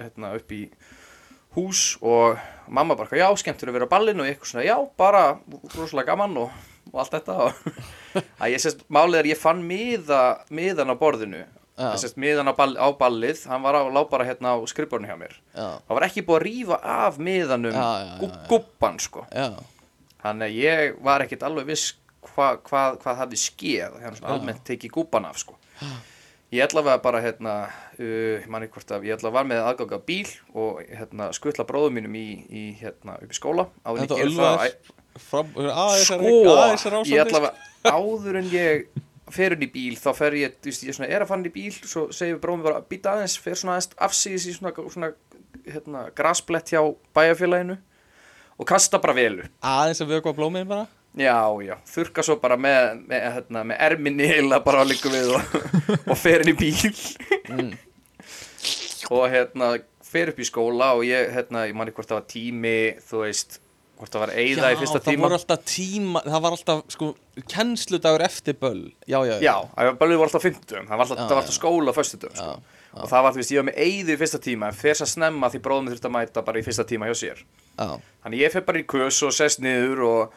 [0.00, 0.70] hérna, upp í
[1.54, 4.78] hús og mamma bara, já, skemmtur að vera á ballinu og ég eitthvað svona, já,
[4.96, 5.38] bara
[5.76, 6.50] rosalega gaman og,
[6.92, 7.52] og allt þetta að
[8.54, 10.22] ég sérst, málið er ég fann miða,
[10.54, 11.44] miðan á borðinu.
[11.74, 11.88] Já.
[11.98, 15.18] sérst, miðan á, ball, á ballið, hann var á, lá bara hérna á skrifborinu hjá
[15.18, 15.34] mér.
[15.56, 17.88] Það var ekki búið að rífa af miðanum já.
[18.50, 19.24] gúbban sko.
[20.24, 21.96] Þannig að ég var ekkert alveg viss
[22.32, 23.98] hva, hvað, hvað hafði skeð.
[24.00, 25.58] Hérna svona almennt tekið gúpan af sko.
[26.54, 27.54] Ég ætla bara hérna,
[27.98, 31.32] uh, ég man ekki hvort að ég ætla var með aðgang að bíl og hérna
[31.34, 33.66] skuttla bróðum mínum í, í hérna upp í skóla.
[33.82, 34.36] Þetta ég
[35.22, 38.86] Fram, aðeins er Sko, aðeins er ég ætla að áður en ég
[39.34, 41.48] fer inn í bíl þá fer ég, þú veist, ég svona er að fara inn
[41.48, 45.12] í bíl svo segir bróðum bara býta aðeins fer svona aðeins afsýðis í svona, svona
[45.64, 46.82] hérna, grasblett hjá
[47.16, 47.78] bæjarfélaginu
[48.58, 50.86] og kasta bara velu Aðeins að vökva blómiðin bara?
[51.14, 55.52] Já, já, þurka svo bara með, með, hérna, með erminni heila bara líka við og,
[56.10, 57.70] og fer inn í bíl.
[59.14, 62.74] Og hérna fer upp í skóla og ég, hérna, ég manni hvort það var tími,
[63.06, 63.60] þú veist
[64.04, 65.24] hvort það var eigða í fyrsta það tíma.
[65.24, 67.08] voru alltaf tíma Það var alltaf, sko,
[67.54, 68.84] kennsludagur eftir böll.
[69.08, 69.56] Já, já, Já,
[69.98, 71.58] bælið voru alltaf 50 það var alltaf, Já, það var alltaf já.
[71.58, 72.54] skóla á föstudum sko.
[72.54, 75.06] Já, og það var, veist, ég var með eigðu í fyrsta tíma en fer svo
[75.10, 77.40] snemma því bróðum þurfti að mæta bara í fyrsta tíma hjá sér.
[77.74, 77.88] Já,
[78.22, 80.36] Þannig ég fer bara í kös og sest niður og,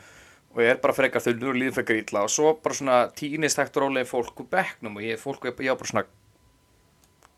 [0.55, 2.23] og ég er bara frekar þunnur og líður frekar illa.
[2.25, 5.53] Og svo bara svona tínist hægt og rólega fólk úr bekknum og ég, fólk, ég
[5.77, 6.07] bara svona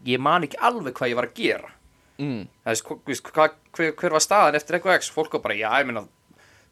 [0.07, 1.73] ég man ekki alveg hvað ég var að gera.
[2.19, 3.45] Mm, það veist, hva,
[3.75, 5.11] hver, hver var staðan eftir eitthvað x?
[5.15, 6.05] Fólk var bara, já, ég meina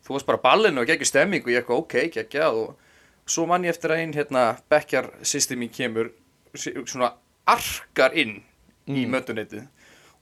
[0.08, 3.68] þú varst bara ballinu og geggjur stemming og ég eitthvað, ok, geggjað og svo man
[3.68, 6.14] ég eftir að einn hérna, bekkjar sýsti mín kemur
[6.56, 7.14] svona
[7.48, 8.40] arkar inn
[8.88, 9.68] í mötuneytið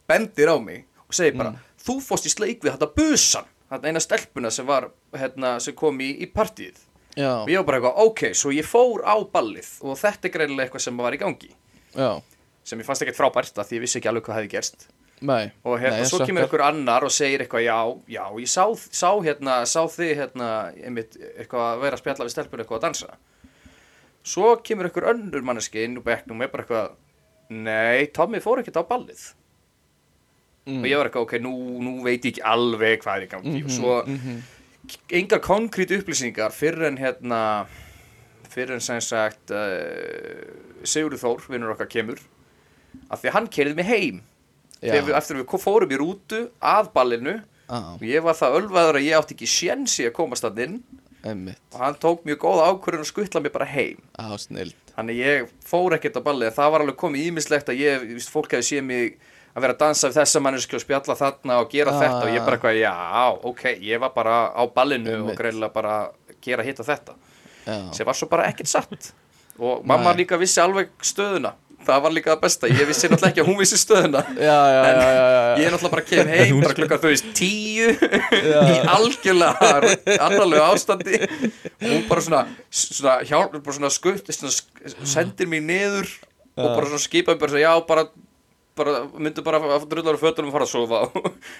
[0.09, 1.53] bendir á mig og segir bara
[1.85, 5.99] þú fórst í sleik við þetta busan þetta eina stelpuna sem var hérna, sem kom
[6.01, 6.77] í, í partíið.
[7.15, 10.33] Já, og ég var bara eitthvað, ok, svo ég fór á ballið og þetta er
[10.33, 11.51] greinilega eitthvað sem var í gangi.
[11.95, 12.09] Já.
[12.65, 14.87] Sem ég fannst ekkert frábært að því ég vissi ekki alveg hvað hefði gerst
[15.21, 16.27] Nei, og hérna, Nei, svo sökkar.
[16.27, 17.77] kemur einhver annar og segir eitthvað, já,
[18.17, 22.33] já, ég sá, sá hérna, sá þið hérna, einmitt, eitthvað að vera að spjalla við
[22.33, 23.15] stelpur eitthvað að dansa.
[24.25, 26.91] Svo kemur einhver önnur manneski inn úr bekknum og er bara eitthvað,
[27.55, 29.23] nei, Tommy fór ekkert á ballið.
[30.65, 30.79] Mm.
[30.81, 31.53] og ég var eitthvað, ok, nú,
[31.85, 33.57] nú veit ég ekki alveg hvað er í gangi.
[33.61, 37.41] Mhm, og svo engar konkrét upplýsingar fyrir en hérna
[38.49, 40.41] fyrir en sem sagt uh,
[40.85, 42.17] Sigurður Þór, vinnur okkar kemur.
[43.11, 44.23] Af því að hann kerði mig heim
[44.81, 47.35] við, eftir að við fórum í rútu að ballinu
[47.65, 50.75] Já, og ég var það ölvaður að ég átti ekki sjensi að komast að inn.
[51.25, 51.57] Einmitt.
[51.73, 53.97] Og hann tók mjög góða ákvörðun og skuttla mig bara heim.
[54.37, 54.75] Snild.
[54.95, 56.51] Þannig ég fór ekkert á ballið.
[56.53, 59.15] Það var alveg komið ímislegt að ég, víst, fólk hefði séð mig
[59.55, 61.99] að vera að dansa við þessa manneski og spjalla þarna og gera Ah.
[62.03, 62.93] þetta og ég bara eitthvað, já,
[63.49, 65.31] ok, ég var bara á ballinu Einmitt.
[65.33, 67.15] og greinilega bara að gera hitt og þetta.
[67.65, 69.13] Já, sem var svo bara ekkert satt.
[69.57, 70.21] Og mamma Nei.
[70.21, 71.53] líka vissi alveg stöðuna
[71.87, 74.21] það var líka það besta, ég vissi náttúrulega ekki að hún vissi stöðuna.
[74.47, 75.55] Já, já, já, já, já, já.
[75.63, 79.71] ég náttúrulega bara kem heim bara klukkan þú veist tíu í algjörlega
[80.27, 81.21] annarlega ástandi.
[81.25, 84.53] Og hún bara svona, svona, hjálp, bara svona skutt svona,
[85.15, 86.11] sendir mér niður
[86.55, 88.07] og bara svona skipaði bara svona, já bara
[88.75, 91.01] bara, myndu bara að drullar á fötunum og fara að sofa.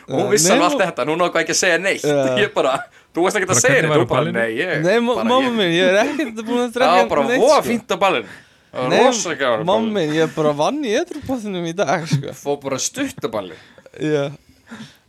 [0.09, 1.05] Og hún vissi alveg allt þetta.
[1.05, 2.03] En hún náðu ekki að segja neitt.
[2.03, 2.17] Já.
[2.41, 2.73] ég bara,
[3.15, 4.33] þú veist ekki að segja neitt.
[4.35, 7.07] nei, ég Nei, bara, mamma ég- minn, ég er ekkert búin að það drekka var
[7.13, 7.61] bara neitt, sko.
[7.69, 8.27] fínt á ballinu
[8.75, 12.33] það var mamma ballinu minn, ég bara vann í edrupottinum í dag, sko.
[12.35, 13.55] Fór bara stutt á balli
[13.99, 14.25] Já.
[14.25, 14.41] En,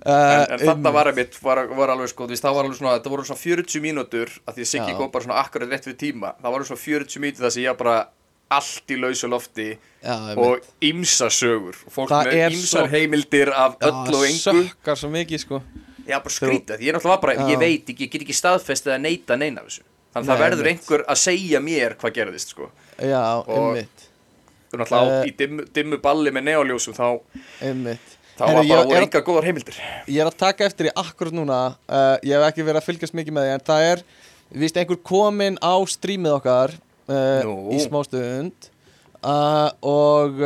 [0.07, 3.25] Uh, en þetta var einmitt, var, var alveg sko, það var alveg svona, þetta voru
[3.27, 4.97] svona 40 mínútur að því að Siggi Já.
[5.01, 7.73] kom bara svona akkurat rétt við tíma, það voru svona 40 mínútur þar sem ég
[7.73, 7.97] var bara
[8.55, 9.67] allt í lausu lofti
[10.05, 11.75] Já, og ymsa sögur.
[11.89, 14.63] Og fólk Það með er ymsar svo- heimildir af öll og Já, engu.
[14.71, 15.63] sökkar svo mikið, sko.
[16.07, 17.49] Já, bara skrítið, ég er náttúrulega bara, Já.
[17.51, 19.83] ég veit ekki, ég get ekki staðfest eða neita neina þessu.
[20.15, 20.87] Þannig að það Nei, verður einmitt.
[20.87, 22.71] einhver að segja mér hvað gerðist, sko
[23.03, 24.05] Já, einmitt
[24.73, 25.29] Og náttúrulega á, Eh.
[25.31, 27.21] í dimmu, dimmu balli með neoljósum þá,
[27.63, 29.77] Einmitt þá var bara að- enga góðar heimildir
[30.09, 31.59] Ég er að taka eftir í akkurat núna
[31.89, 34.03] uh, Ég hef ekki verið að fylgjast mikið með því En það er,
[34.63, 36.75] víst einhver komin á strímið okkar
[37.09, 37.43] uh.
[37.73, 38.71] Í smá stund
[39.23, 40.43] uh, Og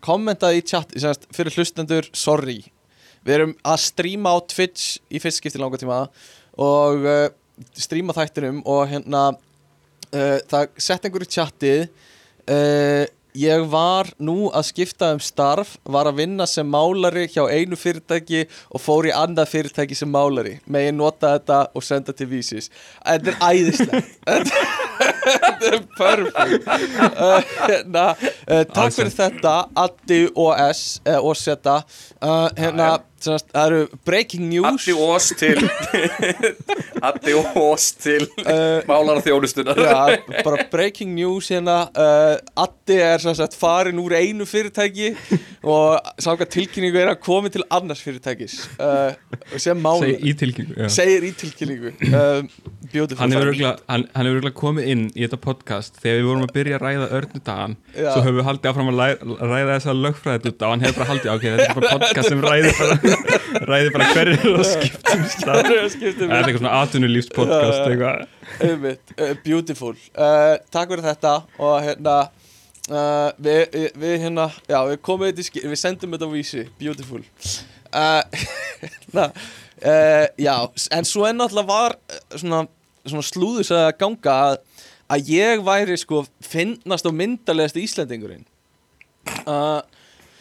[0.00, 2.62] kommentaði í chat semast, Fyrir hlustendur, sorry
[3.26, 6.06] Við erum að stríma á Twitch Í fyrst skipti langa tíma
[6.56, 7.04] Og
[7.76, 9.34] stríma þættinum Og hérna
[10.14, 11.82] uh, Það sett einhver í chatið
[12.50, 13.06] uh,
[13.38, 18.42] Ég var nú að skipta um starf, var að vinna sem málari hjá einu fyrirtæki
[18.74, 20.56] og fór í annað fyrirtæki sem málari.
[20.66, 22.72] Megin nota þetta og senda til vísis.
[23.06, 24.16] Þetta er æðislegt.
[25.00, 26.66] Þetta er perfect.
[26.66, 28.04] Uh, hérna,
[28.72, 30.82] takk fyrir þetta, Addi og S,
[31.20, 31.76] og Seta.
[32.58, 34.86] Hérna, semast, það eru breaking news.
[34.86, 35.60] Addi Ós til
[37.10, 41.76] Addi Ós til Uh, málara þjónustunar Já, bara breaking news hérna.
[41.94, 45.10] Uh, Addi er sagt farin úr einu fyrirtæki
[45.62, 48.56] og samkvæmt tilkynningu er að komi til annars fyrirtækis.
[48.80, 49.12] Uh,
[49.60, 50.88] Segir í tilkynningu já.
[50.92, 51.92] segir í tilkynningu.
[53.20, 56.46] Hann hefur örugglega- hann hann hefur örugglega komið inn í þetta podcast þegar við vorum
[56.48, 58.08] að byrja að ræða örnudagan Já.
[58.14, 58.98] svo höfum við haldið áfram að
[59.52, 62.42] ræða þessa lögfræðið út og hann hefur bara haldið ok, þetta er bara podcast sem
[62.44, 62.96] ræði bara,
[63.70, 65.48] ræði bara hverju er að skiptum stað.
[65.50, 68.28] Það er að Það er eitthvað svona atvinnulífs podcast eitthvað?
[68.60, 69.94] Uh, beautiful.
[70.14, 72.16] Uh, Takk fyrir þetta og hérna
[72.90, 76.66] uh, við, við, hérna já, við komum þetta í við sendum þetta á vísi.
[76.80, 77.22] Beautiful.
[77.90, 78.22] Uh,
[78.82, 79.28] hérna,
[79.82, 80.54] uh, já,
[80.96, 82.64] en svo en náttúrulega var uh, svona,
[83.04, 84.58] svona slúðus að ganga að,
[85.10, 88.46] að ég væri sko finnast og myndalegast Íslendingurinn.
[89.44, 89.80] Uh,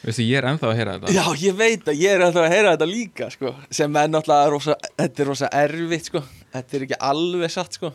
[0.03, 1.13] Veistu, ég er ennþá að heyra þetta.
[1.17, 4.51] Já, ég veit að ég er alltaf að heyra þetta líka sko, sem er náttúrulega
[4.53, 6.21] rosa, þetta er rosa erfitt sko,
[6.55, 7.91] þetta er ekki alveg satt sko.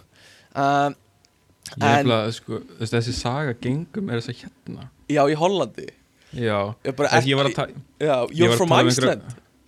[0.54, 0.96] Um,
[1.80, 4.88] en- bara, sko, veist, þessi saga gengum er þess að hérna.
[5.08, 5.88] Já, í Hollandi.
[6.34, 7.68] Já, Ég bara, Þess, ég var að ta-
[8.02, 9.22] Já, ég you're að from tala Iceland.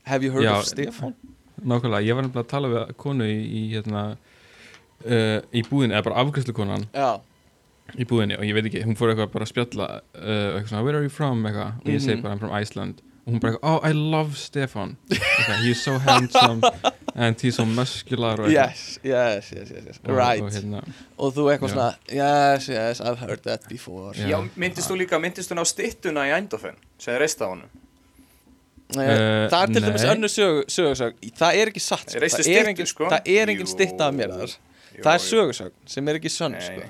[0.05, 0.59] Have you heard Já.
[0.59, 1.15] of Stefan?
[1.67, 4.03] nákvæmlega, ég var að tala við konu í, í hérna
[5.07, 7.21] uh, í búðinni, eða bara afgræslukonan Já,
[7.95, 10.85] í búðinni og ég veit ekki, hún fór eitthvað bara að spjalla uh, eitthvað svona,
[10.85, 12.23] where are you from, eitthvað og ég segi Mhm.
[12.23, 15.99] bara, I'm from Iceland og hún bara eitthvað, oh, I love Stefan eitthvað, he's so
[15.99, 16.61] handsome
[17.15, 20.01] and he's so muscular yes, yes, yes, yes, yes.
[20.05, 20.83] og, Right og hérna,
[21.19, 21.75] Og þú eitthvað Já.
[21.75, 24.29] svona Yes, yes, I've heard that before Já.
[24.35, 27.69] Já, myndist þú líka, myndist þú ná styttuna í Eindhoven sem er reist á honum
[28.95, 30.11] Eh, Eh, Það er til dæmis nei.
[30.15, 32.21] önnur sög, sögursög Það er ekki satt sko.
[32.23, 33.09] Það, er engin, sko?
[33.11, 33.73] það er engin Jú.
[33.73, 34.53] stytta af mér þar
[35.05, 35.29] Það er jú.
[35.31, 36.87] sögursög sem er ekki sönn sko.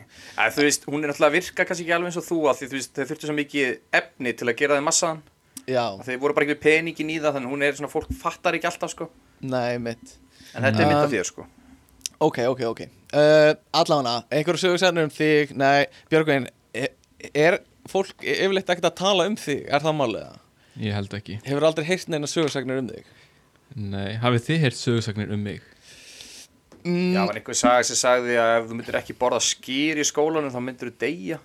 [0.56, 2.68] þú veist, hún er náttúrulega að virka kannski ekki alveg eins og þú af því
[2.70, 5.22] þú veist, þau þurftu svo mikið efni til að gera þeim massaðan.
[5.66, 8.12] Já, þau voru bara ekki með peningin í það þannig að hún er svona, fólk
[8.20, 9.08] fattar ekki alltaf sko.
[9.42, 10.16] Nei, mitt.
[10.54, 11.46] En þetta er Um, mynd af þér sko.
[12.26, 12.82] Ok, ok, ok.
[13.12, 15.52] Uh, Allavega, einhverju sögursennur um þig?
[15.58, 16.94] Nei, Björgvin er,
[17.34, 17.58] er
[17.90, 19.66] fólk yfirleitt ekkert að tala um þig?
[19.66, 20.34] Er það málega?
[20.76, 21.38] ég held ekki.
[21.46, 23.06] Hefur aldrei heyrt neina sögursagnir um þig?
[23.76, 25.64] nei, hafið þið heyrt sögursagnir um mig
[26.86, 30.04] Mm, Já, var einhver saga sem sagði að ef þú myndir ekki borða skýr í
[30.06, 31.38] skólanum þá myndir þú deyja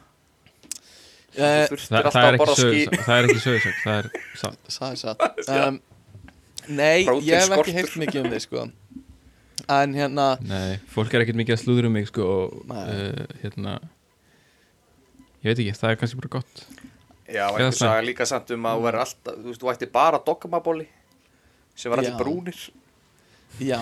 [1.34, 4.12] eh, Þú Þa, alltaf það, er sögursag, það er ekki sögursag það er
[4.42, 5.80] satt Það er satt um,
[6.70, 8.68] Nei, ég hef ekki heyrt mikið um þig sko.
[9.72, 13.80] En hérna nei, fólk er ekkert mikið að slúður um mig sko, og uh, hérna
[15.42, 16.64] ég veit ekki, það er kannski bara gott.
[17.32, 20.22] Já, einhver saga líka samt um að þú verður alltaf þú veist, þú ætti bara
[20.26, 20.88] doggamabóli
[21.74, 22.20] sem var allir Já.
[22.20, 22.62] brúnir
[23.60, 23.80] Já,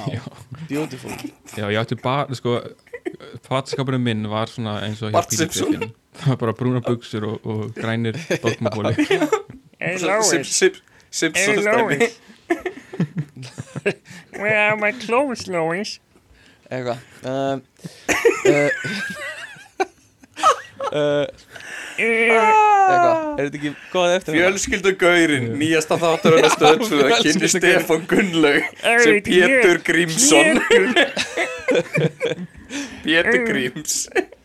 [0.69, 1.11] beautiful.
[1.57, 2.57] Já, ég átti bara, sko
[3.47, 5.91] fatskapurinn minn var svona eins og Bart Simpson.
[6.19, 8.95] Það var bara brúna buksur og, og grænir dogmabóli
[9.79, 10.73] Hey Sim, Lois, sim,
[11.11, 12.19] Simpsons Hey, dæmi Lois.
[14.41, 15.99] where are my clothes, Lois?
[16.69, 16.97] Eitthvað.
[17.23, 17.63] Um,
[18.09, 18.69] uh, uh,
[20.89, 21.25] Uh,
[21.99, 27.53] Eitthvað, er þetta ekki góð eftir Fjölskyldugaurin, nýjasta þáttur hennar stöð tvö, kynni Fjölskyldugaurinn.
[27.59, 28.63] Stefán Gunnlaug
[29.03, 29.81] sem Pétur?
[29.85, 30.47] Grímsson.
[33.03, 33.45] Pétur.
[33.49, 33.95] Gríms.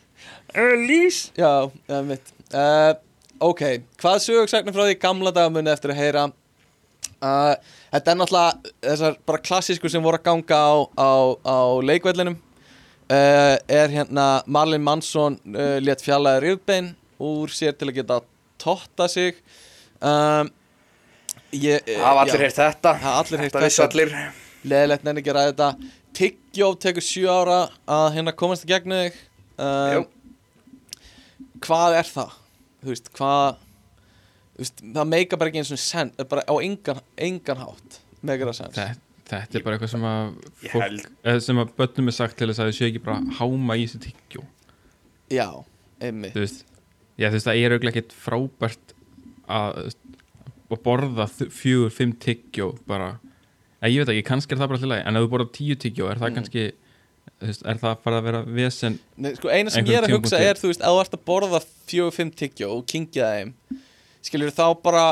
[0.87, 2.93] Lís, Já, það er mitt uh,
[3.43, 3.61] Ok,
[3.99, 6.21] hvað sögursagnar frá því gamla dagamuni eftir að heyra?
[7.19, 7.55] Uh,
[7.91, 11.11] Þetta er náttúrulega þessar bara klassísku sem voru að ganga á, á,
[11.43, 12.37] á leikvellinum.
[13.05, 16.93] Uh, er hérna Marlin Mansson uh, létt fjallaði rifbein
[17.23, 18.19] úr sér til að geta
[18.61, 19.39] totta sig.
[19.99, 20.49] Um,
[21.55, 22.95] ég, Hafa allir já, heyrt þetta?
[23.03, 24.15] Hafa allir heyrt Þetta allir.
[24.65, 25.93] Leðilegt nenni ekki að ræða þetta.
[26.15, 27.59] Tyggjó tekur sjö ára
[27.91, 29.21] að hérna komast í gegnu þig.
[29.59, 30.07] Um,
[31.65, 32.33] Hvað er það?
[32.83, 33.45] Þú veist, hvað
[34.59, 38.57] veist, Það meika bara ekki eins og sen bara á engan, engan hátt meikar það
[38.59, 38.99] sens þetta,
[39.31, 40.29] þetta er bara eitthvað sem að
[40.73, 43.77] fólk, eða sem að börnum er sagt til þess að þau séu ekki bara háma
[43.77, 44.45] í þessu tyggjó
[45.33, 45.47] Já,
[46.05, 46.35] einmitt.
[46.35, 46.59] Þú veist,
[47.19, 48.95] já þú veist það er auðvitað ekkert frábært
[49.47, 49.93] að,
[50.71, 53.11] að borða fjögur, fimm tyggjó bara,
[53.81, 55.77] eða ég veit ekki, kannski er það bara alltaf lagi, en ef þú borða tíu
[55.85, 56.35] tyggjó er það Mm.
[56.39, 56.65] kannski,
[57.45, 60.39] veist, er það bara að vera vesen, Nei, sko, eina sem ég er að hugsa
[60.41, 63.53] er, þú veist, ef þú ert að borða fjögur, fimm tyggjó og kingja þeim
[64.25, 65.05] skilur þá bara,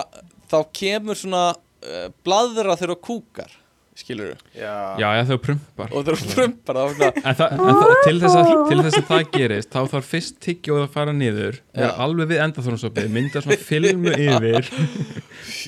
[0.50, 3.52] þá kemur svona uh, bladra þegar þú kúkar
[3.98, 5.92] skilur Já, já, já þau prumpar.
[5.94, 6.96] Og þú prumpar en,
[7.38, 10.80] það, en það, til, þess að, til þess að það gerist þá þarf fyrst tyggjó
[10.82, 11.94] að fara niður vera Já.
[12.06, 14.72] alveg við endaþrónsopið, mynda svona filmu yfir.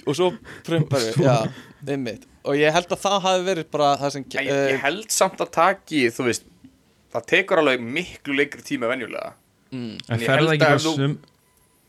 [0.05, 0.31] Og svo
[0.65, 1.37] prumpar við, já,
[1.85, 2.25] einmitt.
[2.45, 5.53] Og ég held að það hafi verið bara það sem ég, ég held samt að
[5.59, 6.49] taki, þú veist
[7.15, 9.33] það tekur alveg miklu lengri tíma venjulega.
[9.73, 11.15] Mm, en ég held að ef þú- sum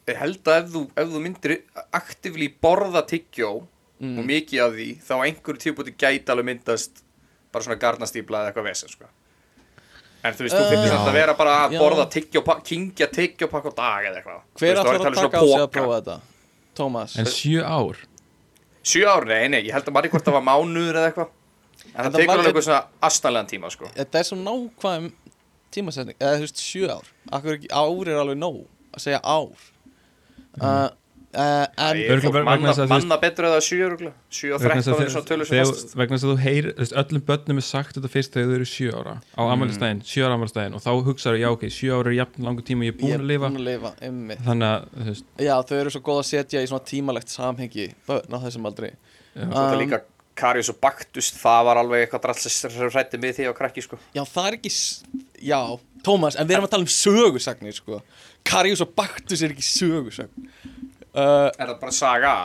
[0.07, 1.55] ég held að ef þú, ef þú myndir
[1.99, 3.51] aktivli borða tyggjó
[4.01, 7.03] mm, og mikið af því, þá einhverju tíupúti gæti alveg myndast
[7.53, 9.07] bara svona garnastípla eða eitthvað vesen sko.
[10.27, 13.47] en þú veist, þú Uh, finnir samt að vera bara að borða tyggjó, kingja tyggjó
[13.53, 14.41] pakk á dag eða eitthvað.
[14.59, 16.17] Hver veist, þá er að taka á svona sig að prófa þetta?
[16.77, 18.01] Tómas en sjö ár?
[18.87, 21.31] Sjö ár, nei, nei, ég held að maður hvort það var mánuður eða eitthvað.
[21.87, 23.89] En það Þetta tekur alveg eitthvað svona astanlegan tíma sko.
[23.95, 25.07] þetta er svo nákvæm
[25.77, 27.09] tímasetning eða þú veist sjö ár.
[27.39, 28.61] Akkur ár er alveg nóg
[28.97, 29.67] að segja ár.
[30.57, 30.89] Uh, uh,
[31.37, 34.13] vegna manna, þess að þú veist- manna betur eða sjö örugglega.
[34.31, 36.33] sjö og vegna þess þrettán að er svona tölur sem þegar- fastast vegna þess að
[36.33, 36.65] þú heyr
[37.03, 39.53] öllum börnum er sagt þetta fyrst þegar þau eru sjö ára á Mm.
[39.57, 42.85] amalistæðin, sjö ára amalistæðin og þá hugsaðu, já ok, sjö ára er jafn langur tíma
[42.85, 43.49] ég er búin er að lifa.
[43.51, 43.93] búin að lifa
[44.47, 48.39] þannig að, já þau eru svo góð að setja í svona tímalegt samhengi börn á
[48.41, 48.91] þessum aldri.
[49.37, 50.01] Þetta Um, líka
[50.37, 53.99] Karius og Baktus, það var alveg eitthvað drall sem hrætti mig því á krakki sko.
[54.15, 54.73] já það er ekki
[55.43, 58.03] já Tómas en við erum að tala um sögusagnir sko.
[58.45, 60.29] Karius og Baktus er ekki sögusagn
[61.17, 62.37] uh, Er það bara saga?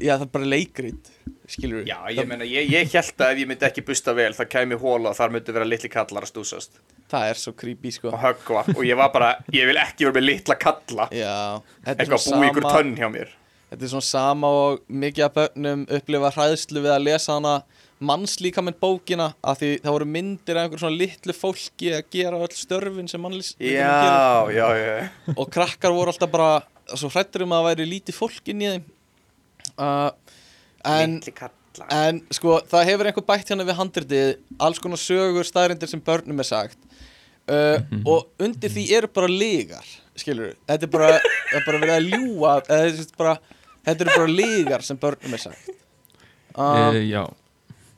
[0.00, 1.10] já það er bara leikrit
[1.52, 4.30] skilur við Já, ég meina, ég, ég held að ef ég myndi ekki busta vel,
[4.36, 6.80] það kæmi hóla og þar myndi vera litli kallar að stúsast.
[7.12, 8.08] Það er svo creepy sko.
[8.12, 8.64] Og höggva.
[8.72, 11.08] Og ég var bara, ég vil ekki vera með litla kalla.
[11.12, 13.34] Já eitthvað svona búi ykkur tönn hjá mér.
[13.72, 17.54] Þetta er svona sama og mikið af börnum upplifa hræðslu við að lesa hana
[18.02, 22.56] mannslíkament bókina af því það voru myndir af einhver svona litlu fólki að gera öll
[22.56, 25.36] störfin sem mannslíkament Já, já, já.
[25.36, 26.50] Og krakkar voru alltaf bara
[26.94, 28.86] svo hrættur um að það væri lítið fólk inn í þeim.
[29.78, 30.10] Uh,
[30.88, 31.18] en,
[31.88, 34.32] en sko það hefur einhver bætt hérna við handritið
[34.62, 36.78] alls konar sögur, staðrindir sem börnum er sagt.
[37.50, 41.94] Uh, og undir því eru bara ligar skilur þetta er bara, það er bara verið
[41.96, 43.32] að ljúga eða,
[43.88, 45.72] þetta eru bara ligar sem börnum er sagt.
[46.52, 47.24] Um, e, já.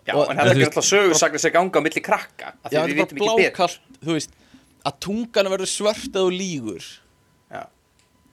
[0.04, 2.76] Já, og- en þetta er ekki alltaf sögursagnir sem ganga á milli krakka af því
[2.76, 3.52] já, við þetta er vitum bara ekki betur.
[3.52, 4.34] blákalt þú veist,
[4.84, 6.88] að tungan verður svört eða lígur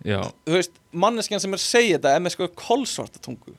[0.05, 3.53] þú veist, manneskjan sem er að segja þetta er með sko kolsvarta tungu.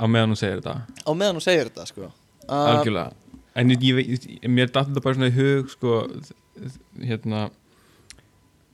[0.00, 0.76] Á meðan hún segir þetta?
[1.02, 2.10] Á meðan hún segir þetta sko.
[2.46, 3.12] Uh, algjörlega.
[3.58, 5.96] En ég, veit- mér datt þetta bara svona í hug sko,
[7.02, 7.48] hérna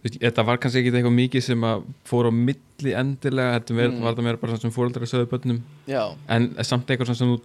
[0.06, 4.00] þetta var kannski ekki eitthvað mikið sem að fór á milli endilega þetta Mm.
[4.04, 5.62] var það meira bara svona sem fóreldrar að sögðu börnum.
[5.88, 7.40] Já, en samt eitthvað svona sem þú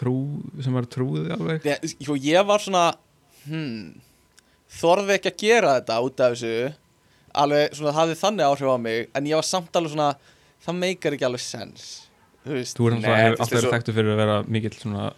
[0.00, 0.16] trú
[0.64, 1.62] sem var trúið alveg.
[1.64, 2.94] Ég, sko, ég var svona
[3.46, 4.00] hmm,
[4.80, 6.74] þorði ekki að gera þetta út af þessu
[7.34, 10.10] alveg svona hafði þannig áhrif á mig en ég var samt alveg svona
[10.66, 11.84] það meikar ekki alveg sens.
[12.44, 13.12] Þú veist, þú er alltaf,
[13.52, 15.10] er verið þekktu fyrir að vera mikill svona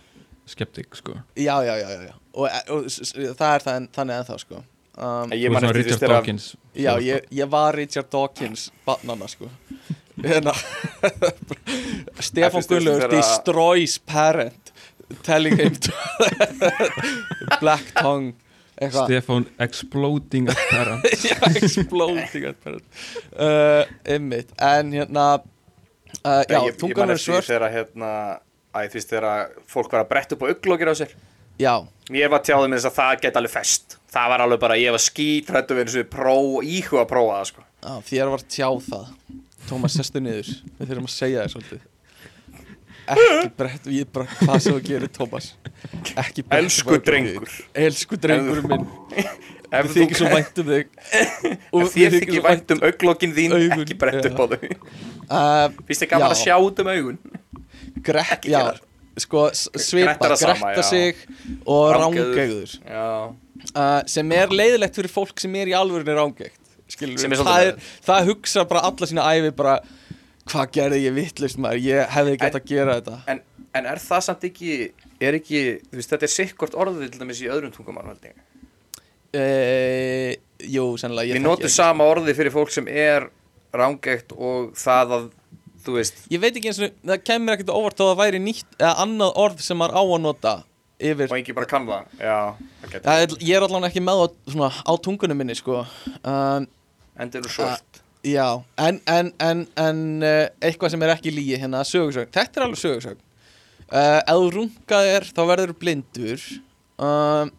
[0.53, 1.15] skeptik sko.
[1.39, 2.15] Já, já, já, já, já.
[2.35, 4.63] Og, og, s- s- það er það, þannig ennþá sko.
[4.93, 6.47] Um, ég svona Richard Dawkins.
[6.77, 9.49] Já, ég, ég var Richard Dawkins Bannana, sko.
[10.23, 10.53] Hérna
[12.59, 14.73] veistu Gunnlaugur þegar- destroys parent
[15.25, 15.93] Telling him to
[17.63, 18.35] Black tongue
[18.83, 19.09] Eitthvað.
[19.09, 23.03] Stefán Exploding at Parent Já, exploding at parent
[23.37, 24.55] uh, Einmitt.
[24.59, 27.51] En hérna uh, Já, ég, ég tungan er eftir því svört.
[27.51, 28.13] þegar hérna
[29.71, 31.15] fólk var að bretta upp á auglókir á sér.
[31.61, 31.75] Já,
[32.13, 33.97] Ég var tjáðið með þess að það geta alveg fest.
[34.13, 37.65] Það var alveg bara, ég var skítrættu við þessu pró, íhuga að prófa það sko.
[38.09, 39.07] Þér var tjáð það.
[39.69, 40.51] Tómas, sestu niður.
[40.81, 41.89] Við þurfum að segja þér svolítið
[43.11, 45.49] Ekki brett Ég bara, hvað sem þú gerir, Tómas
[46.23, 47.57] Ekki brett Elsku drengur.
[47.75, 48.87] Elsku drengur minn.
[49.73, 50.89] Ef Þið þykir svo vænt um þig.
[51.81, 54.67] Ef þér þykir vænt um auglókin þín Augun, Ekki brett upp á þau.
[55.33, 56.31] Uh, Fyrst þið gaman Já.
[56.31, 57.21] að sjá út um augun?
[58.05, 58.65] Grett, Ekki já.
[59.23, 61.19] Sko, svipa, Gretta sama, sig
[61.69, 63.33] Og rángegður uh,
[64.09, 66.63] Sem er leiðilegt fyrir fólk sem er í alvörinni rángegt
[66.93, 67.69] það,
[68.05, 69.79] það hugsa bara alla sína æfi bara
[70.51, 71.83] Hvað gerði ég vittlust maður?
[71.87, 73.19] Ég hefði ekki hægt að gera þetta.
[73.31, 73.43] en,
[73.79, 74.73] en er það samt ekki
[75.23, 78.35] Er ekki, þú veist, þetta er sikkort orðið til dæmis í öðrum tungumál held ég
[79.39, 80.33] uh,
[80.63, 81.75] Jú, sennilega Við notum ekki.
[81.77, 83.29] sama orði fyrir fólk sem er
[83.75, 85.31] rángegt og það að
[85.87, 88.43] þú veist Ég veit ekki eins og það kemur ekkert á óvart þó að væri
[88.43, 90.55] nýtt eða annað orð sem maður á að nota
[91.03, 92.11] yfir og engi bara kann það.
[92.23, 92.37] Já,
[93.03, 95.81] það ég er allan ekki með á, svona, á tungunum minni sko.
[96.23, 96.69] Um,
[97.19, 101.81] endur nú svört Já, en, en, en, en uh, eitthvað sem er ekki lígi hérna,
[101.87, 106.45] sögursögn Þetta er alveg sögursögn uh, Ef þú rungað er, þá verður þú blindur.
[107.03, 107.51] Um,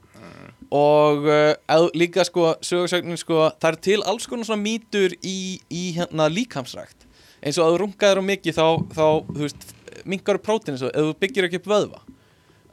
[0.74, 5.60] Og uh, ef, líka sko, sögursögnin sko Það er til alls konar svona mýtur í,
[5.70, 7.06] í hérna líkamsrækt.
[7.44, 8.66] Eins og ef þú rungað er á mikið þá,
[8.96, 9.68] þá þú veist,
[10.10, 12.02] minkar prótín eins og ef þú byggir ekki upp vöðva.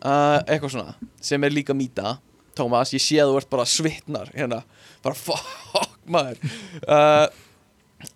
[0.01, 2.15] Uh, Eitthvað svona, sem er líka mýta.
[2.57, 4.62] Tómas, ég sé að þú ert bara svitnar hérna,
[5.05, 6.41] bara fuck maður.
[6.87, 7.27] Uh,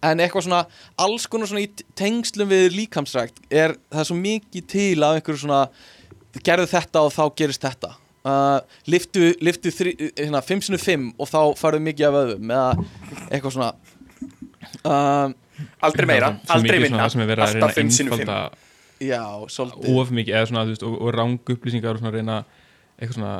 [0.05, 0.63] en eitthvað svona
[1.01, 5.45] alls konar svona í tengslum við líkamsrækt er það er svo mikið til af einhverju
[5.45, 5.61] svona
[6.45, 7.95] gerðu þetta og þá gerist þetta.
[8.25, 8.59] Uh,
[8.89, 12.71] liftu, liftu þri, hérna, 5 sinni 5 og þá farðu mikið af öðum eða
[13.29, 13.73] eitthvað svona.
[14.81, 15.35] Um,
[15.85, 17.05] aldrei meira, Svo aldrei minna.
[17.05, 18.39] það að alltaf að 5 sinni 5 einfalda
[19.05, 19.99] já, svolítið.
[20.01, 22.39] of mikið eða svona, þú veist, og, og rang upplýsingar og svona reyna
[22.97, 23.35] eitthvað svona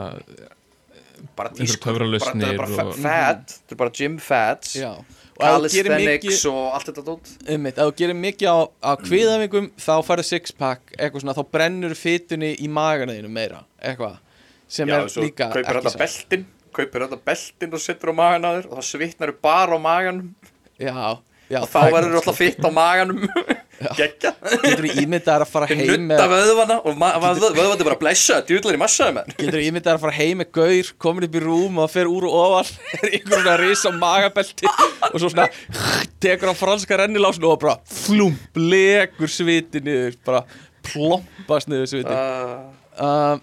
[1.35, 2.09] bara einhverjar tísku, bara,
[2.45, 4.77] það bara fat það er bara gym fats.
[4.77, 4.93] Já.
[5.41, 10.29] Calisthenics og allt þetta dót Einmitt, ef þú gerir mikið á, á kviðavingum þá farið
[10.31, 14.19] sixpack, eitthvað svona þá brennur fytunni í maganaðinu meira eitthvað,
[14.69, 16.01] sem já, er svo líka kaupir satt.
[16.05, 19.79] beltin kaupir þetta beltin og setur á magan á þér og það svitnar bara á
[19.83, 20.35] maganum
[20.79, 20.95] já,
[21.51, 23.23] já, og þá verður alltaf fitt á maganum.
[23.99, 24.33] Geggja.
[24.63, 28.79] Getur þú ímyndað að fara heim nutta með, vöðvana og vöðvana er bara blessa djúðlar
[28.79, 29.33] í massaði menn.
[29.35, 32.13] Getur þú ímyndað að fara heim með gaur komin upp í rúm og það fer
[32.13, 35.49] úr og ofan er einhver svona risa magabelti og svo svona
[36.23, 40.45] tekur hann franska rennilásnu og bara flum blekur sviti niður bara
[40.87, 42.15] plompast niður sviti.
[42.15, 42.69] Uh,
[43.01, 43.41] uh,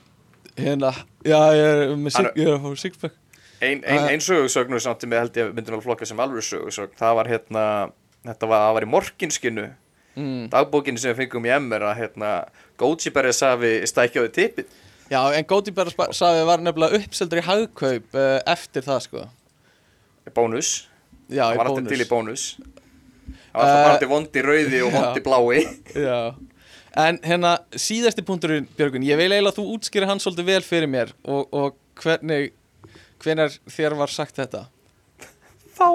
[0.58, 0.94] hérna,
[1.28, 3.21] já ég er með að fá sixpack
[3.62, 6.98] ein, ein, ein sögursögnu samt sem ég held ég myndi vel flokka sem alveg sögursögn
[7.00, 7.66] það var hérna
[8.26, 9.68] þetta var, það var í morginskinu
[10.18, 10.46] mm.
[10.54, 12.32] dagbókinu sem við fengum í MR að hérna
[12.82, 14.80] Gótsiberja safi stækjaði tippið
[15.12, 19.24] Já, en Gótiberg safi var nefnilega uppseldur í hagkaup uh, eftir það sko.
[20.32, 20.70] Bónus,
[21.28, 21.92] Já, það í var alltaf bónus.
[21.92, 22.46] til í bónus.
[23.52, 25.66] Það var alltaf Uh, bara vondi rauði og vondi blái.
[26.08, 26.20] Já.
[27.02, 30.90] En hérna, síðasti punkturinn, Björgun Ég vil eiginlega að þú útskýri hann svolítið vel fyrir
[30.92, 32.54] mér og, og hvernig
[33.22, 34.66] hvenar þér var sagt þetta?
[35.78, 35.88] Þá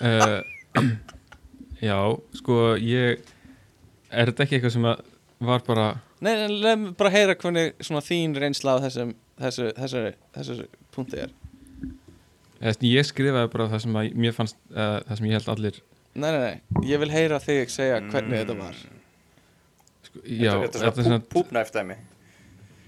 [0.00, 0.40] uh,
[1.88, 1.98] já,
[2.40, 3.24] sko ég
[4.14, 5.04] er þetta ekki eitthvað sem að
[5.44, 5.88] var bara
[6.24, 9.10] Nei, en leið mig bara heyra hvernig svona þín reynsla af þessum
[9.40, 10.02] þessu, þessu,
[10.34, 11.34] þessu, þessu punkti er.
[12.62, 15.82] Eða, ég skrifaði bara það sem að mér fannst uh, það sem ég held allir
[16.14, 18.76] Nei, nei, nei, ég vil heyra þig segja hvernig þetta var.
[20.06, 21.96] Sko, já, þetta er svona púpnæftæmi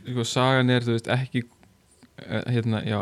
[0.06, 1.42] sko, sagan er, þú veist, ekki
[2.24, 3.00] hérna, já.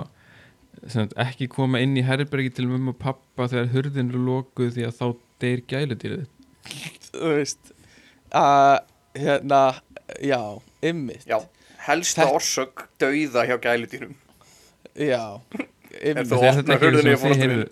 [1.22, 4.96] Ekki koma inn í herbergi til mömmu og pappa þegar hurðin eru lokuð því að
[4.98, 5.06] þá
[5.44, 6.24] deyr gæludýrið
[7.14, 7.70] Þú veist
[8.34, 8.80] að,
[9.16, 9.60] hérna,
[10.20, 10.40] já,
[10.82, 11.38] ymmit já,
[11.86, 14.14] helsta Þetta- orsök dauða hjá gæludýrum.
[14.98, 15.22] Já,
[16.02, 17.64] En ymmit Þetta er þið heyrðu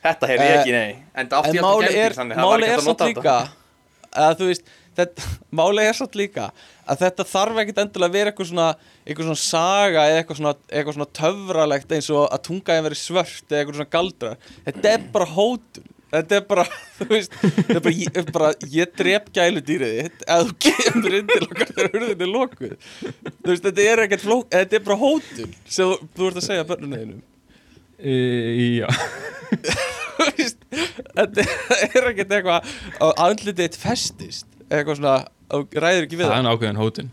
[0.00, 0.92] þetta hef ég Eh, ekki, nei.
[1.14, 2.80] En það átti máli alltaf er, gæludýr þannig að það var máli ekki er hægt
[2.80, 4.64] að samt nota líka þetta að þú veist
[4.96, 5.26] þetta,
[5.60, 6.46] máli er samt líka
[6.90, 8.66] að þetta þarf ekkit endilega að vera eitthvað svona
[9.04, 13.46] eitthvað svona saga eða eitthvað svona, eitthvað svona töfralegt eins og að tungaðin veri svört
[13.46, 15.88] eða eitthvað svona galdrar þetta er bara hótun.
[16.10, 16.64] Þetta er bara,
[16.98, 20.24] þú veist þetta er bara, ég, bara, ég drep gæludýrið þitt.
[20.26, 22.72] Ef þú kemur inn til okkar þegar hurðin er lokuð.
[23.46, 26.66] Veist, þetta er ekkert flók þetta er bara hótun sem þú, þú ert að segja
[26.72, 27.20] börnunniðinum
[28.00, 28.14] e,
[28.80, 28.88] já,
[30.20, 30.64] Þú veist,
[31.16, 31.44] þetta
[31.86, 32.72] er ekkert eitthvað
[33.06, 34.48] að andlitið festist.
[34.68, 35.14] Eitthvað svona,
[35.50, 37.10] ræður ekki við það það er en ákveðin hótun.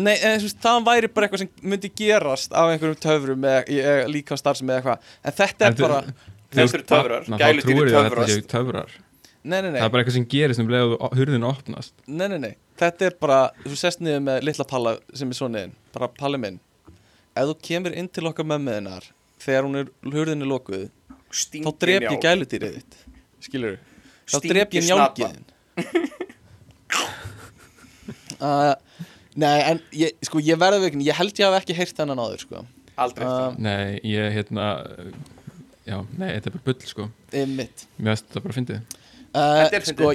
[0.00, 3.94] Nei, en þú veist, það væri bara eitthvað sem myndi gerast af einhverjum töfrum eða
[4.10, 5.14] líka starfsum eða eitthvað.
[5.26, 6.00] En þetta er bara,
[6.50, 8.48] Þetta eru töfrar, þá gæludýr trúir ég að þetta töfrast.
[8.50, 8.94] töfrar.
[9.40, 11.94] Nei, nei, nei, það er bara eitthvað sem gerist um leið og hurðin opnast.
[12.06, 12.54] Nei, nei, nei.
[12.80, 16.58] Þetta er bara, þú sest niður með litla palla sem er svoniðin, bara palli minn.
[17.34, 19.06] Ef þú kemur inn til okkar mömmuðinar
[19.40, 20.88] þegar hún er hurðinni lokuð
[21.30, 22.22] Sting þá í ég á.
[22.26, 22.98] gæludýrið þitt.
[23.46, 23.78] Skilur
[24.30, 25.44] þá drep ég njálgiðin
[28.40, 28.74] uh,
[29.40, 32.40] Nei, en ég, sko, ég verði veginn, ég held ég hafi ekki heyrt þennan áður,
[32.42, 32.62] sko.
[33.00, 34.64] Aldrei uh, nei, ég hérna
[35.86, 37.06] já, nei, þetta er bara bull sko.
[37.32, 37.84] Einmitt.
[37.96, 38.98] Mér finnst þetta bara að fyndið.
[39.30, 40.10] Uh, Þetta er Sko,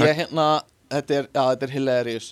[0.00, 0.48] ég hérna,
[0.94, 2.30] þetta er, já, þetta er hilarious.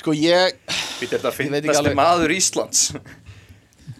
[0.00, 0.56] Sko, ég,
[1.02, 1.20] þetta
[1.58, 2.82] ekki finnast alveg- maður Íslands?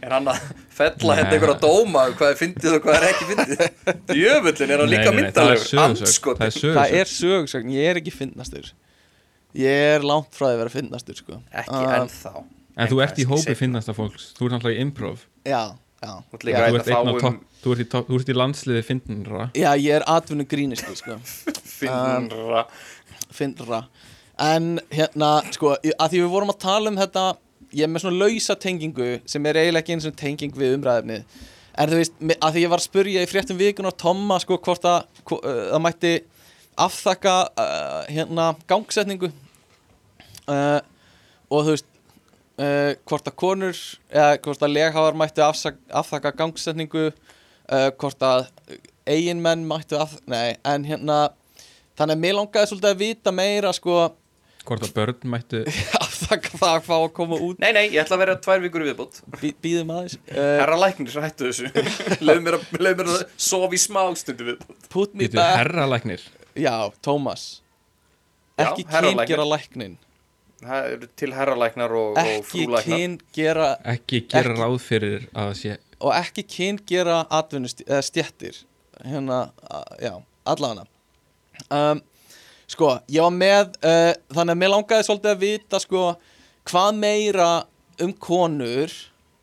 [0.02, 0.40] Er hann að
[0.76, 1.18] fella Nei.
[1.20, 3.62] hérna einhverja dóma um hvað er fyndið og hvað er ekki fyndið?
[4.16, 8.72] Djöfullin er hann líka nei, það er er er sögursögn, ég er ekki fyndnastur
[9.56, 11.38] Ég er langt frá að vera fyndnastur, sko.
[11.52, 12.32] Ekki Uh, ennþá.
[12.76, 14.30] En þú ert í hópi finnasta fólks.
[14.36, 15.22] Þú ert náttúrulega í improv.
[15.48, 15.62] Já,
[16.02, 16.10] já.
[16.28, 19.46] Þú ert þú ert, um topp- þú ert í, topp- þú ert í landsliði fyndnara
[19.56, 21.16] já, ég er atvinnu grínisti, sko.
[21.78, 22.66] Finnra
[23.32, 23.80] Finnra
[24.38, 27.24] En hérna, sko, að því við vorum að tala um þetta
[27.72, 31.24] Ég er með svona lausa tengingu Sem er eiginlega ekki eins og tenging við umræðefnið
[31.76, 34.56] En þú veist, að því ég var að spurja í fréttum vikun á Tomma Sko,
[34.64, 36.12] hvort að það mætti
[36.76, 39.30] afþakka uh, hérna gangsetningu
[40.50, 40.80] uh,
[41.50, 41.88] Og þú veist
[42.58, 48.48] uh, Hvort að konur Eða hvort að leghafar mættu afsak, afþakka gangsetningu uh, Hvort að
[49.06, 51.20] eiginmenn mættu af Nei, en hérna
[51.96, 53.98] Þannig að mér langaði svolítið að vita meira sko
[54.66, 55.60] hvort að börn mættu
[56.02, 57.60] afþakka það að fá að koma út.
[57.62, 60.16] Nei, nei, ég ætla að vera tvær vikur í viðbútt Bí, Býðum aðeins.
[60.26, 61.70] Uh, Herra læknir svo hættu þessu.
[62.26, 65.60] Leif mér, að- leyfðu mér að sofa í smá stundu viðbútt Put me back.
[65.60, 66.24] herralæknir
[66.58, 66.74] Já,
[67.06, 67.46] Tómas
[68.58, 69.94] Ekki kyngera læknin
[71.16, 75.52] til herra læknar og, og Ekki frú læknar kyngera ekki gera Ekki- ráð fyrir að
[75.58, 78.62] sé Og ekki kyngera atvinnustjættir
[79.04, 80.14] Hérna, uh, já,
[80.48, 80.86] allana
[81.70, 82.00] um,
[82.66, 86.06] Sko, ég var með uh, Þannig að mér langaði svolítið að vita sko
[86.66, 87.50] Hvað meira
[88.02, 88.92] um konur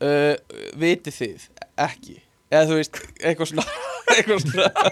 [0.02, 0.34] uh,
[0.74, 1.48] Vitið þið
[1.86, 2.18] Ekki?
[2.50, 3.68] Eða þú veist, eitthvað svona
[4.14, 4.90] Eitthvað svona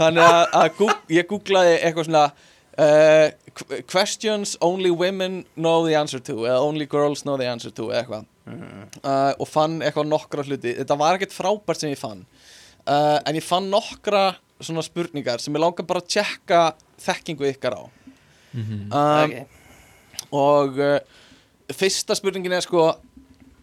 [0.00, 0.84] Þannig að, að
[1.16, 2.28] ég googlaði eitthvað svona
[2.80, 7.70] uh, qu- Questions only women know the answer to Eða only girls know the answer
[7.76, 8.24] to Eða eitthvað
[9.04, 12.24] uh, Og fann eitthvað nokkra hluti Þetta var ekkert frábært sem ég fann
[12.86, 14.24] uh, En ég fann nokkra
[14.60, 16.62] svona spurningar Sem ég langar bara að tjekka
[17.00, 19.44] Þekkingu ykkar á um, okay.
[20.34, 20.96] Og uh,
[21.74, 22.88] fyrsta spurningin er sko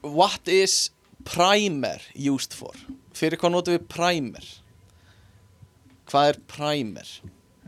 [0.08, 0.88] What is
[1.28, 2.72] primer used for?
[3.18, 4.46] Fyrir hvað notum við primer?
[6.08, 7.10] Hvað er primer?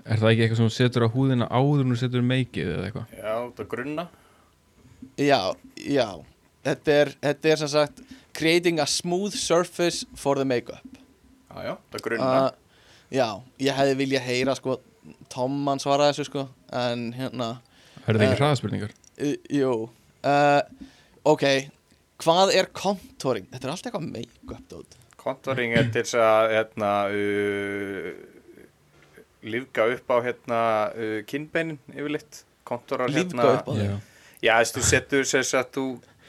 [0.10, 3.14] Er það ekki eitthvað sem setur á húðina áður en þú setur meikið eða eitthvað?
[3.20, 4.06] Já, það grunna.
[5.22, 5.40] Já,
[5.80, 6.08] já.
[6.68, 8.02] Þetta er, þetta er sem sagt
[8.40, 10.84] Creating a smooth surface for the makeup.
[11.50, 12.32] Já, já, það grunna.
[12.46, 12.66] Uh,
[13.10, 13.26] Já,
[13.58, 14.76] ég hefði viljað heyra sko
[15.34, 16.44] Tomman svaraði þessu sko
[16.78, 17.48] En hérna
[18.06, 18.92] er það Eh, ekki hraðaspurningar?
[19.18, 19.72] uh, Jú.
[20.22, 20.62] Uh,
[21.26, 21.44] Ok,
[22.22, 23.48] hvað er contouring?
[23.50, 24.96] Þetta er allt eitthvað make-up dót.
[25.20, 26.92] Kontoring er til þess að hérna,
[29.44, 30.60] lífga upp á hérna,
[30.94, 33.54] uh, kinnbeinin yfirleitt Kontorar Lífga hérna.
[33.60, 34.00] upp á þeim
[34.40, 34.56] Já.
[34.64, 35.86] Þú setur þess að þú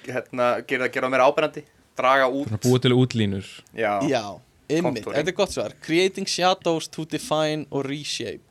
[0.06, 1.64] hérna, gerir það gera meira ábyrnandi
[2.00, 2.52] draga út.
[2.64, 3.48] Búið til útlínur.
[3.76, 4.22] Já, Já,
[4.70, 5.16] ymmið, Contouring.
[5.18, 5.74] þetta er gott svar.
[5.84, 8.42] Creating shadows to define or reshape.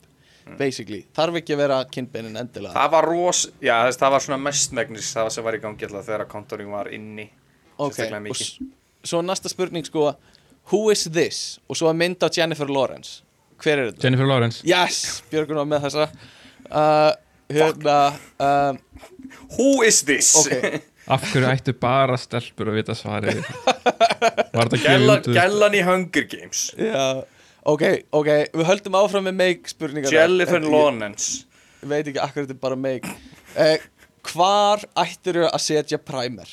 [0.46, 0.56] Mm.
[0.58, 2.74] Basically, þarf ekki að vera kinnbeinin endilega.
[2.74, 6.06] Það var ros, já þess, það var svona mestmegnis það sem var í gangi alltaf
[6.08, 7.28] þegar kontoring var inni
[7.80, 7.96] Ok,
[8.28, 8.40] og
[9.08, 10.10] svo næsta spurning sko.
[10.70, 11.58] Who is this?
[11.68, 13.22] Og svo að mynda Jennifer Lawrence
[13.60, 14.04] Hver er þetta?
[14.06, 14.62] Jennifer Lawrence.
[14.68, 16.06] Yes, Björgun var með þessa.
[16.70, 17.10] Uh,
[17.50, 17.96] Hérna
[18.38, 18.78] um,
[19.56, 20.30] Who is this?
[20.38, 20.80] Ok,
[21.14, 23.40] af hverju ættu bara stelpur að vita svarið?
[23.42, 26.64] Var þetta Gæla, gefið út Gælan í Hunger Games.
[26.78, 27.06] Já.
[27.70, 27.84] Ok,
[28.16, 31.42] ok, við höldum áfram með make spurningar Jennifer Lawrence
[31.82, 33.12] Ég veit ekki akkur þetta er bara make.
[33.56, 33.76] Uh,
[34.30, 36.48] Hvar ættirðu að setja primer?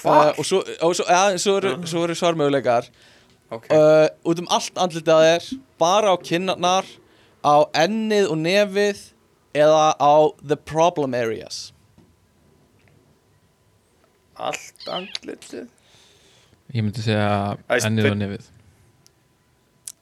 [0.00, 0.32] Hvar?
[0.32, 2.88] Uh, og svo, og svo, ja, svo eru, svo eru svarmöguleikar
[3.54, 5.48] Ok, uh, út um allt andlitið að þér
[5.82, 6.88] bara á kinnarnar
[7.44, 7.54] á
[7.84, 9.02] ennið og nefið
[9.54, 11.70] eða á the problem areas?
[14.34, 15.68] Allt andlitið?
[16.74, 17.28] Ég myndi segja
[17.70, 18.48] Æst, ennið og nefið.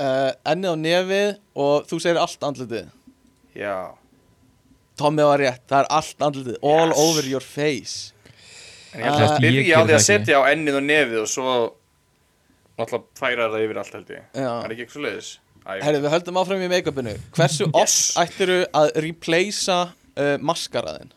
[0.01, 1.27] Uh, ennið og nefið
[1.66, 2.87] og þú segir allt andlitið?
[3.59, 3.74] Já.
[4.97, 7.03] Tommi var rétt, það er allt andlitið all Yes.
[7.05, 8.12] over your face.
[8.95, 11.53] En ég ætla að geri á því að setja á ennið og nefið og svo
[12.78, 14.23] náttúrulega færa það yfir allt held ég.
[14.32, 14.47] Já.
[14.49, 15.32] Það er ekki ekki svo leiðis
[15.62, 17.12] Herri, við höldum áfram í make-upinu.
[17.36, 17.74] Hversu Yes.
[18.16, 19.77] oft ættirðu að replacea
[20.19, 21.12] uh, maskaraðin?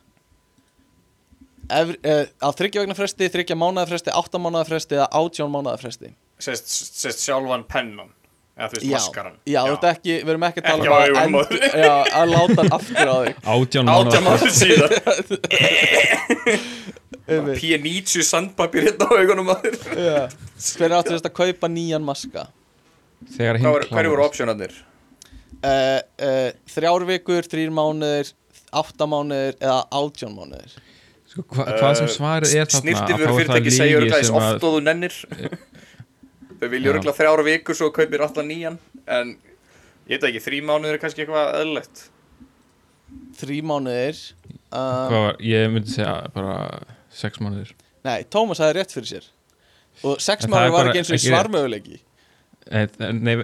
[1.66, 5.80] Ef, uh, á þryggja vegna fresti, þryggja mánuða fresti, átta mánuða fresti eða átján mánuða
[5.82, 6.12] fresti?
[6.38, 8.12] Sest, sest sjálfan pennan
[8.56, 10.92] Eða þú veist Já, maskaran já, þú ert ekki, við erum ekki að tala Ekki
[10.92, 11.36] um að, end,
[11.82, 13.34] já, að láta hann aftur á þig.
[13.56, 14.92] Átján mánuða mánuð síðan.
[17.26, 20.30] P90 sandpapir hérna á augunum Já.
[20.78, 22.48] Hver áttu þess að kaupa nýjan maska?
[23.34, 24.30] þegar hinn Hverju voru klárast.
[24.30, 24.74] optionarnir?
[25.66, 28.30] Uh, uh, þrjár vikur, þrýr mánuðir,
[28.76, 30.76] átta mánuðir eða átján mánuðir
[31.32, 35.18] sko, hva, hvað sem svarið er þarna það fyrirtæki sem oft að og þú nennir
[36.56, 36.92] Þau vilja Já.
[36.94, 38.78] örglega þrjára vikur svo kaupir alltaf nýjan
[39.12, 39.34] En
[40.08, 42.04] ég veit ekki, þrý mánuður er kannski eitthvað eðlilegt
[43.40, 46.60] Þrý mánuðir uh, hvað var, ég myndi segja bara
[47.16, 47.72] sex mánuðir.
[48.06, 49.30] Nei, Tómas hafði rétt fyrir sér.
[50.06, 52.02] Og sex mánuðir var ekki eins og í svarmöguleiki.
[52.66, 53.36] Eh, nei,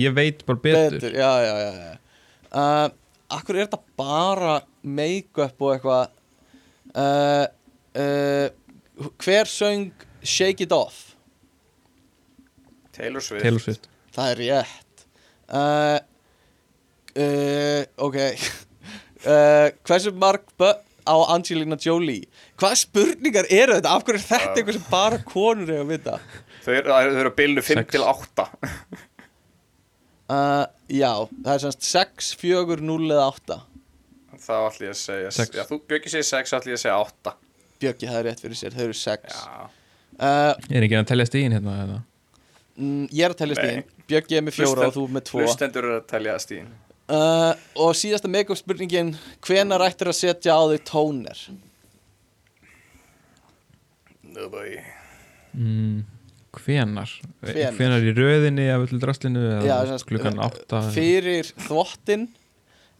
[0.00, 1.96] ég veit bara betur, Betur, já, já, já, já.
[2.50, 2.88] Uh,
[3.30, 6.14] Akkur er þetta bara make-up og eitthvað?
[6.98, 7.44] Uh,
[7.94, 9.92] uh, Hver söng
[10.26, 11.10] Shake It Off?
[12.92, 13.44] Taylor Swift.
[13.44, 13.86] Taylor Swift.
[14.16, 15.04] Það er rétt.
[15.46, 15.98] Uh,
[17.20, 18.18] uh, Ok.
[19.20, 22.26] Uh, Hversu börn á Angelina Jolie
[22.60, 23.92] Hvaða spurningar eru þetta?
[23.96, 26.16] Af hverju er þetta eitthvað sem bara konur eiga að vita?
[26.64, 27.92] Þau eru, þau eru að bilnu 5 Sex.
[27.94, 28.48] til 8
[30.30, 31.10] Uh, já,
[31.42, 33.54] það er semst 6, 4, 0 eða 8
[34.38, 35.56] Þá ætlum ég að segja Sex.
[35.58, 37.32] Já, þú bjöggi segir 6, ætlum ég að segja 8
[37.82, 39.64] Bjöggi, það er rétt fyrir sér, þau eru 6 Já,
[40.20, 41.96] uh, Ég er ekki að telja stíðin hérna eða?
[42.78, 43.64] mm, Ég er að telja Nei.
[43.64, 46.70] stíðin Bjöggi er með fjóra og þú með tvo Hlustendur eru að telja stíðin
[47.10, 47.50] uh,
[47.88, 49.10] Og síðasta make-up spurningin
[49.48, 51.42] Hvenær ættir að setja á þig tóner?
[55.56, 56.02] Mm,
[56.54, 57.12] hvenar?
[57.42, 57.74] Hvenær?
[57.78, 62.28] Hvenar í röðinni af öllu draslinu Já, klukkan átta Fyrir þvottin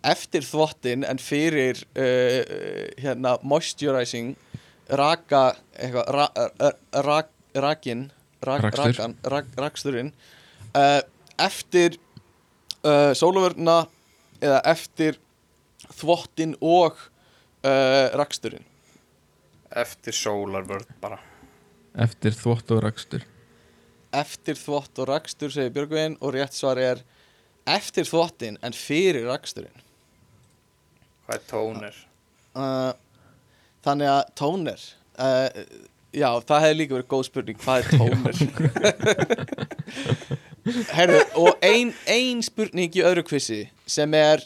[0.06, 2.40] Eftir þvottin En fyrir uh,
[3.00, 4.34] hérna, Moisturizing
[4.90, 5.44] Raka
[5.78, 6.26] ra, ra,
[7.06, 7.20] ra,
[7.54, 8.08] Rakin
[8.42, 10.10] rak, rakan, rak, Raksturinn
[10.74, 10.98] uh,
[11.38, 12.00] Eftir
[12.82, 13.84] uh, Sólavörna
[14.40, 15.20] Eða eftir
[15.92, 18.64] Þvottin og uh, Raksturinn
[19.70, 21.18] Eftir sólarvörð bara
[22.00, 23.22] eftir þvott og rakstur
[24.14, 27.02] Eftir þvott og rakstur segir Björgvin Og rétt svar er
[27.70, 29.82] Eftir þvottin en fyrir raksturinn
[31.26, 31.96] Hvað er tónir?
[32.58, 32.92] uh,
[33.86, 34.80] Þannig að tóner
[35.18, 35.48] uh,
[36.10, 38.34] Já, það hefði líka verið góð spurning Hvað er tóner?
[40.96, 44.42] Herðu, og ein, ein spurning í öðru kvissi sem er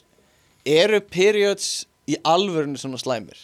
[0.65, 3.37] Eru periods í alvörinu svona slæmir?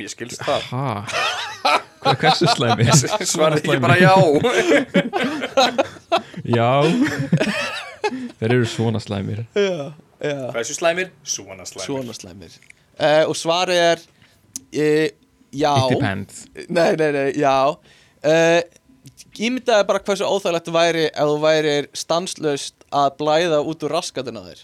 [0.00, 0.64] Ég skilst það.
[0.72, 1.04] Ha?
[2.04, 2.86] Hvað, hversu slæmi?
[3.34, 4.14] Svarið ekki bara já.
[6.54, 6.68] Já.
[8.40, 9.44] Þeir eru svona slæmir.
[9.56, 10.34] Já, já.
[10.50, 11.12] Hvað er svo slæmir?
[11.24, 11.86] Svona slæmir.
[11.86, 12.56] Svona slæmir.
[12.98, 15.06] Uh, Og svarið er uh,
[15.54, 15.72] Já.
[15.86, 16.42] It depends.
[16.68, 17.54] Nei, nei, nei, já.
[18.24, 18.60] Uh,
[19.34, 24.38] Ímyndaði bara hversu óþægilegt það væri ef þú væri stanslaust að blæða út úr raskatinn
[24.38, 24.60] á þér.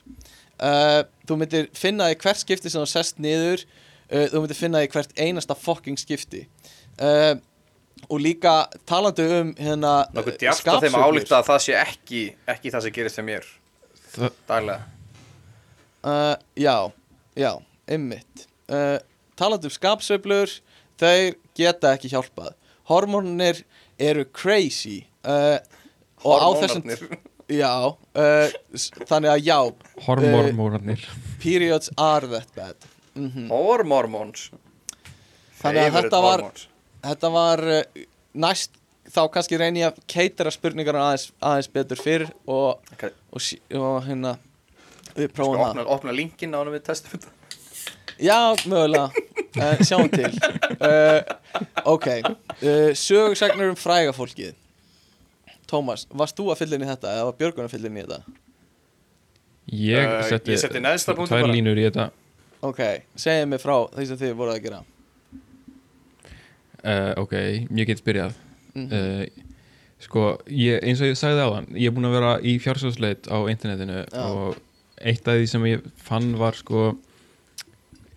[0.60, 3.64] Uh, Þú myndir finna því hvert skipti sem þú sest niður
[4.10, 6.46] uh, Þú myndir finna því hvert einasta fucking skipti.
[7.00, 7.36] Uh,
[8.08, 12.20] Og líka talandi um hérna Nokkuð djart að þeim að álíkta að það sé ekki
[12.48, 13.48] ekki það sem gerist þeim mér.
[14.14, 14.80] Það- daglega.
[16.00, 16.76] Uh, Já,
[17.36, 17.50] já,
[17.86, 18.46] einmitt.
[18.72, 18.96] Uh,
[19.36, 20.54] Talandi um skapsveiflur
[21.00, 22.54] Þeir geta ekki hjálpað.
[22.88, 23.62] Hormónir
[24.00, 25.02] eru crazy.
[25.24, 25.58] Uh,
[26.24, 27.20] Og á þessum Hormónarnir.
[27.60, 27.72] Já,
[28.16, 28.52] uh,
[29.10, 29.56] þannig að já.
[30.06, 31.00] Hormormórarnir
[31.42, 32.76] Periods are that bad
[33.18, 34.50] mm Hormormons.
[35.60, 36.44] Þannig að þetta var-.
[37.00, 38.04] Þetta var uh,
[38.44, 38.76] næst
[39.10, 43.46] Þá kannski reyni ég að keitara spurningar aðeins, aðeins betur fyrr Og, Ok, og,
[43.80, 44.36] og hérna
[45.16, 47.32] Við Sko, prófum það opna, opna linkin ánum við testum þetta.
[48.20, 48.36] Já,
[48.68, 49.08] mögulega.
[49.56, 50.30] Uh, Sjáum til.
[50.78, 51.24] Uh,
[51.88, 52.06] Ok.
[52.60, 54.54] Uh, Sögursagnur um fræga fólkið.
[55.70, 58.04] Tómas, varst þú að fylla inn í þetta eða var Björgun að fylla inn í
[58.04, 58.38] þetta?
[59.70, 62.08] Ég Uh, neðsta punktinn tvær línur í þetta
[62.62, 62.80] Ok,
[63.16, 64.80] segið mér frá því sem þið voruð að gera
[66.84, 67.36] uh, Ok,
[67.70, 68.34] ég get byrjað
[68.74, 68.90] Mhm.
[68.94, 69.46] uh,
[70.00, 73.26] Sko, ég, eins og ég sagði á þann Ég er búin að vera í fjársjóðsleit
[73.28, 74.22] á internetinu Já.
[74.24, 74.56] Og
[75.00, 76.94] eitt af því sem ég fann var sko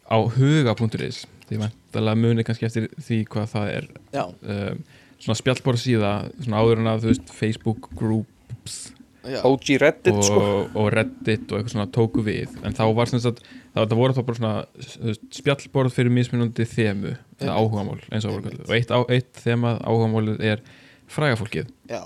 [0.07, 3.89] Á huga.is Því vantalega muni kannski eftir því hvað það er
[4.21, 4.79] um,
[5.19, 6.13] Svona spjallbór síða
[6.43, 8.77] Svona áður en að þú veist Facebook groups
[9.23, 10.47] OG Reddit og, sko.
[10.75, 12.57] Og Reddit og eitthvað svona tóku við.
[12.65, 13.43] En þá var sem sagt
[13.73, 18.75] það, voru þá bara svona spjallborð fyrir mismunandi þemu eða áhugamál eins og voru og
[18.75, 20.65] eitt, á, eitt þemað áhugamálið er
[21.13, 21.71] frægafólkið.
[21.91, 22.03] Já,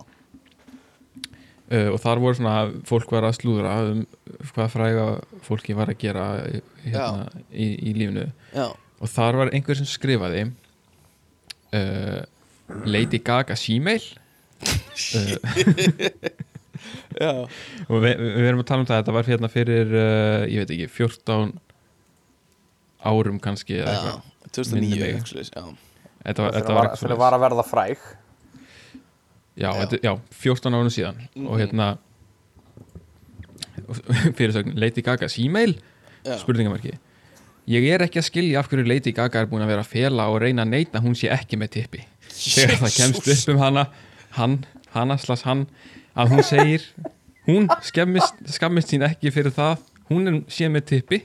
[1.71, 2.55] uh, og þar voru svona
[2.87, 4.05] fólk var að slúðra um
[4.53, 5.07] hvað fræga
[5.45, 6.27] fólki var að gera
[6.85, 8.27] hérna, í, í lífinu.
[8.53, 8.69] Já.
[8.97, 10.47] Og þar var einhver sem skrifaði
[11.77, 12.21] uh,
[12.87, 14.01] Lady Gaga símail
[15.17, 15.35] uh,
[17.21, 20.73] og við, við erum að tala um það þetta var hérna fyrir, uh, ég veit
[20.75, 21.53] ekki 14
[23.07, 23.99] árum kannski eða já
[24.47, 25.15] eitthvað Minni 2009 mig.
[25.21, 25.63] actually, já.
[26.23, 27.97] þetta var, þetta var, var, eitthvað var að verða fræg
[29.57, 29.69] já, Já.
[29.81, 30.13] Þetta, já,
[30.43, 31.47] 14 árum síðan Mhm.
[31.47, 31.87] og hérna
[34.37, 35.75] fyrirsögn Lady Gaga símail
[36.25, 36.37] Já.
[36.41, 36.95] spurningamarki
[37.67, 40.27] ég er ekki að skilja af hverju Lady Gaga er búin að vera að fela
[40.31, 43.61] og reyna að neita að hún sé ekki með tippi þegar það kemst upp um
[43.63, 43.85] hana
[44.37, 44.57] hann,
[44.93, 45.65] hana slags hann
[46.17, 46.85] að hún segir
[47.47, 49.77] hún skemmist, skammist sín ekki fyrir það.
[50.11, 51.21] Hún er sé með tippi.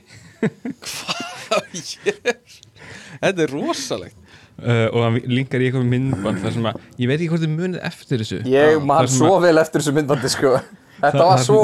[3.23, 4.19] Þetta er rosalegt.
[4.53, 7.53] Uh, og hann linkar í eitthvað myndband þar sem að, ég veit ekki hvort þið
[7.55, 8.37] munið eftir þessu.
[8.51, 10.51] Ég man svo vel eftir þessu myndbandi sko.
[10.99, 11.61] Þetta Það- var svo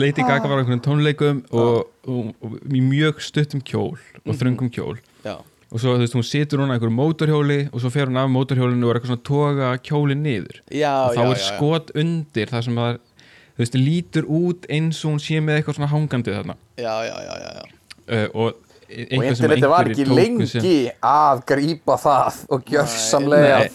[0.00, 3.92] Lady Gaga var á einhvern tónleikum og, og, og í mjög stuttum kjól
[4.24, 4.96] og þröngum kjól.
[5.22, 5.36] Já,
[5.70, 8.30] og svo þú veist, hún situr hún á einhverju mótorhjóli og svo fer hún af
[8.34, 10.58] mótorhjólinu og er eitthvað svona toga kjólin niður.
[10.74, 14.66] Já, og þá já, er já, skot undir það sem að þú veist, lítur út
[14.72, 16.56] eins og hún sé með eitthvað svona hangandi þarna.
[16.80, 17.70] Já, já, já, já,
[18.10, 20.64] uh, og og eitthvað sem interneti var ekki lengi sem-
[21.06, 23.68] að grípa það og gjörsamlega Nei.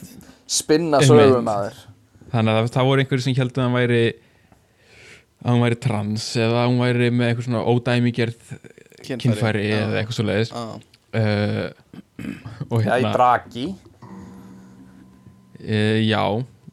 [0.51, 1.77] spinna sögum að þér
[2.33, 4.01] þannig að það voru einhverjir sem heldur að hann væri
[5.45, 8.51] að hún væri trans eða að hún væri með eitthvað svona ódæmigerð
[9.05, 9.63] kynfæri.
[9.77, 10.65] eða eitthvað svo leiðis Já.
[11.15, 11.69] Uh,
[12.71, 13.65] og Já, í hérna dragi
[15.59, 16.23] uh, já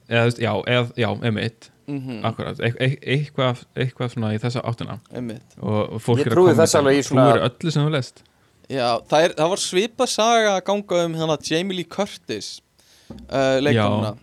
[0.08, 2.86] eða, já, eða, já, emitt Mhm, akkurat, e e
[3.16, 4.94] eitthvað, eitthvað svona í þessa áttina.
[5.12, 5.56] Einmitt.
[5.58, 8.22] og, fólk er að kommenta, þess alveg í svona- trúir öllu sem þú lest.
[8.70, 12.62] Já, það, er, það var svipað saga að ganga um hérna Jamie Lee Curtis
[13.10, 14.14] uh, leikonuna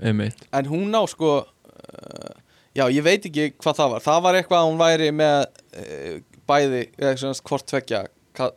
[0.00, 2.32] emitt, en hún á sko uh,
[2.78, 4.06] já, ég veit ekki hvað það var.
[4.06, 5.38] Það var eitthvað að hún væri með
[5.82, 6.16] uh,
[6.46, 8.04] bæði, eða svona hvort tvekja
[8.38, 8.52] ka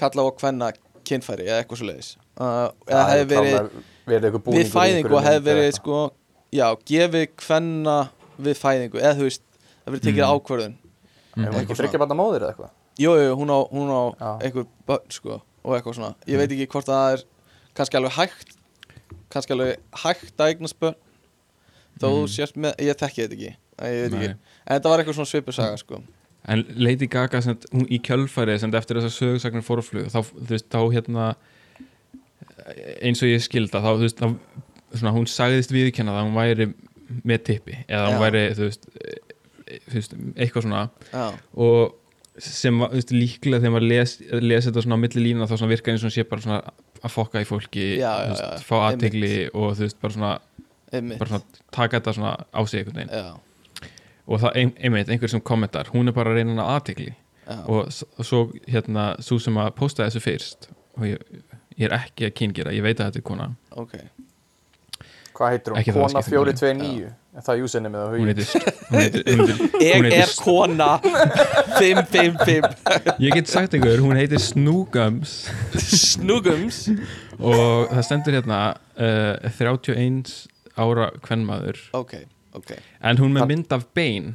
[0.00, 0.72] kalla og hvenna
[1.04, 2.10] kynfæri eða eitthvað svo leiðis
[2.40, 3.70] uh, eða hefði verið
[4.06, 5.80] verið eitthvað búningur við fæðingu hefði verið eitthvað.
[5.80, 5.98] sko,
[6.52, 7.96] já, gefið hvenna
[8.48, 9.42] við fæðingu, eða þú veist
[9.84, 10.32] það verið tekið Mm.
[10.34, 10.74] ákvörðun.
[10.74, 12.72] Ef hún ekki eitthvað þryggja bara móðir eða eitthvað?
[13.04, 14.02] Jú, jú, hún á, hún á
[14.42, 16.14] einhver börn sko, og eitthvað svona.
[16.30, 17.24] Ég veit ekki hvort það er
[17.74, 18.54] kannski alveg hægt
[19.34, 20.94] kannski alveg hægt að eignast börn
[22.00, 22.28] þó Mm.
[22.28, 23.50] sért með, ég þekki þetta ekki.
[23.82, 24.20] Ég veit Nei.
[24.20, 24.30] ekki,
[24.66, 26.00] en þetta var eitthvað svona svipu saga sko
[26.48, 30.68] en Lady Gaga sem, hún, í kjölfæri sem eftir þessar sögursagnar fórflug þá, þú veist,
[30.72, 31.28] þá hérna
[33.04, 34.64] eins og ég skilda þá, þú veist, þá,
[34.94, 36.68] svona, hún sagðist viðkenna að hún væri
[37.24, 39.18] með tippi eða hún væri, þú veist, e,
[39.88, 40.82] þú veist eitthvað svona.
[41.12, 41.26] Já,
[41.66, 45.48] og sem var, þú veist, líklega þegar maður les, les þetta svona á milli lína
[45.50, 46.60] þá virka eins og sé bara svona
[47.04, 50.32] að fokka í fólki Já, já, veist, fá aðtegli og þú veist, bara svona,
[50.90, 51.42] bara svona
[51.74, 53.42] taka þetta svona á sig einhvern veginn
[54.26, 57.10] og það ein, einmitt, einhver sem kommentar hún er bara að reyna að aðtegli
[57.68, 61.42] og svo hérna svo sem að posta þessu fyrst og ég,
[61.76, 63.98] ég er ekki að kyngera, ég veit að þetta er kona ok.
[65.34, 65.86] Hvað heitir hún?
[65.96, 66.50] Kona skiptir máli.
[66.54, 68.50] 429 Er það júsinni með það hún heitir,
[68.86, 70.90] hún heitir, hún heitir, hún ég heitir er kona.
[71.80, 75.32] 555 ég get sagt einhver, hún heitir Snoogums
[75.82, 76.84] snugums
[77.40, 78.60] og það stendur hérna
[78.94, 80.30] uh, 31
[80.78, 82.14] ára kvennmaður ok,
[82.54, 82.70] ok.
[83.02, 84.30] En hún með mynd af Bane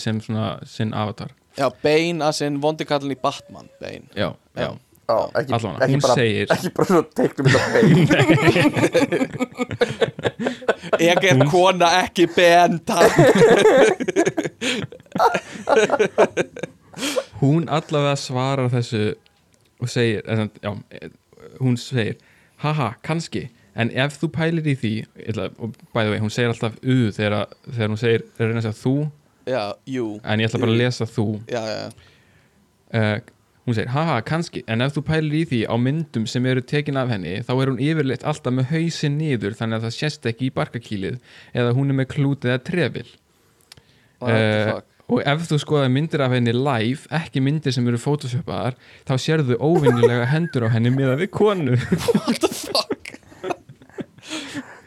[0.00, 1.30] sem svona sinn avatar.
[1.58, 4.68] Já, Bane að sinn vondikallin í Batman Bane, já, já, já,
[5.08, 7.88] Já, ekki, Allavega, ekki bara, segir- Ekki bara svona teiknum þetta bein
[11.00, 13.16] ég er kona ekki Ben takk
[17.40, 19.00] hún allavega svarar þessu
[19.80, 20.72] og segir já,
[21.60, 22.16] hún segir
[22.64, 23.46] haha, kannski,
[23.78, 24.92] en ef þú pælir í því
[25.30, 28.78] ætla, og bæði vei, hún segir alltaf u þegar, þegar hún segir þegar hún segir
[28.82, 28.94] þú,
[29.48, 29.62] já,
[29.94, 31.26] jú, en ég ætla bara að lesa þú.
[31.52, 31.78] Já, já,
[32.98, 33.14] uh,
[33.68, 34.64] hún segir, haha, kannski.
[34.70, 37.72] En ef þú pælir í því á myndum sem eru tekin af henni þá er
[37.72, 41.18] hún yfirleitt alltaf með hausinn niður þannig að það sést ekki í barkakýlið
[41.54, 43.08] eða hún er með klút eða trefil.
[44.26, 44.94] Eh, fuck?
[45.08, 48.74] og ef þú skoðar myndir af henni live ekki myndir sem eru photoshopaðar
[49.08, 51.78] þá sérðu óvinnilega hendur á henni miða við konu.
[52.26, 52.97] What the fuck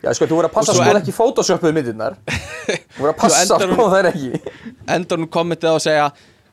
[0.02, 2.16] Já, sko, þú voru að passa sko en- ekki photoshopuð myndirnar.
[2.26, 4.56] Þú voru að passa sko hún- það er ekki.
[4.96, 6.08] endur hún kommentið á að segja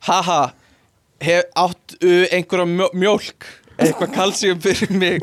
[0.09, 0.41] haha,
[1.57, 3.49] áttu einhverja mjó mjólk
[3.79, 5.23] eitthvað kalsíum fyrir mig?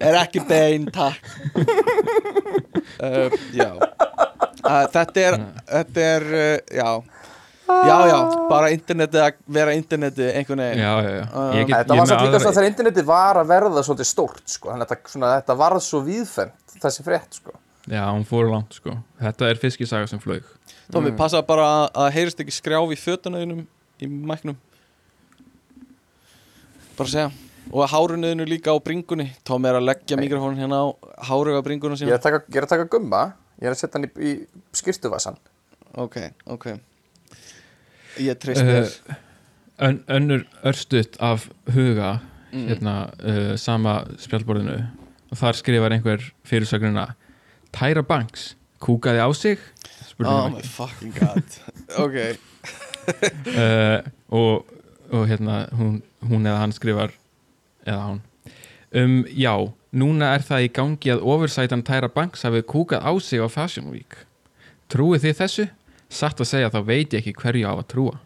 [0.00, 1.20] Er ekki bein, takk.
[3.00, 3.70] Uh, já.
[4.60, 5.36] Uh, þetta er
[5.70, 6.88] þetta er, uh, já
[7.86, 8.18] já, já,
[8.50, 10.82] bara internetið að vera internetið einhvern veginn.
[10.82, 11.24] Já, já, já.
[11.30, 13.82] Uh, Ég get, Þetta ég var samt líka aðra- svona þegar internetið var að verða
[13.86, 14.70] svolítið stórt sko.
[14.70, 17.54] Þannig að þetta, svona, þetta varð svo víðfemt þessi frétt sko.
[17.90, 18.96] Já, hún fór langt sko.
[19.20, 20.42] Þetta er fiskisaga sem flög
[20.92, 23.66] Tómi, passa bara að- að heyrist ekki skrjáf í fötunauðinum
[24.02, 24.56] í mæknum.
[26.98, 27.30] Bara að segja.
[27.70, 29.28] Og að hárunauðinu líka á bringunni.
[29.46, 30.86] Tómi er að leggja mikrofónin hérna á
[31.30, 33.22] háruga bringuna Ég er sína að taka, ég er að taka gumma.
[33.60, 35.36] Ég er að setja hann í, í skýrtuvassan
[36.00, 36.16] ok,
[36.46, 36.66] ok
[38.18, 39.14] ég treyst mér uh,
[39.88, 42.20] ön, önnur örstutt af huga
[42.50, 42.66] Mm.
[42.66, 42.92] hérna
[43.22, 44.72] uh, sama spjallborðinu
[45.30, 47.04] og þar skrifar einhver fyrirsögnuna
[47.70, 49.58] Tyra Banks kúkaði á sig?
[50.18, 51.46] Oh my fucking god.
[52.02, 52.16] Ok,
[53.54, 54.02] uh,
[54.34, 54.66] og,
[55.14, 57.14] og hérna hún, hún eða hann skrifar
[57.86, 58.20] eða hann
[58.98, 59.54] um, já,
[59.94, 63.92] núna er það í gangi að ofursætan Tyra Banks hafi kúkað á sig á Fashion
[63.94, 64.18] Week.
[64.90, 65.68] Trúið þið þessu?
[66.10, 68.16] Satt að segja þá veit ég ekki hverju á að trúa.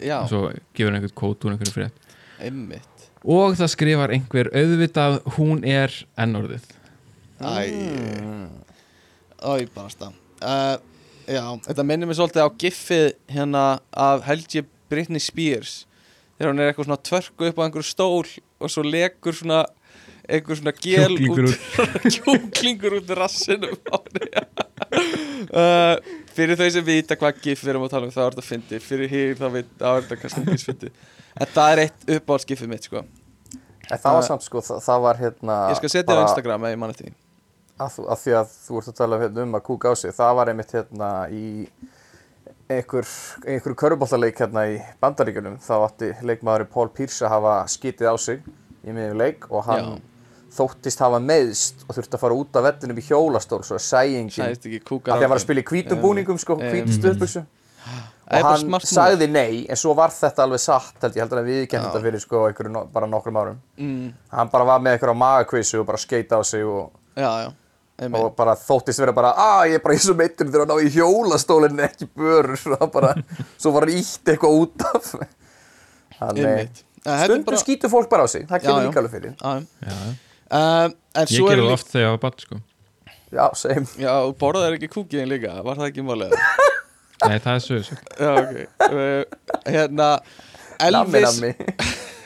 [0.00, 0.42] Já, og svo
[0.76, 2.06] gefur hann einhvern kót úr einhverju frétt.
[2.40, 3.08] Einmitt.
[3.20, 6.64] Og það skrifar einhver auðvitað hún er ennorðið.
[7.40, 7.52] Æ.
[9.40, 10.10] Æ, barasta
[10.44, 10.76] uh,
[11.24, 15.84] já, þetta minnir mér svolítið á giffið hérna af Helgi Britney Spears.
[16.36, 18.24] Þegar hún er eitthvað svona tvörku upp á einhverju stól
[18.60, 19.62] og svo lekur svona
[20.30, 21.58] einhver svona gel Kjúklingur út
[22.16, 25.94] kjúklingur út rassinum á henni uh,
[26.36, 28.84] fyrir þau sem vita hvað gif við erum að tala um þá er þetta fyndið.
[28.86, 31.08] Fyrir hér þá veit þá er þetta kannski ekki fyndið.
[31.40, 33.04] En það er eitt uppáhaldsgifið mitt sko.
[33.90, 36.66] En það var samt sko, það, það var hérna ég skal setja það á Instagram
[36.66, 37.14] ef ég manni því.
[37.80, 40.14] Að, þú, að því að þú ert að tala hérna, um að kúka á sig.
[40.14, 41.46] Það var einmitt hérna í
[42.70, 43.08] einhver,
[43.48, 48.44] einhver köruboltaleik hérna í bandaríkunum þá átti leikmaðurinn Paul Pierce að hafa skitið á sig
[48.86, 49.96] í miðjum leik og hann
[50.54, 53.84] þóttist hafa meðst og þurfti að fara út af vellinum í hjólastól svo að
[54.44, 57.46] að kúkar því að var að spila í hvítum búningum sko, hvítum
[58.30, 61.40] Það er og hann sagði nei en svo var þetta alveg satt held ég heldur
[61.40, 63.56] að við kemum þetta fyrir sko einhverju no, bara nokkrum árum.
[63.80, 67.48] Mm, hann bara var með einhverja magakvissu og bara skeita á sig og, já, já,
[67.98, 68.20] einmitt.
[68.20, 70.78] og bara þóttist vera bara að ég er bara í svo meittur þegar hann á
[70.78, 72.54] í hjólastólinn ekki börur.
[72.70, 73.12] Og það bara,
[73.56, 75.12] svo var hann ítt eitthvað út af.
[76.20, 78.46] Þannig bara- skýtur fólk bara á sig.
[78.46, 79.38] Það kemur líka alveg fyrir
[80.50, 80.94] En
[81.26, 82.60] ég svo er gerði það oft þegar ég var badd sko.
[83.30, 86.38] Já, segjum Já, borðaði ekki kúkiðin líka, var það ekki málega?
[87.28, 87.98] Nei, það er sögur sko.
[88.18, 88.56] Já, ok.
[88.86, 90.08] Uh, Hérna
[90.80, 91.52] nammi Elvis, nammi.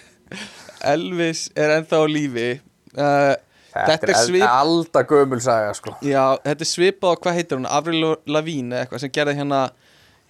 [0.94, 2.48] Elvis er ennþá á lífi.
[2.94, 3.34] Uh,
[3.74, 5.96] Þetta er svip- alda gömul saga sko.
[6.06, 7.66] Já, þetta er svipað á, hvað heitir hún?
[7.66, 9.62] Avril Lavín eða eitthvað sem gerði hérna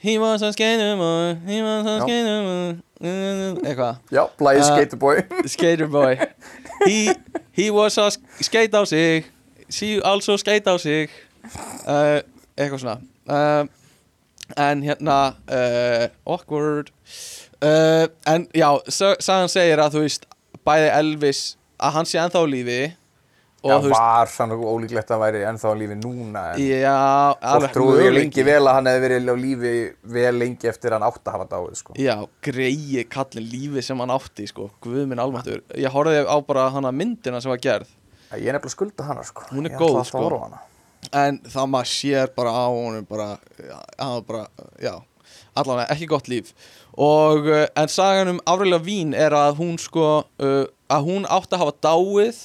[0.04, 2.02] He was a skater boy, he was a Já.
[2.04, 3.96] skater boy uh, Eitthvað.
[4.12, 5.22] Já, blæði Uh, skaterboy.
[5.48, 6.16] Skater boy.
[6.88, 7.14] He,
[7.52, 9.24] he was a sk- skate á sig.
[9.70, 11.08] She also skate á sig.
[11.88, 12.20] Uh,
[12.58, 12.98] Eitthvað svona.
[13.28, 13.66] Uh,
[14.60, 15.34] En hérna
[16.26, 16.90] Awkward.
[18.26, 20.26] En já, sa- sagan segir að þú veist
[20.68, 21.40] Bæði Elvis
[21.80, 22.80] Að hann sé ennþá lífi
[23.70, 26.94] já, veist var þannig ólíklegt að hann væri ennþá á lífi núna en Já,
[27.52, 28.18] alveg trúði möguleiki.
[28.18, 29.72] lengi vel að hann hefði verið á lífi
[30.16, 31.96] vel lengi eftir að hann átt að hafa dáið sko.
[31.98, 32.14] Já,
[32.44, 36.92] greiði kallin lífi sem hann átti sko, guð minn almættur Ég horfði á bara hana
[36.92, 37.88] myndina sem var gerð.
[38.34, 39.46] Ég er nefnilega skulda hana sko.
[39.52, 40.28] Hún er Ég góð, sko.
[41.12, 44.46] En það maður sér bara á honum bara, já, bara,
[44.80, 44.94] já
[45.54, 46.50] Allavega, ekki gott líf.
[46.98, 51.54] Og, uh, en sagan um Avril Lavín er að hún sko uh, Að hún átti
[51.56, 52.40] að hafa dáið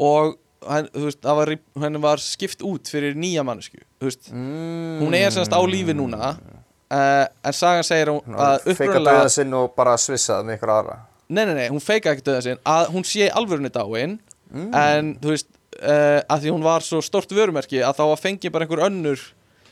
[0.00, 0.36] Og
[0.68, 1.52] henn, veist, var,
[1.84, 4.98] henni var skipt út fyrir nýja mannesku mm.
[5.02, 9.32] hún er semst á lífi núna uh, En sagan segir hún að feika upprunalega döða
[9.36, 10.98] sinn og bara svissað með ykkur aðra
[11.30, 14.18] Nei, nei, nei, hún feika ekki döða sinn að hún sé alvörunni dáin
[14.50, 15.46] en þú veist
[15.78, 19.28] uh, að því hún var svo stort vörumerki að þá að fengi bara einhver önnur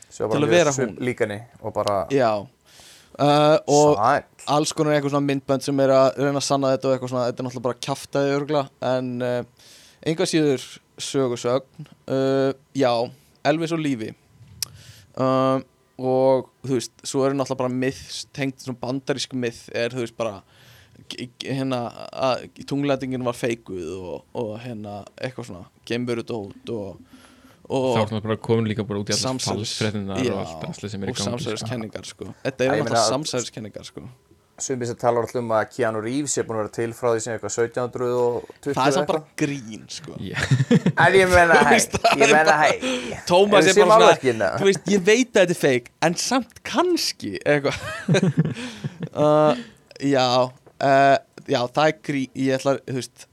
[0.08, 0.94] Svo Til bara að vera hún.
[1.04, 4.22] líkani og bara já uh, og Sæl.
[4.54, 7.26] alls konar eitthvað svona myndbönd sem er að reyna að sanna þetta og eitthvað svona
[7.26, 9.74] þetta er náttúrulega bara kjaftaði örgla en uh,
[10.06, 10.66] einhvað síður
[10.98, 12.92] sögursögn uh, já,
[13.48, 14.12] Elvis og lífi
[15.18, 15.58] uh,
[15.98, 20.18] og þú veist, svo eru náttúrulega bara myth tengt svona bandarísk myth er þú veist
[20.18, 20.40] bara
[21.42, 21.80] hérna
[22.10, 26.98] að tunglætingin var feikuð og, og hérna eitthvað svona gemburudót og,
[27.68, 30.90] og Þá er það bara komin líka bara út í falsfrettinnar Já, og allt drasli
[30.92, 31.36] sem er í og gangi sko.
[31.36, 32.30] samsæðiskenningar sko.
[32.44, 34.04] þetta Já, er meina- samsæðiskenningar sko.
[34.58, 37.20] Sumir sem talar alltaf um að Keanu Reeves sé búin að vera til frá því
[37.22, 40.16] sem eitthvað 1720 það er samt bara grín sko.
[40.18, 40.34] Já.
[41.04, 45.04] En ég menna það ég er menna hei Tómas er bara svona þú veist, ég
[45.06, 47.78] veit að þetta er feik en samt kannski eitthvað
[49.24, 49.62] uh,
[50.02, 51.16] já uh,
[51.46, 53.28] já, það er grín ég ætla, þú veist,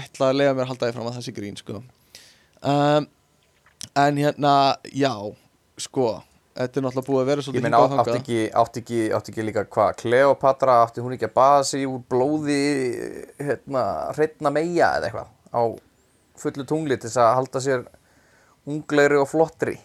[0.00, 1.82] ætla að lega mér að halda því fram að það sé grín sko.
[2.62, 3.08] um,
[4.00, 4.54] en hérna
[4.92, 5.12] já,
[5.80, 6.08] sko
[6.60, 8.20] þetta er náttúrulega búið að vera Ég svolítið meina hingað og átti þangað.
[8.20, 12.00] ekki, átti ekki, átti ekki líka hvað Kleopatra, átti hún ekki að baða sig úr
[12.12, 12.58] blóði
[13.40, 13.84] hérna,
[14.16, 15.62] hreitna meia eða eitthvað á
[16.40, 17.86] fullu tungli til þess að halda sér
[18.70, 19.76] unglegri og flottri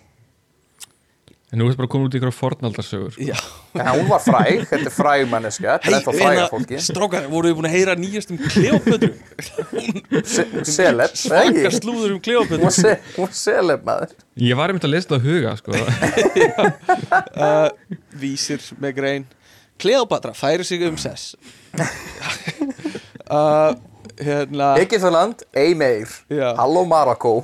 [1.54, 3.36] En nú er þetta bara komin út í ykkur fornaldarsögur já.
[3.78, 7.52] En hún var fræg, þetta er fræg manneska Þetta er ennþá fræga fólki strákar, voru
[7.52, 9.12] þið búin að heyra nýjast um Kleopötru
[10.26, 12.22] Se- Celeb, eða Svaka slúður um
[12.74, 14.16] se- hún var celeb maður.
[14.42, 15.72] Ég var einmitt að lesa þetta á huga sko.
[17.46, 17.70] uh,
[18.26, 19.28] Vísir með grein.
[19.80, 21.36] Kleopatra færi sig um sess.
[23.26, 23.74] Uh,
[24.22, 26.52] Hérna Egyptaland, ei meir Já.
[26.60, 27.40] Halló Marokko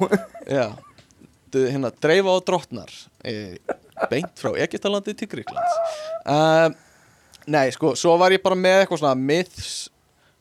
[0.45, 0.67] Já.
[1.51, 2.91] Hérna, dreifa á drottnar
[3.25, 3.57] e,
[4.09, 5.75] Beint frá Egyptalandi til Gríklands
[6.25, 6.69] uh,
[7.51, 9.71] Nei, sko, svo var ég bara með eitthvað svona myths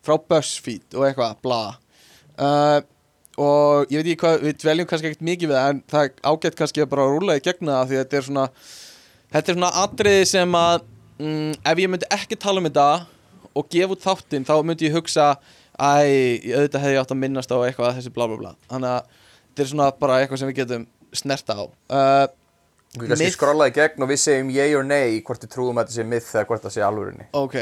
[0.05, 1.61] frá BuzzFeed og eitthvað, bla.
[2.41, 2.81] Uh,
[3.41, 6.59] og ég veit ekki hvað, við dveljum kannski ekkert mikið við það en það ágætt
[6.59, 8.45] kannski að bara rúla í gegna það því að þetta er svona
[9.31, 10.77] þetta er svona atriði sem að
[11.23, 12.87] mm, ef ég myndi ekki tala um þetta
[13.57, 15.31] og gefa út þáttinn þá myndi ég hugsa
[15.81, 15.89] æ,
[16.53, 18.53] auðvitað hefði ég átt að minnast á eitthvað þessi bla bla bla.
[18.71, 19.15] Þannig að
[19.49, 21.61] þetta er svona bara eitthvað sem við getum snert á.
[21.65, 22.27] Uh,
[22.97, 23.37] Við kannski Myth.
[23.37, 26.31] skrollaði gegn og við segjum yay or nay hvort við trúum að þetta sé myth
[26.35, 27.57] eða hvort það sé alvörinni ok,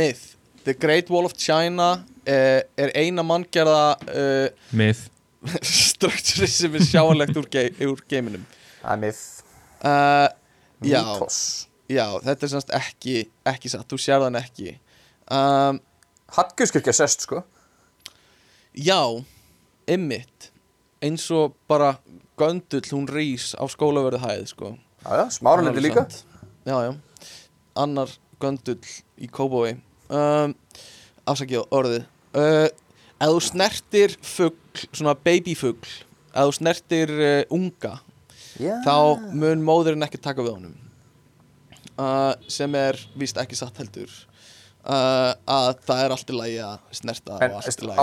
[0.00, 0.24] myth.
[0.68, 5.00] The Great Wall of China uh, er eina manngerða uh, Mið
[5.66, 8.42] struktúri sem er sjáanlegt úr, ge úr geiminum.
[8.82, 9.24] Það er myth.
[9.78, 10.28] Uh,
[10.86, 11.02] Já.
[11.88, 13.14] Já, þetta er semst ekki,
[13.48, 14.74] ekki satt, þú sér þann ekki.
[15.32, 15.78] Um,
[16.36, 17.40] Hallgjörskirkja sest sko.
[18.76, 19.00] Já,
[19.88, 20.50] ymmit
[21.02, 21.94] eins og bara
[22.38, 24.72] göndull hún rís á skólaverðu hæð sko.
[25.04, 26.06] Já, já, smáralundi Alveg líka.
[26.68, 26.92] Já, já,
[27.78, 28.12] annar
[28.42, 29.76] göndull í Kóbói
[30.10, 30.54] um,
[31.28, 32.04] Afsakið á orðið.
[32.36, 32.68] Uh,
[33.18, 35.88] Ef þú snertir fugl, svona babyfugl
[36.30, 37.96] Ef þú snertir uh, unga
[38.58, 38.74] Já.
[38.84, 38.94] þá
[39.38, 40.76] mun móðurinn ekki taka við honum.
[41.98, 44.10] Uh, sem er víst ekki satt heldur.
[44.88, 48.00] Uh, að það er allt í lagi að snerta En og allt veistu, í lagi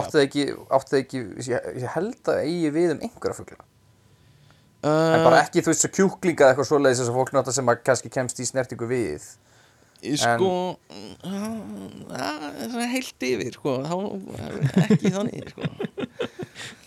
[0.76, 3.64] áttu það ekki, ég, held að eigi við um einhverja fugla
[4.86, 7.72] En bara ekki, þú veist, svo kjúklinga eða eitthvað svoleiðis þess að fólk nota sem
[7.74, 9.26] að kannski kemst í snertingu við
[10.06, 11.36] Ég sko uh,
[12.14, 13.96] uh, heilt yfir sko, þá
[14.84, 15.70] ekki þannig sko.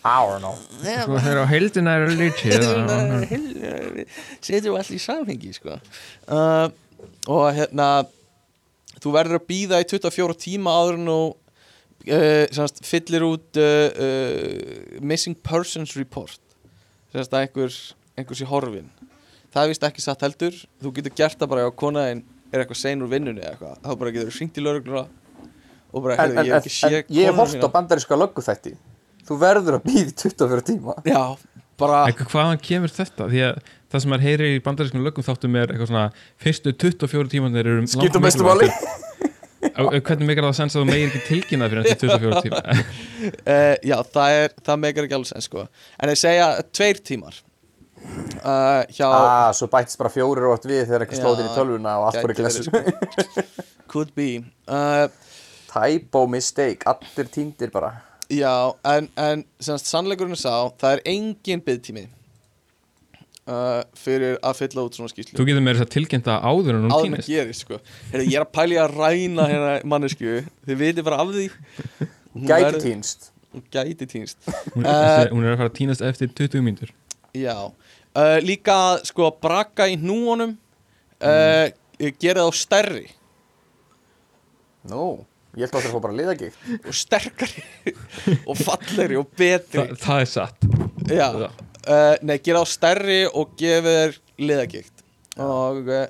[0.06, 0.54] I don't know
[0.84, 4.06] Sko þegar á heildina er litið þá-
[4.44, 5.80] setjum allt í samhengi sko.
[6.30, 6.68] uh,
[7.26, 7.88] og hérna
[9.02, 11.18] þú verður að býða í 24 tíma áður en þú
[12.14, 16.38] uh, fyllir út uh, uh, missing persons report
[17.12, 17.76] semast, að einhver,
[18.18, 18.88] einhver sé horfin.
[19.54, 20.56] Það er vist ekki satt heldur.
[20.82, 23.78] Þú getur gert það bara ef konaðin er eitthvað sein úr vinnunni eða eitthvað.
[23.84, 25.04] Þá bara getur þú hringt í laurugluna
[25.88, 27.70] og bara, En, heyrðu, en, ég hef ekki sé en ég hef hort á mína.
[27.78, 28.74] bandaríska lögguþætti
[29.28, 30.94] Þú verður að býða í 24 tíma.
[31.08, 31.22] Já,
[31.80, 33.28] bara En hvaðan kemur þetta?
[33.32, 33.58] Því að
[33.88, 36.04] það sem maður heyrir í bandarískum lögum þáttum er eitthvað svona
[36.44, 38.68] fyrstu 24 tímanir eru Skiptum mestu máli
[39.58, 42.62] Hvernig mikar það að sensa að þú meir ekki tilkynna fyrir eftir 24 tíma?
[42.70, 45.64] Uh, já, það, er, það meikar ekki alveg sens sko.
[45.98, 46.48] En þeir segja
[46.78, 47.40] tveir tímar
[47.98, 51.50] uh, Hjá Ah, svo bættist bara fjórir og átt við þegar eitthvað Já, slóð inn
[51.50, 52.92] í tölvuna og allt glessu verið,
[53.26, 53.46] sko.
[53.92, 54.28] Could be
[54.70, 55.08] uh,
[55.72, 57.96] Typo mistake, allir týndir bara
[58.28, 58.52] Já,
[58.84, 62.06] en, en sannleikurinn sá Það er engin byggtími
[63.48, 66.84] uh, Fyrir að fylla út svona skýslu Þú getur meira þess að tilkynna áður en
[66.84, 67.80] hún Áður en týnist að gerist sko.
[68.12, 70.36] Heyrðu, Ég er að pæli að ræna hérna mannesku
[70.68, 71.48] Þið vitið bara af því.
[72.36, 73.28] Hún Gæti verður- týnst.
[73.48, 74.38] Hún gæti týnst.
[74.74, 76.90] Hún, Eh, hún er að fara að týnast eftir 20 mínútur.
[77.34, 77.54] Já.
[78.14, 78.76] Uh, Líka
[79.08, 80.56] sko að braka í hnúunum
[81.22, 81.66] uh,
[82.20, 83.06] Gera þá stærri.
[84.88, 85.24] Nú,
[85.58, 87.64] ég held að það fór bara liðagikt Og sterkari
[88.48, 89.84] Og fallegri og betri.
[89.90, 90.68] Þa, Það er satt.
[91.08, 91.28] Já
[91.88, 95.04] uh, Nei, gera þá stærri og gefa þér liðagikt
[95.42, 96.06] Og uh,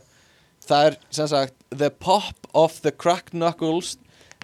[0.67, 3.97] það er sem sagt The pop of the cracked knuckles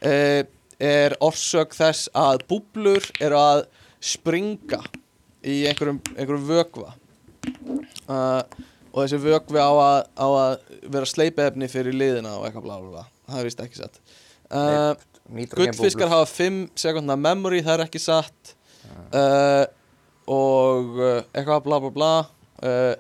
[0.05, 0.43] uh,
[0.82, 3.65] Er orsök þess að búblur eru að
[4.05, 4.82] springa
[5.44, 6.94] Í einhverjum, einhverjum vökva.
[8.09, 8.40] Uh,
[8.94, 10.52] Og þessi vökvi á að, á að
[10.94, 13.98] vera sleipefni fyrir liðina og eitthvað blá blá blá Það er vist ekki satt.
[15.56, 18.52] Gullfiskar hafa 5 sekundna memory, það er ekki satt.
[19.11, 19.65] Uh,
[20.30, 22.12] og uh, eitthvað bla bla bla.
[22.64, 22.94] Uh,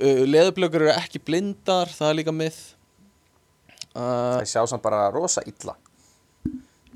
[0.00, 2.62] uh, leðublökur eru ekki blindar, það er líka myth.
[3.94, 5.76] Uh, Það sjá samt bara rosa illa.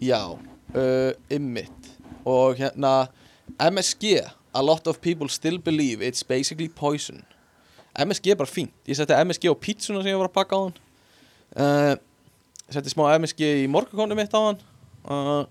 [0.02, 1.94] Já, uh, ymmit
[2.28, 3.08] og hérna
[3.58, 4.18] MSG,
[4.54, 7.22] a lot of people still believe it's basically poison.
[7.98, 10.60] MSG er bara fínt, ég setti MSG á pítsuna sem ég var að pakka á
[10.66, 10.76] hann.
[11.58, 11.94] Uh,
[12.70, 14.60] setti smá MSG í morgakónu mitt á hann.
[15.08, 15.46] Uh,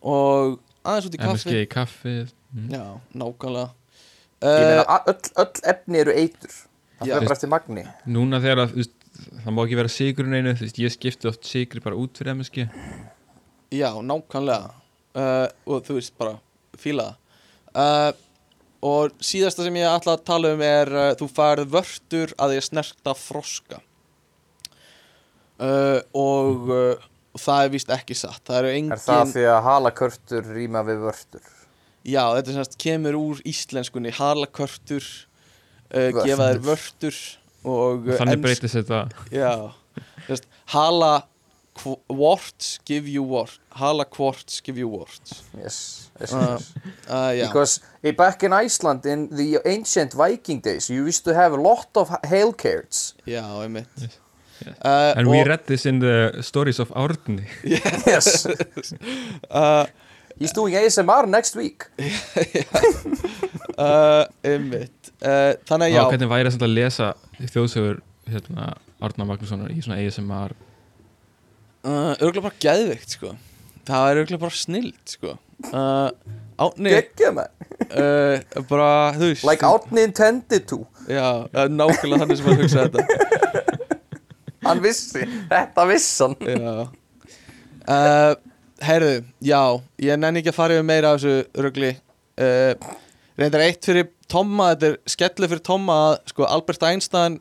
[0.00, 2.70] og aðeins út í kaffi MSG í kaffið mm.
[2.74, 3.68] Já, nákvæmlega.
[4.40, 6.54] Ég meina, a- öll, öll efni eru eitur.
[7.00, 7.84] Það fyrir bara eftir magni.
[8.08, 8.88] Núna þegar að,
[9.44, 12.36] það má ekki vera sigurinn einu þú veist, Ég skipti oft sigri bara út fyrir
[12.36, 12.66] MSG
[13.70, 14.72] Já, nákvæmlega.
[15.10, 16.36] Uh, og þú veist bara
[16.78, 17.16] fíla það.
[17.70, 18.10] Uh,
[18.90, 22.66] og síðasta sem ég ætla að tala um er uh, þú færð vörtur að ég
[22.66, 23.80] snerta froska.
[25.60, 27.08] Uh, og uh,
[27.38, 28.42] það er víst ekki satt.
[28.48, 31.50] Það eru engin Er það því að halakörtur rýma við vörtur
[32.06, 35.04] Já, þetta semst kemur úr íslenskunni halakörtur
[35.92, 37.18] uh, gefa þér vörtur
[37.68, 39.02] og uh, Þannig breytist þetta.
[39.42, 39.72] Já,
[40.28, 41.12] þess, hala
[42.12, 45.42] warts give you warts hala quartz give you warts.
[45.56, 46.72] Yes, yes, Uh, yes.
[47.08, 47.80] uh, já, Because
[48.16, 52.10] back in Iceland in the ancient Viking days you used to have a lot of
[52.24, 53.88] hail carrots já, einmitt.
[53.96, 54.18] Yes.
[54.84, 57.46] Uh, And we read this in the stories of Árni.
[58.06, 58.46] Yes.
[59.50, 59.86] Uh,
[60.40, 61.86] He's doing ASMR next week.
[63.80, 65.08] Uh, einmitt.
[65.24, 65.96] Uh, þannig að Já.
[65.96, 67.06] já, Hvernig væri þetta að lesa
[67.48, 68.66] þjóðsögur hérna,
[69.00, 73.30] Árna Magnússonar í svona ASMR uh, örgulega bara geðveikt sko.
[73.88, 75.32] Það er örgulega bara snild sko.
[75.70, 76.10] Uh,
[76.60, 77.48] Átni Gekkja man
[77.88, 80.82] uh, bara, þú veist Like Árni intended to.
[81.08, 83.00] Já, uh, nákvæmlega þannig sem að hugsa þetta.
[84.68, 86.36] Hann vissi, þetta vissi hann.
[86.52, 86.74] Já
[88.80, 89.60] Heyrðu, já
[90.00, 91.90] Ég nenni ekki að fara yfir meira af þessu rugli.
[92.40, 92.72] Uh,
[93.40, 97.40] Reyndar eitt fyrir Tomma Þetta er skellu fyrir Tomma að sko, Albert Einstein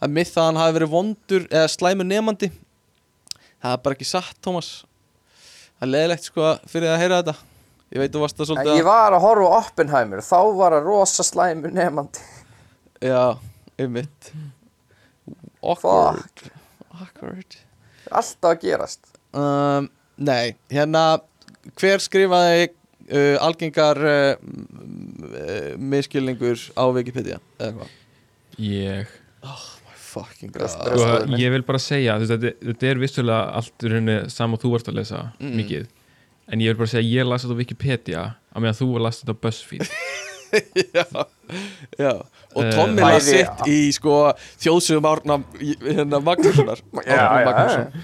[0.00, 2.48] að mið það að hann hafi verið vondur eða slæmur nefandi
[3.60, 4.70] það er bara ekki satt, Tómas
[5.76, 7.34] það er leðilegt sko fyrir að heyra þetta.
[7.90, 11.26] Ég veit þú varst En svolítið ég var að horfa Oppenheimer, þá var að rosa
[11.26, 12.24] slæmu nefandi.
[13.04, 13.36] já,
[13.80, 14.30] einmitt.
[15.60, 16.44] Awkward.
[16.96, 17.56] Awkward.
[18.10, 19.10] Alltaf að gerast.
[19.36, 19.90] um,
[20.20, 21.04] nei, hérna
[21.80, 27.96] hver skrifaði uh, algengar uh, uh, miskilningur á Wikipedia eða hvað?
[28.60, 29.16] Ég.
[29.40, 29.66] God.
[30.52, 34.16] best- sko, ég vil bara segja þú veist, þetta, þetta er vissulega allt í rauninni
[34.34, 35.52] sam og þú ert að lesa Mm.
[35.60, 35.84] mikið.
[36.50, 39.36] En ég vil bara segja ég las þetta á Wikipedia á meðan þú las þetta
[39.38, 39.86] á BuzzFeed.
[40.50, 41.04] Já,
[41.94, 42.10] já.
[42.56, 44.14] og Eh, Tommy Bæði- var sitt í sko,
[44.58, 46.80] þjóðsugum árna hérna Magnússonar.
[47.06, 48.02] Já, Árna já, Magnússon.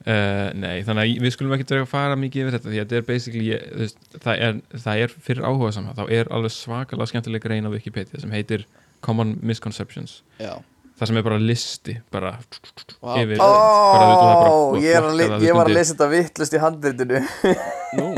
[0.00, 2.84] Uh, nei, þannig að við skulum ekki vera að fara mikið yfir þetta því að
[2.86, 3.48] þetta er basically
[3.82, 7.70] veist, það, er, það er fyrir áhuga saman þá er alveg svakalega skemmtileg grein á
[7.74, 8.64] Wikipedia sem heitir
[9.04, 10.54] Common Misconceptions já,
[10.96, 13.12] það sem er bara listi bara Vá.
[13.20, 16.08] yfir Ó, bara, það er bara ég, er að, flokkað ég var að lesa þetta
[16.16, 17.22] vittlust í handritinu.
[18.00, 18.08] nú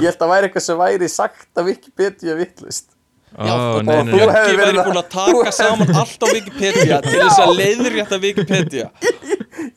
[0.00, 2.88] Ég held að væri eitthvað sem væri sagt að Wikipedia vittlust.
[3.32, 4.26] Nei, og nei, þú nei.
[4.28, 8.18] hefur verið væri að- búin að taka saman allt á Wikipedia til þess að leiðrétta
[8.20, 8.90] Wikipedia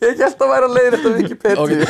[0.06, 1.90] Ég held að væri að leiða þetta Wikipedia.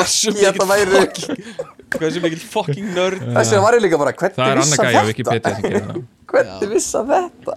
[0.00, 1.04] Ekki að það væri...
[1.04, 3.22] fucking hversu mikill fucking nörd?
[3.24, 5.54] Þess vegna var ég líka bara, það hvernig er á þetta?
[5.74, 6.00] Það.
[6.30, 7.56] Hvernig vissi þetta?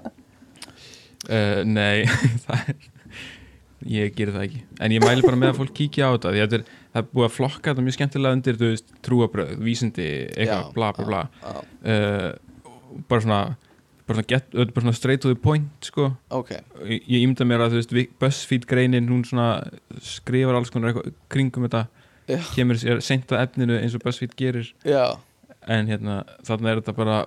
[1.30, 2.04] uh, nei
[2.48, 2.90] það er
[3.94, 4.62] ég gerir það ekki.
[4.80, 7.02] En ég mæli bara með að fólk kíkja á þetta því að þetta er, það
[7.02, 10.92] er búið að flokka þetta mjög skemmtilega undir þú veist, trúabröð, vísindi, eitthvað, Já, bla
[10.96, 11.22] bla bla.
[11.44, 11.58] Já,
[11.92, 13.42] uh, bara svona
[14.08, 14.24] bara
[14.84, 16.10] svona, straight to the point sko.
[16.30, 16.52] ok,
[16.90, 17.78] ég, ímynda mér að
[18.20, 19.24] BuzzFeed greinin, hún
[20.04, 21.86] skrifar alls konar eitthvað kringum þetta.
[22.24, 22.40] Já.
[22.56, 24.70] kemur sér seint að efninu eins og BuzzFeed gerir.
[24.88, 25.20] Já,
[25.68, 27.18] en hérna, þarna er þetta bara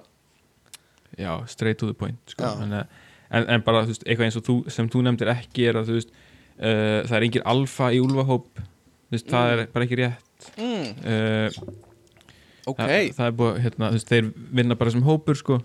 [1.17, 2.53] já, straight to the point sko.
[2.65, 5.93] En, en, en bara, veist, eitthvað eins og þú, sem þú nefndir ekki er að
[5.97, 8.01] veist uh, það er engin alfa í
[9.07, 10.49] þú veist, það er bara ekki rétt.
[10.61, 11.75] Mm, uh,
[12.67, 12.81] ok.
[12.81, 15.61] það, það er búið, hérna, veist, þeir vinna bara sem hópur sko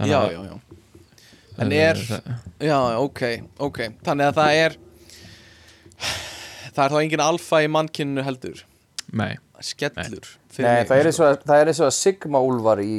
[0.00, 0.58] Þannig Já, já, já
[1.60, 2.02] En er-
[2.64, 3.22] Já, ok,
[3.68, 4.76] ok Þannig að það er
[6.70, 8.60] Það er þá engin alfa í mannkynnu heldur
[9.12, 10.88] Nei, Skellur fyrir Nei, mig.
[10.90, 12.92] það er eins og að, er að Sigma úlfar í,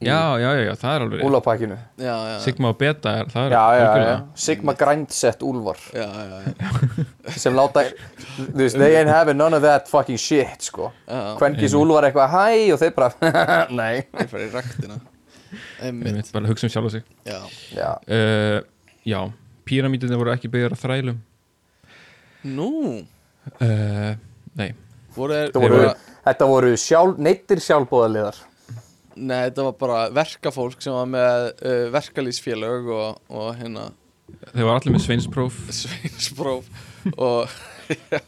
[0.00, 1.76] í já, já, já, já, það er alveg rétt úlfapakkinu.
[1.98, 3.88] Já, já, já, Sigma og beta er, það er Já, já, já.
[3.88, 7.06] algjörlega- Sigma grindsett úlfar já, já, já,
[7.44, 7.84] sem láta,
[8.38, 10.92] þú veist, they ain't having none of that fucking shit, sko.
[11.08, 11.20] já.
[11.42, 13.12] Kvenkis úlfar eitthvað, hæ, og þeir bara,
[13.82, 14.04] nei.
[14.22, 15.00] Ég fer í ræktina
[15.82, 16.32] Einmitt.
[16.34, 17.04] Bara hugsa um sjálf á sig.
[17.26, 18.58] Já, uh,
[19.06, 19.20] Já,
[19.68, 21.18] píramídunni voru ekki byggðar á þrælum.
[22.46, 22.70] Nú?
[23.60, 24.16] Uh,
[24.58, 24.70] Nei,
[25.14, 25.94] voru þetta voru, bara-
[26.26, 28.38] þetta voru sjálf, neittir sjálfbóðaliðar.
[29.16, 33.86] Nei, þetta var bara verkafólk sem var með uh, verkalýsfélög og, og hérna
[34.52, 35.56] þeir var allir með sveinspróf.
[35.80, 36.66] Sveinspróf
[37.16, 37.48] og
[38.12, 38.20] já,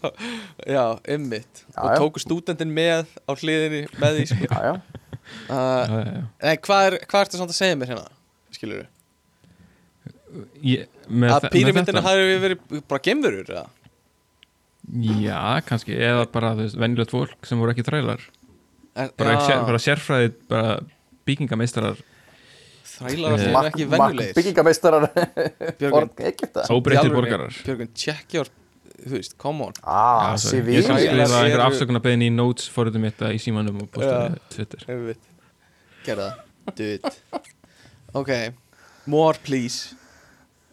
[0.70, 4.46] já, ymmit Já, og tóku stúdendin með á hliðinni með því sko.
[4.46, 5.04] Já, já.
[5.48, 6.22] Uh, Já, já, já.
[6.44, 8.08] Nei, hvað er, hvað ertu samt að segja mér hérna?
[8.56, 8.88] Skilur við?
[10.62, 11.52] Ég, með Að þetta?
[12.04, 13.64] hafi verið bara gemurur, eða?
[15.22, 15.38] Já,
[15.68, 18.22] kannski, eða bara venjulegt fólk sem voru ekki þrælar
[18.98, 20.70] Er, bara, já, sér, bara sérfræði, bara
[21.28, 21.98] byggingameistarar
[22.88, 25.08] Þrælar Eh, allir Mark- ekki Mark venjulegir Byggingameistarar
[26.78, 28.44] óbreyttir borgarar Björgun, checkja
[29.04, 30.50] þú veist, come on Ah, Já.
[30.50, 30.74] CV.
[30.78, 34.34] Ég skal Þrælar skrifa eru- einhver afsökunarbeðin í notes fóruðum mitt í símanum og postaði
[34.34, 34.42] Já.
[34.54, 34.84] Twitter.
[36.08, 37.04] Gerða það, do it
[38.14, 38.30] Ok,
[39.06, 39.94] more please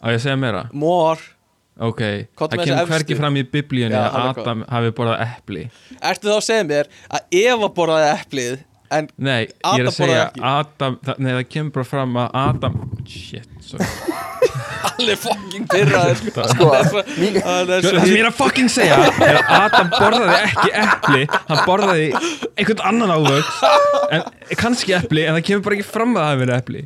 [0.04, 0.66] Á ég að segja meira?
[0.74, 1.20] More
[1.78, 2.00] Ok,
[2.40, 3.16] það kemur efstu.
[3.20, 5.66] fram í biblíunni að Adam hafi borðað epli
[6.00, 8.64] Ertu þá að segja mér að Eva borðaði eplið
[8.96, 10.42] En Nei, Adam borðaði ekki.
[10.46, 13.86] Adam, það, Nei, það kemur bara fram að Adam Shit, sorry
[14.86, 16.46] allir fucking pyrraður sko.
[16.52, 21.22] Sko, Það er svo- ég er að fucking segja er að Adam borðaði ekki epli
[21.34, 22.08] hann borðaði
[22.56, 23.60] einhvern annan ávöks
[24.16, 24.26] en
[24.62, 26.82] kannski epli en það kemur bara ekki fram að það verið epli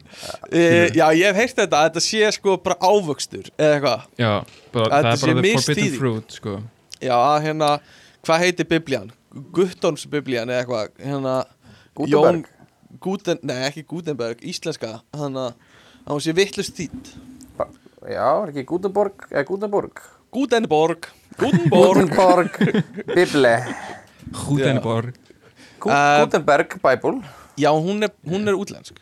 [0.52, 0.66] e,
[0.98, 4.32] Já, ég hef heyrt þetta að þetta sé sko bara ávöxtur eða eitthvað Já,
[4.76, 6.58] bara, það er bara the forbidden fruit sko.
[7.00, 7.74] Já, hérna,
[8.28, 9.12] hvað heitir biblían?
[9.56, 11.36] Guttons biblían eða eitthvað hérna,
[11.96, 12.46] Gutenberg.
[12.46, 12.46] Jón
[13.00, 17.12] Guten, Nei, ekki Gutenberg, íslenska Þannig að hún sé vittlust þýtt
[18.08, 20.02] Já, er ekki Gutenborg, eða Gutenborg
[20.32, 21.08] Gutenborg
[21.40, 22.60] Gutenborg Gutenborg,
[23.16, 23.56] Bible.
[24.46, 25.16] Hútenborg
[25.80, 27.22] Gu Uh, Gutenberg, Bible.
[27.60, 29.00] Já, hún er, hún er útlensk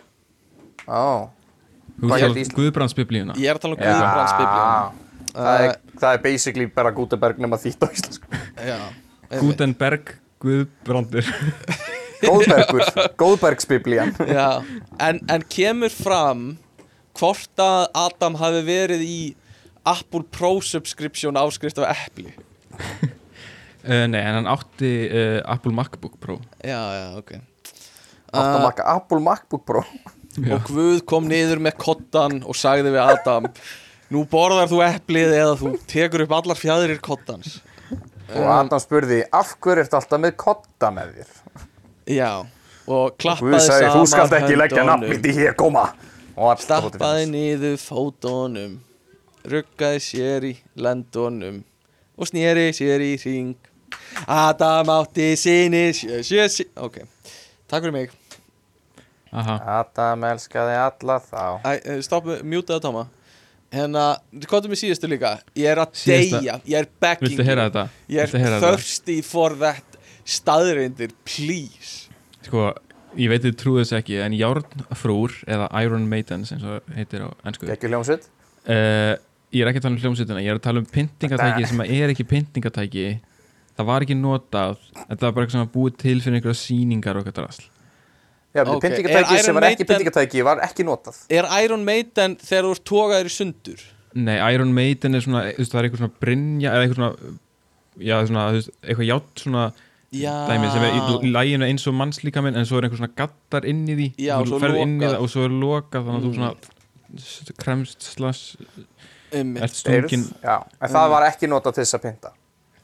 [0.87, 1.29] Ó,
[1.97, 2.57] Þú Hvað hét Ísland?
[2.59, 3.35] Guðbrandsbiblíuna.
[3.41, 5.05] Ég er að tala um Guðbrands biblían
[5.37, 8.29] það er, það er basically bara Gutenberg nema þýtt á íslensku.
[8.57, 8.77] Já,
[9.29, 9.41] einmitt.
[9.43, 11.29] Gutenberg Guðbrandur.
[12.21, 12.85] Góðbergur,
[13.17, 14.13] Góðbergsbiblían.
[14.25, 14.47] Já,
[15.05, 16.47] en, en kemur fram
[17.19, 19.21] hvort að Adam hafi verið í
[19.87, 22.33] Apple Pro subscription áskrift af Apple?
[23.85, 26.39] Uh, Nei, en hann átti uh, Apple MacBook Pro.
[26.61, 27.35] Já, já, ok.
[28.27, 29.83] Átt að uh, makka Apple MacBook Pro?
[30.53, 33.47] Og Guð kom niður með kottan og sagði við Adam
[34.13, 37.57] Nú borðar þú eplið eða þú tekur upp allar fjæðrir kottans
[38.35, 41.33] og Adam spurði af hverju ertu alltaf með kotta með þér?
[42.17, 42.31] Já,
[42.87, 45.85] og Guð klappaði sagði þú saman skalt ekki leggja nafnit í hér koma
[46.37, 48.77] Stappaði niður fótunum
[49.47, 51.63] Ruggaði sér í lendunum
[52.17, 53.57] Og snýri sér í hring.
[54.25, 57.03] Adam átti sinni sjö, sjö, sjö Ok,
[57.69, 58.15] takk fyrir mig.
[59.29, 61.43] Aha, Adam elskaði alla þá.
[61.61, 63.03] Æ, eh, stopp, mjútaðu Tóma
[63.73, 64.05] Hérna,
[64.47, 65.33] hvað er með síðustu líka?
[65.57, 67.89] Ég er að Síðasta- deyja, ég er begging viltu heyra þetta?
[68.09, 72.07] Ég er thirsty for that staðreindir, please.
[72.45, 72.73] Sko,
[73.17, 77.29] ég veit þið trúið þess ekki en Járnfrúr eða Iron Maidens eins og heitir á
[77.47, 78.29] ennsku uh, ekki hljómsveit
[79.47, 82.11] Ég er ekki að tala um hljómsveitina ég er að tala um pyntingatæki sem er
[82.11, 83.07] ekki pyntingatæki
[83.77, 87.19] það var ekki notað þetta var bara eitthvað sem var búið til fyrir einhverja sýningar
[87.19, 87.67] og eitthvað drasl.
[88.55, 88.89] Já, Ok, okay.
[88.89, 91.19] pyntingatæki er sem var ekki pyntingatæki var ekki notað.
[91.29, 93.83] Er Iron Maiden þegar þú ert tókaður í sundur?
[94.17, 97.35] Nei, Iron Maiden er svona, þú veist, það er eitthvað svona brinja eða eitthvað svona,
[98.01, 99.65] já, svona, þú veist, eitthvað játt svona
[100.11, 103.85] dæmi sem er í, læginu eins og mannslíkaminn en svo er einhver svona gattar inn
[103.87, 104.07] í því.
[104.23, 106.31] Já, og svo þú ferð inn í það og svo er lokað þannig að þú
[106.31, 106.37] Mm.
[106.37, 106.55] svona
[107.17, 108.57] s- kremst slags
[109.33, 109.63] Einmitt.
[109.63, 112.31] ert stungin Já, en það var ekki notað til þess að pynta?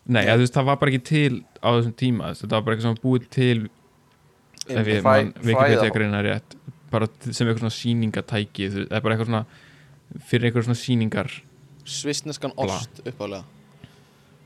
[0.06, 2.62] Nei, ja, þú veist, það var bara ekki til á þessum tíma, þú þetta var
[2.62, 3.70] bara eitthvað sem var búið til
[4.70, 6.56] ef ég Fræ- man Wikipedia fræða- greina rétt
[6.92, 9.46] bara sem eitthvað svona sýningatæki þú veist, það er bara eitthvað svona
[10.28, 11.42] fyrir eitthvað svona sýningar
[11.86, 12.66] Svissneskan Bla.
[12.66, 13.44] ost uppálega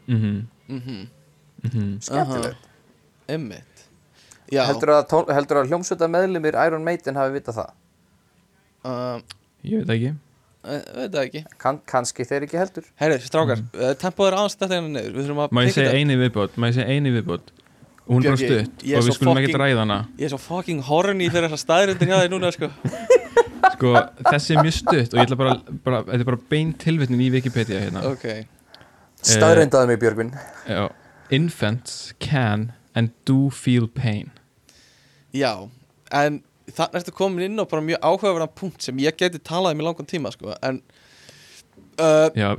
[0.08, 1.16] mhm, Mhm, mhm Skemmtilegt
[4.48, 4.62] Já.
[4.70, 7.76] Heldur að, tól- heldur að hljómsveita meðlumir Iron Maiden hafi vitað það?
[8.88, 9.20] uh,
[9.68, 10.14] ég veit ekki.
[10.68, 11.42] Veit það ekki.
[11.60, 12.88] Kann, kannski þeir ekki heldur.
[13.00, 13.76] Herri, strákar, mm.
[13.82, 15.14] uh, tempóð er aðeins þetta hérna niður.
[15.18, 17.54] Við þurfum að má ég segja eini viðbót, má ég segja eini viðbót?
[18.08, 19.98] Hún er Björgi, stutt og við skulum fucking- ekki ræða hana.
[20.16, 22.70] Ég er svo fucking horny fyrir þessa staðrindin hjá þér núna sko.
[23.78, 23.92] Sko,
[24.26, 25.56] þessi er mjög stutt og ég ætla bara,
[25.86, 28.02] bara þetta er bara bein tilvitnin í Wikipedia hérna.
[28.10, 28.24] Ok.
[29.28, 30.32] Staðreindaði mig Björgvin.
[30.66, 30.88] Já,
[31.34, 34.32] infants can and do feel pain.
[35.36, 35.70] Já,
[36.12, 39.84] en þannig ertu komin inn á bara mjög áhugaverðan punkt sem ég geti talað um
[39.84, 40.82] í langan tíma sko en
[42.02, 42.49] uh, Já,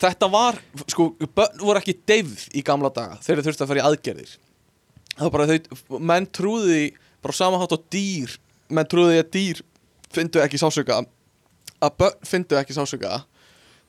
[0.00, 3.82] þetta var, sko, börn voru ekki deyfð í gamla daga þegar þau þurftu að fara
[3.82, 4.32] í aðgerðir.
[5.16, 6.82] Það var bara þau, menn trúði
[7.24, 8.36] bara á sama hátt á dýr
[8.72, 9.62] menn trúði að dýr
[10.14, 11.02] fyndu ekki sásöka
[11.82, 13.20] að börn fyndu ekki sásöka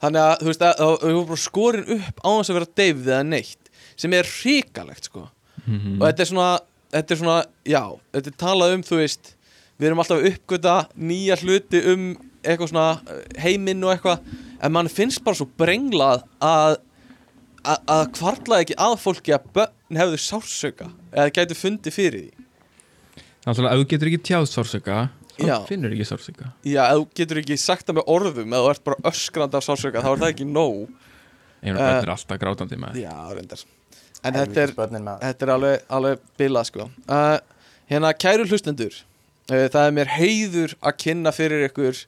[0.02, 3.08] þannig að þú veist að þau voru bara skorin upp á þess að vera deyfð
[3.08, 3.67] eða neitt
[3.98, 5.26] sem er hrikalegt sko.
[5.66, 5.98] Mhm.
[5.98, 6.48] Og þetta er svona,
[6.94, 7.38] þetta er svona
[7.68, 7.82] já,
[8.14, 9.32] þetta er talað um, þú veist
[9.78, 12.04] við erum alltaf að uppgöta nýja hluti um
[12.42, 14.30] eitthvað svona uh, heiminn og eitthvað,
[14.62, 16.78] en mann finnst bara svo brenglað að
[17.68, 22.44] að, að kvartlaði ekki að fólki að börn hefðu sársöka eða gætu fundið fyrir því.
[23.48, 24.98] Að ef þú getur ekki tjáð sársöka
[25.38, 28.70] þá finnur ekki sársöka já, ef þú getur ekki sagt það með orðum eða þú
[28.72, 30.88] ert bara öskrandi af sársöka, þá er það ekki nóg.
[31.58, 33.62] Einhvern Eh, veginn er alltaf grátandi með já, reyndar
[34.26, 36.88] en þetta er, Þetta er alveg, alveg bilað sko.
[37.06, 37.36] Uh,
[37.88, 38.92] Hérna kæru hlustendur
[39.48, 42.02] uh, Það er mér heiður að kynna fyrir ykkur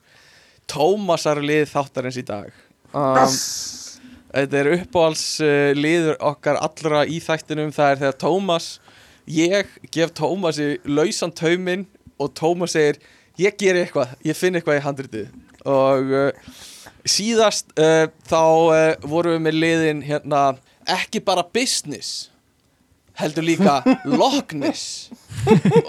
[0.70, 2.50] Tómasar lið þáttarins í dag.
[2.94, 3.38] Um,
[4.30, 7.72] Þetta er uppáhalds uh, liður okkar allra í þættinum.
[7.74, 8.68] Það er þegar Tómas
[9.30, 11.86] Ég gef Tómasi lausan tauminn
[12.20, 13.00] Og Tómas segir
[13.40, 15.28] Ég ger eitthvað, ég finn eitthvað í handritið.
[15.70, 16.56] Og uh,
[17.08, 20.42] síðast uh, Þá uh, vorum við með liðin hérna
[20.88, 22.30] Ekki bara business
[23.20, 23.80] heldur líka
[24.20, 25.10] Loch Ness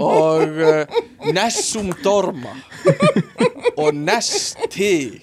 [0.01, 0.99] og uh,
[1.31, 2.53] Nessum Dorma
[3.77, 5.22] og Nesti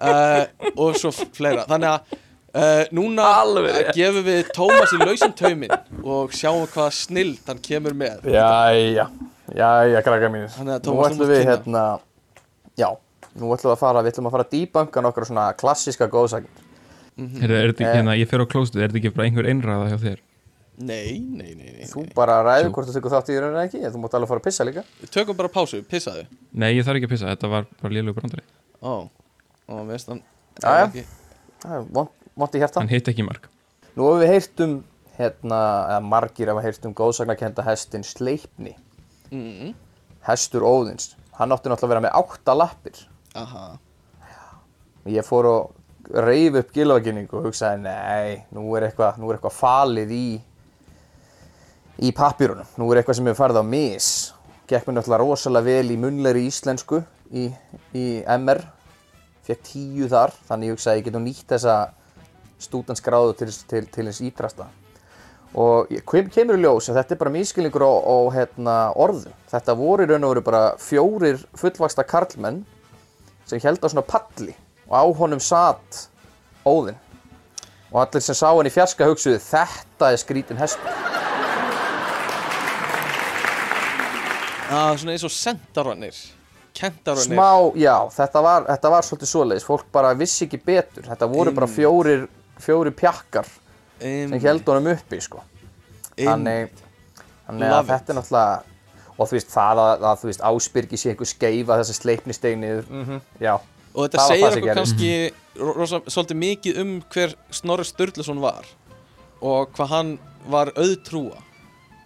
[0.00, 0.44] uh,
[0.76, 1.66] og svo fleira.
[1.68, 7.60] Þannig að uh, núna uh, gefum við Tómasi lausan tauminn og sjáum hvað snild hann
[7.64, 8.24] kemur með.
[8.32, 9.08] Jæja,
[9.52, 11.54] jæja, krakka að Nú Tómas, þú ætlum við kynna.
[11.56, 11.84] hérna
[12.80, 12.90] Já,
[13.36, 16.08] nú ætlum við að fara Við ætlum að fara að debunka nokkra svona klassíska
[17.20, 19.48] góðsagnir er, er þetta ekki hérna, ég fer á klóstið, er þetta ekki bara einhver
[19.52, 20.20] einræða hjá þér?
[20.80, 23.98] nei, nei, nei, nei, Þú bara ræður hvort þú tekur þátt í en ekki Þú
[24.00, 24.84] mátt alveg fara að pissa líka.
[25.12, 26.22] Tökum bara pásu, pissaðu
[26.56, 28.44] Nei, ég þarf ekki að pissa, þetta var bara lélug brandari.
[28.80, 29.10] Ó,
[31.92, 32.80] vont- Vont í hjarta.
[32.80, 33.48] Hann hitt ekki í mark.
[33.96, 34.74] Nú hefur við heyrt um
[35.18, 35.58] hérna,
[35.90, 38.72] eða margir hafa heyrt um góðsagnakenda hestin Sleipni.
[39.30, 39.74] Mm,
[40.24, 41.10] Hestur Óðins.
[41.36, 43.02] Hann átti náttúrulega að vera með átta lappir.
[43.36, 43.66] Aha.
[45.10, 45.74] Ég fór og
[46.26, 50.26] reif upp gilvaginning og hugsaði nei, nú er eitthvað, nú eitthvað falið í
[52.00, 52.68] í pappírunum.
[52.80, 54.10] Nú er eitthvað sem hefur farið á mis.
[54.70, 57.02] Gekk mér náttúrulega rosalega vel í munlegri íslensku
[57.34, 57.48] í,
[57.96, 58.04] í
[58.38, 58.62] MR
[59.46, 61.76] fekk tíu þar þannig ég hugsaði að ég getum nýtt þessa
[62.60, 64.68] stúdansgráðu til, til, til hins ítrasta
[65.58, 70.06] og kemur í ljós að þetta er bara mískilningur á, á hérna, orðum þetta voru
[70.06, 72.60] raun og veru bara fjórir fullvaksta karlmenn
[73.48, 74.54] sem held á svona palli
[74.90, 76.08] og á honum satt
[76.66, 76.98] óðinn.
[77.90, 80.90] Og allir sem sá hann í fjarska hugsuðu þetta er skrítin hestur.
[84.70, 86.14] Ah, Svona eins og sendarannir
[86.78, 91.02] Kentarannir smá, já, þetta var, þetta var svolítið svoleiðis, fólk bara vissi ekki betur.
[91.08, 92.22] Þetta voru bara fjórir,
[92.62, 93.48] fjórir pjakkar
[94.00, 95.42] sem held honum uppi sko.
[96.16, 96.70] þannig,
[97.48, 98.62] þannig að þetta er náttúrulega
[99.20, 102.36] og þú veist það að, að þú veist áspyrgi sé einhver skeifa þess að sleipni
[102.36, 103.52] stegnið mm já,
[103.94, 105.10] Og þetta var segir okkur kannski
[105.58, 108.68] ro- rosa, svolítið mikið um hver Snorri Sturluson var
[109.42, 110.12] og hvað hann
[110.52, 111.40] var auðtrúa.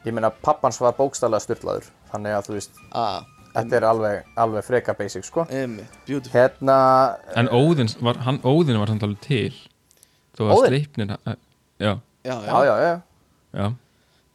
[0.06, 3.22] Ég meina pappans var bókstaflega styrlaður þannig að þú veist, ah,
[3.54, 5.44] þetta er alveg, alveg freka basic sko.
[5.50, 6.78] Hérna,
[7.36, 9.54] En Óðinn var, hann, Óðinn var samt alveg til.
[10.38, 10.68] Að Óðinn?
[10.68, 11.16] sleipnir
[11.80, 13.00] Já, Já, já, já, já,
[13.54, 13.72] já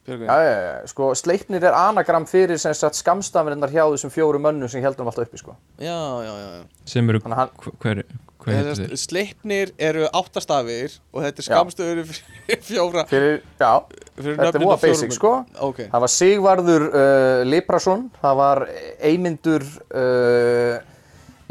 [0.08, 4.68] já Já, já, sko, Sleipnir er anagram fyrir sem sagt skamstafinnar hjá þessum fjóru mönnum
[4.68, 5.54] sem heldum alltaf uppi, sko.
[5.78, 6.64] Já, já, já, já.
[6.86, 8.04] Sem eru, hann- hver, hver,
[8.40, 8.96] hver heitir þeir?
[8.96, 11.50] Sleipnir eru áttastafir og þetta er Já.
[11.52, 13.72] skamstöður fyrir fjóra Fyrir, já,
[14.16, 15.32] fyrir þetta er múa fjórum basic, sko.
[15.68, 18.64] Ok, Það var Sigvarður uh, Liprason, það var
[19.10, 19.62] Eymundur
[19.92, 20.80] uh,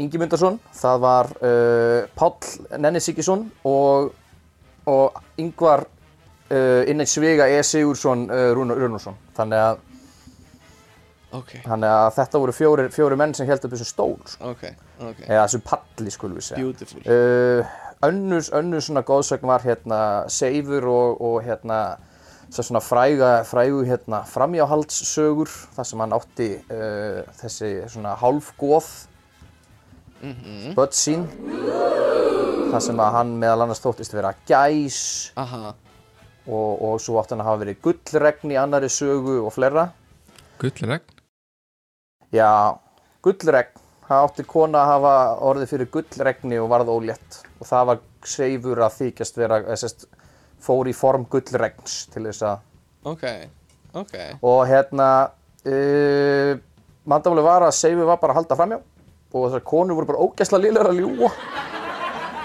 [0.00, 4.10] Ingimundarsson, það var uh, Páll Nennisíkisson og,
[4.88, 5.96] og Yngvar uh,
[6.90, 7.60] innan Svega E.
[7.62, 9.14] Sigursson uh, Rúnarsson.
[9.36, 9.78] Þannig að,
[11.38, 14.50] ok, þannig að þetta voru fjóri, fjóri menn sem held upp þessum stól, sko.
[14.54, 14.64] ok,
[15.10, 17.02] ok eða þessum palli, skulum við segja.
[17.06, 17.74] Uh,
[18.08, 20.00] önnur, önnur svona góðsögn var hérna
[20.32, 21.80] Seifur og, og hérna
[22.50, 28.90] svo svona fræga, frægu hérna framjáhaldssögur þar sem hann átti uh, þessi svona hálfgóð
[30.20, 30.74] Mhm.
[30.76, 31.22] börn sín
[32.68, 34.98] þar sem að hann meðal annars þóttist vera gæs
[35.40, 35.70] Aha,
[36.50, 39.88] og, og svo átti hann að hafa verið gullregn í annari sögu og fleira
[40.60, 41.04] Gullregn?
[42.36, 42.76] Já,
[43.24, 43.78] gullregn.
[44.10, 45.12] Það átti kona að hafa
[45.48, 47.38] orðið fyrir gullregni og varð ólétt.
[47.62, 50.04] Og það var seifur að þykjast vera, eða sérst,
[50.60, 52.66] fór í form gullregns til þess að...
[53.08, 53.24] ok,
[54.02, 54.16] ok
[54.50, 55.08] Og hérna,
[55.64, 56.52] uh,
[57.08, 58.80] mandamáli var að seifur var bara að halda framjá.
[59.30, 61.32] Og þessar konur voru bara ógæsla liðlega að ljúa.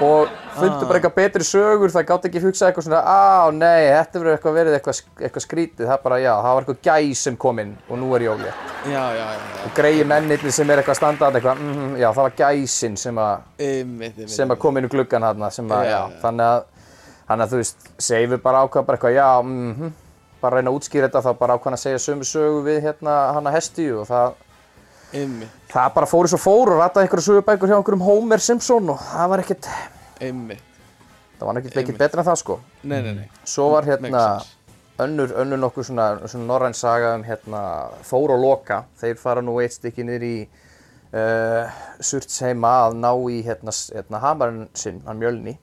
[0.05, 4.21] Og fundu bara eitthvað betri sögur, það gátt ekki hugsað eitthvað svona, á nei, þetta
[4.21, 5.89] verður eitthvað verið eitthvað, eitthvað skrítið.
[5.89, 8.69] Það bara, já, það var eitthvað gæs sem kom inn og nú er ólétt.
[8.85, 12.39] Já, já, já, og greiði mennirni sem er eitthvað standað eitthvað, mm, já það var
[12.43, 13.51] gæsin sem að,
[14.37, 16.65] sem að kom inn í gluggan hann sem að, Já, þannig að
[17.25, 19.93] þannig að þú veist, Seifur bara ákvað bara eitthvað, já, mhm
[20.45, 23.57] bara reyna að útskýra þetta, þá bara að segja sömu sögu við hérna hann að
[23.57, 24.41] hesti og það,
[25.15, 28.99] Einmitt, það bara fór svo fór og rataði einhverju sögubækur hjá einhverjum Homer Simpson og
[28.99, 29.69] það var ekkert,
[30.23, 30.63] einmitt.
[31.35, 32.59] Það var ekkert, ekkert betra en það sko.
[32.83, 33.25] Nei, nei, nei.
[33.43, 34.21] Svo var hérna
[35.03, 37.63] önnur, önnur nokkuð svona, svona norræn saga um hérna
[38.07, 38.83] Þór og Loka.
[39.01, 44.65] Þeir fara nú eitt stykki niður í uh, Surtsheima að ná í hérna, hérna hamarinn
[44.77, 45.57] sinn, hann Mjölni.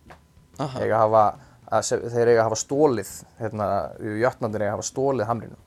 [0.61, 1.27] Eiga að hafa,
[1.73, 3.69] að, þeir eiga að hafa stólið hérna,
[4.21, 5.61] jötnandir eiga að hafa stólið hamrinu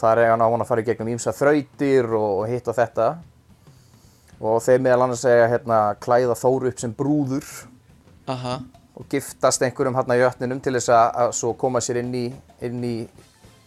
[0.00, 3.08] þar eiga hann á hann að fara í gegnum ímsa þrautir og, hitt og þetta.
[4.40, 7.48] Og þeir meðal annars eiga hérna klæða Þóru upp sem brúður
[8.30, 8.58] aha,
[8.96, 12.26] og giftast einhverjum hérna jötninum til þess að, að svo koma sér inn í,
[12.66, 12.94] inn í,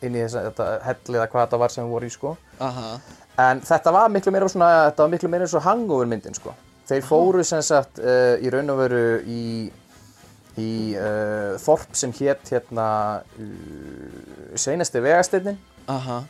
[0.03, 2.35] inn í þessa, þetta hell eða hvað þetta var sem voru í sko.
[2.64, 2.95] aha.
[3.41, 6.53] En þetta var miklu meira svona, þetta var miklu meira og hangover myndin sko.
[6.85, 9.45] Þeir fóru sem sagt uh, í raun og veru í,
[10.60, 10.69] í
[10.99, 12.88] uh, þorp sem hétt hérna
[13.23, 15.57] uh, seinasti vegasteinin
[15.90, 16.22] Aha,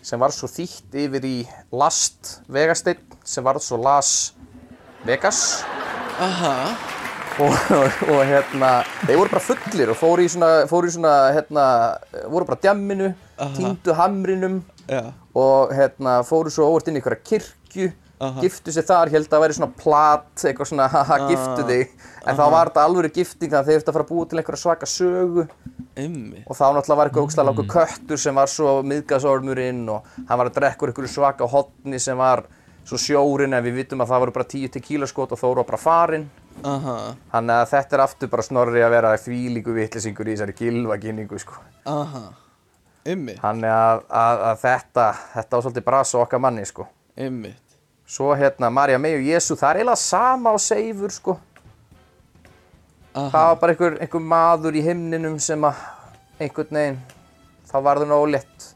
[0.00, 1.36] sem var svo þýtt yfir í
[1.74, 4.14] last vegasteinn sem var svo las
[5.06, 5.60] Vegas.
[6.18, 6.95] Aha
[7.40, 7.52] og,
[8.08, 8.70] og, hérna,
[9.04, 11.66] þeir voru bara fullir og fóru í svona, fóru í svona hérna,
[12.32, 13.52] voru bara á djamminu, Aha.
[13.58, 18.40] týndu hamrinum Já, og hérna, fóru svo óvart inn í einhverja kirkju, Aha.
[18.40, 22.38] giftu sér þar, held að það væri svona plat, eitthvað svona, haha, giftu þig, en
[22.38, 24.62] þá var þetta alvöru gifting þannig að þeir þurftu að fara að búa til einhverja
[24.62, 25.46] svaka sögu.
[25.96, 26.44] Einmitt.
[26.44, 30.50] Og þá náttúrulega var eitthvað ógslag langur köttur sem var svo miðgasormurinn og hann var
[30.50, 32.44] að drekka úr einhverju svaka hotni sem var
[32.86, 35.80] svo sjórinn en við vitum að það voru bara 10 tequila-skot og Þóru var bara
[35.80, 36.26] farinn
[36.64, 41.38] Aha, Þannig að þetta er aftur bara snorri að vera þvílíku vittlisingur í þessari gilvaginningu
[41.38, 41.58] sko.
[41.84, 42.32] aha
[43.06, 45.04] Einmitt, Þannig að, að, að þetta,
[45.34, 46.86] þetta var svolítið brasa okkar manni sko.
[47.16, 47.76] einmitt
[48.06, 51.36] Svo hérna Marja May og Jésu, það er eiginlega sama á seifur sko.
[53.14, 55.74] Aha, Það var bara einhver, einhver maður í himninum sem að
[56.40, 56.98] einhvern veginn,
[57.70, 58.74] það ólétt.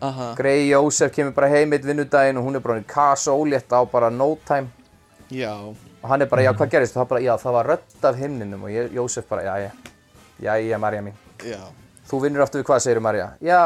[0.00, 3.72] aha Grey Jósef kemur bara heim eitt vinnudaginn og hún er bara í kasa ólétt
[3.72, 4.68] á bara no time.
[5.30, 6.96] Já, og hann er bara, já, hvað gerist?
[6.96, 9.94] Og það bara, já, það var rödd af himninum og ég, Jósef bara, já, já,
[10.46, 11.16] já, já, Marja mín.
[11.44, 11.60] Já,
[12.06, 13.30] Þú vinnur aftur við hvað, segir Marja?
[13.42, 13.62] Já,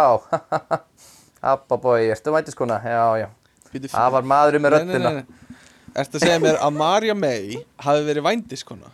[1.53, 2.81] abba bói, ertu væntiskona?
[2.81, 3.29] Já, já.
[3.93, 5.11] Það var maðurinn með Nei, nei, röddina.
[5.11, 5.59] nei, nei.
[6.01, 8.91] Ertu að segja mér að Marja May hafi verið vændiskona?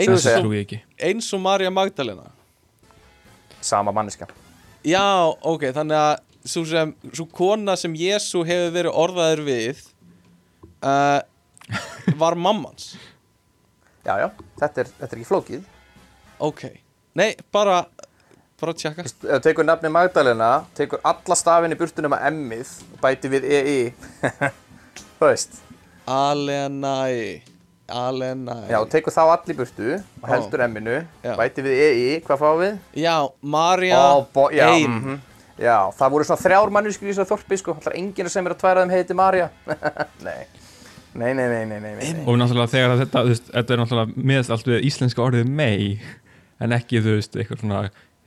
[0.00, 2.30] Eins og, ég eins og Marja Magdalena
[3.60, 4.28] Sama manneska.
[4.86, 5.02] Já,
[5.44, 6.12] ok, þannig að
[6.48, 9.82] svo, sem, svo kona sem Jésu hefur verið orðaður við
[10.80, 11.20] uh,
[12.20, 12.94] var mammans
[14.00, 15.64] Já, já, þetta er, þetta er ekki flókið.
[16.40, 16.62] Ok,
[17.20, 17.82] nei, bara
[18.60, 22.98] bara að tjekka þú tekur nafni Magdalena, tekur alla stafinn í burtunum að emmið og
[23.02, 23.78] bæti við EI.
[25.20, 25.58] Þú veist.
[26.08, 27.42] Alenæ
[27.90, 30.96] Alenæ Já, tekur þá allir burtu og heldur emminu,
[31.36, 32.78] bæti við EI, hvað fáum við?
[33.02, 34.00] Já, Marja
[34.56, 35.20] já, ein mhm.
[35.60, 37.76] Já, það voru svona þrjár þessu þorpi, sko.
[37.84, 39.50] Er enginn sem er að tværa þeim heiti Marja.
[40.24, 40.48] nei.
[41.14, 44.28] Nei, nei, nei, nei, nei, og náttúrulega þegar að þetta, þú veist, þetta er náttúrulega
[44.30, 45.98] meðast allt við íslenska orðið mei
[46.62, 47.80] en ekki þú veist, eitthvað svona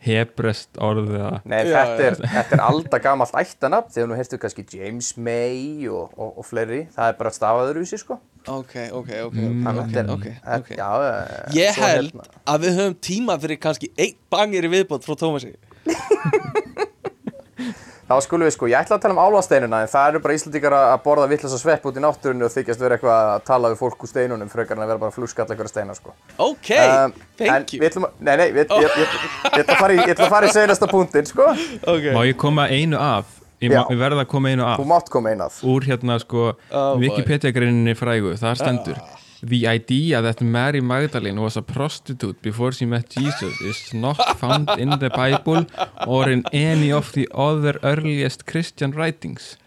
[0.04, 4.40] hebrest orð eða Nei, Já, þetta, er, þetta er alda gamalt ættanafn þegar nú heyrstu
[4.42, 8.20] kannski James May og, og, og fleiri, það er bara stafaður úr sér sko.
[8.44, 10.18] Ok, ok, ok, ok, Þannig að þetta
[10.58, 10.66] er.
[10.76, 10.90] Já,
[11.56, 12.28] Ég held hérna.
[12.52, 15.54] að við höfum tíma fyrir kannski einn bangir í viðbót frá Tómasi
[18.04, 20.74] Þá skulum við sko, ég ætla að tala um álfasteinuna en það eru bara Íslandíkar
[20.76, 24.04] að borða vittlösa svepp út í náttúrunni og þykjast vera eitthvað að tala við fólk
[24.04, 26.12] úr steinunum frekar en að vera bara flúskall eitthvað steina sko.
[26.44, 27.80] Ok, Um, en thank you.
[27.80, 30.28] við ætlum að, nei, nei, við, ég, ég, ég, ætla að fara í, ég ætla
[30.28, 31.48] að fara í senasta punktin sko.
[31.96, 33.40] Ok, má ég koma einu af?
[33.64, 34.76] Ég, ég verða að koma einu af.
[34.84, 36.98] Þú mátt koma einað úr hérna sko Oh.
[37.00, 39.00] Wikipedia-greininni frægu, þar stendur
[39.44, 44.70] The idea that Mary Magdalene was a prostitute before she met Jesus is not found
[44.80, 45.66] in the Bible
[46.08, 49.58] or in any of the other earliest Christian writings.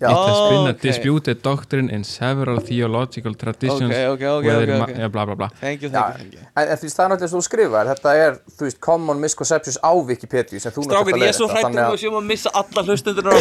[0.00, 0.10] Já.
[0.12, 0.88] It has been a Okay.
[0.90, 4.98] disputed doctrine in several theological traditions Ok, ok, ok, whether ok, ma- ok.
[5.00, 7.08] ja, bla bla bla thank you, Já, thank you, you en, en því það er
[7.12, 11.16] náttúrulega svo þú skrifar, þetta er, þú veist, common misconceptions á Wikipedia sem þú Strákar,
[11.16, 13.32] ég er svo hrættur að séum að missa alla hlustundur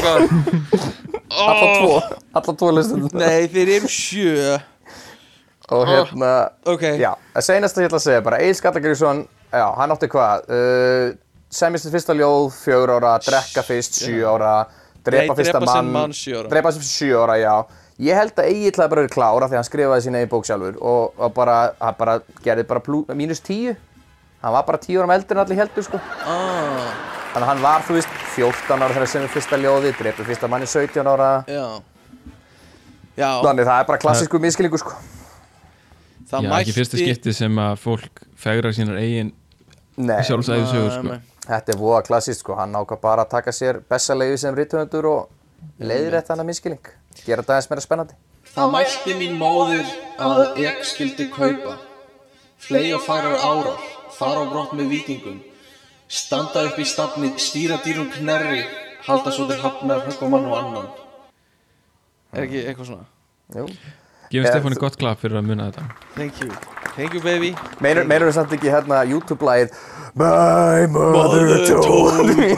[1.35, 1.99] Alla tvo,
[2.39, 4.55] alla tvo listum Nei, þeir eru sjö
[5.73, 6.31] Og hérna,
[6.69, 10.09] Ok, já, að seinast að ég ætla að segja bara Egil Skallagrísson, já, hann átti
[10.13, 11.15] hvað uh,
[11.55, 14.51] Semjast fyrsta ljóð, fjögur ára Drekka fyrst, sjö ára
[15.05, 16.49] Drepa Nei, fyrsta drepa mann mann, ára.
[16.51, 17.55] Drepa sinn sjö ára, já.
[18.01, 20.79] Ég held að Egil hafði bara verið klára því hann skrifaði sína í bók sjálfur
[20.81, 23.75] og, og bara, hann bara gerði bara plú, mínus tíu.
[24.41, 26.01] Hann var bara tíu árum eldur en allir heldur, sko.
[26.25, 26.89] Ah,
[27.35, 30.67] Þannig að hann var, þú veist, 14 ára þegar sem fyrsta ljóði, dreipur fyrsta manni
[30.69, 31.29] 17 ára.
[31.47, 31.65] já.
[33.15, 34.97] Já, Þannig það er bara klassísku miskilningu, sko.
[36.29, 39.33] Það Já, mætti ekki fyrsta skipti sem að fólk fegrar sínar eigin
[39.95, 41.41] Nei, sjálfsæðu sögur Nei, sko.
[41.47, 42.55] þetta er voða klassíst, sko.
[42.59, 45.29] Hann ákvað bara að taka sér bessalegi sem rithöfundur og
[45.79, 46.93] leiðir þetta hana miskilning.
[47.25, 48.17] Gera þetta aðeins meira spennandi.
[48.55, 49.87] Það mælti mín móðir
[50.21, 51.75] að ég skildi kaupa
[52.65, 53.81] Flei og færar árar
[54.15, 55.41] Fara á brott með vikingum
[56.07, 58.61] Standa upp í stafni Stýra dýrum knerri
[59.07, 60.87] Halda svo til hafnar Höggva mann og annan
[62.35, 63.07] Er ekki eitthvað svona?
[63.55, 63.67] Jú.
[64.31, 65.83] Gefum Stefáni þú- gott klapp fyrir að muna þetta.
[66.15, 66.49] Thank you.
[66.95, 67.51] Thank you baby.
[67.83, 69.75] Meinar, við samt ekki hérna YouTube-lægið
[70.15, 72.55] My mother told me.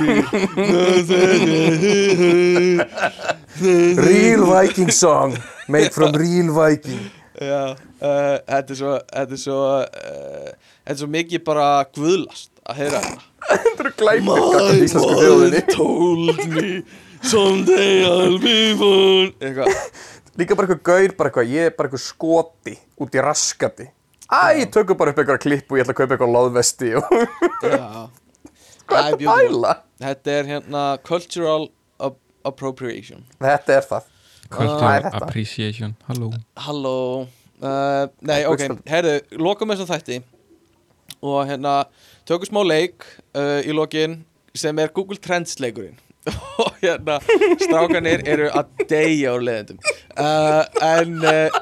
[3.98, 5.38] Real Viking song
[5.68, 7.00] Made from real Viking.
[7.42, 10.52] Já, uh, þetta er svo Þetta er svo uh,
[10.86, 11.68] Þetta er svo mikið bara
[11.98, 13.26] guðlast að heyra þetta.
[13.48, 15.62] Þetta eru gagnvart íslensku þjóðinni.
[15.74, 16.70] told me
[17.26, 19.34] Someday I'll be born.
[19.42, 19.74] Eitthvað
[20.38, 23.88] Líka bara eitthvað gaur, bara eitthvað, ég er bara eitthvað skoti út í raskati
[24.28, 27.12] Æ, tökum bara upp eitthvað klipp og ég ætla að kaupa eitthvað loðvesti og
[27.64, 27.88] Já.
[28.88, 29.48] Hvað er þetta beautiful.
[29.48, 29.74] pæla?
[30.04, 31.66] Þetta er hérna cultural
[32.00, 32.16] ap
[32.48, 33.26] appropriation.
[33.44, 34.06] Þetta er það.
[34.48, 35.20] Cultural þetta.
[35.26, 36.30] appreciation, halló.
[36.64, 36.94] Halló.
[37.58, 40.20] Uh, Nei, ok, herðu, lokum þessum þætti
[41.26, 41.74] og hérna
[42.30, 43.04] tökum smá leik
[43.34, 44.20] uh, í lokin
[44.56, 45.98] sem er Google Trends leikurinn
[46.64, 47.18] og hérna
[47.62, 51.58] strákanir eru að deyja á leðendum uh, en uh,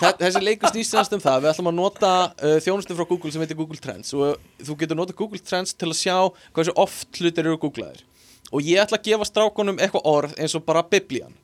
[0.00, 1.44] þe- þessi leikur snýst semst um það.
[1.44, 4.12] Við ætlum að nota uh, þjónustu frá Google sem heitir Google Trends.
[4.16, 4.36] Og
[4.66, 6.16] þú getur nota Google Trends til að sjá
[6.56, 8.04] hversu oft hlutir eru googlaðir.
[8.52, 11.34] Og ég ætla að gefa strákunum eitthvað orð eins og bara biblían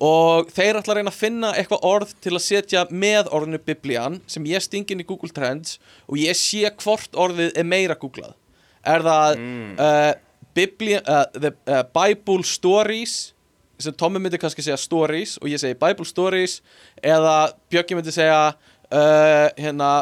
[0.00, 4.14] og þeir ætla að reyna að finna eitthvað orð til að setja með orðinu biblían
[4.32, 5.74] sem ég sting inn í Google Trends
[6.08, 8.32] og ég sé hvort orðið er meira googlað.
[8.80, 9.74] Er það mm.
[10.60, 13.32] Biblía, uh, the, uh, Bible Stories
[13.80, 16.58] sem Tommi myndi kannski segja Stories og ég segi Bible Stories
[17.02, 19.92] eða Bjöggi myndi segja uh, hérna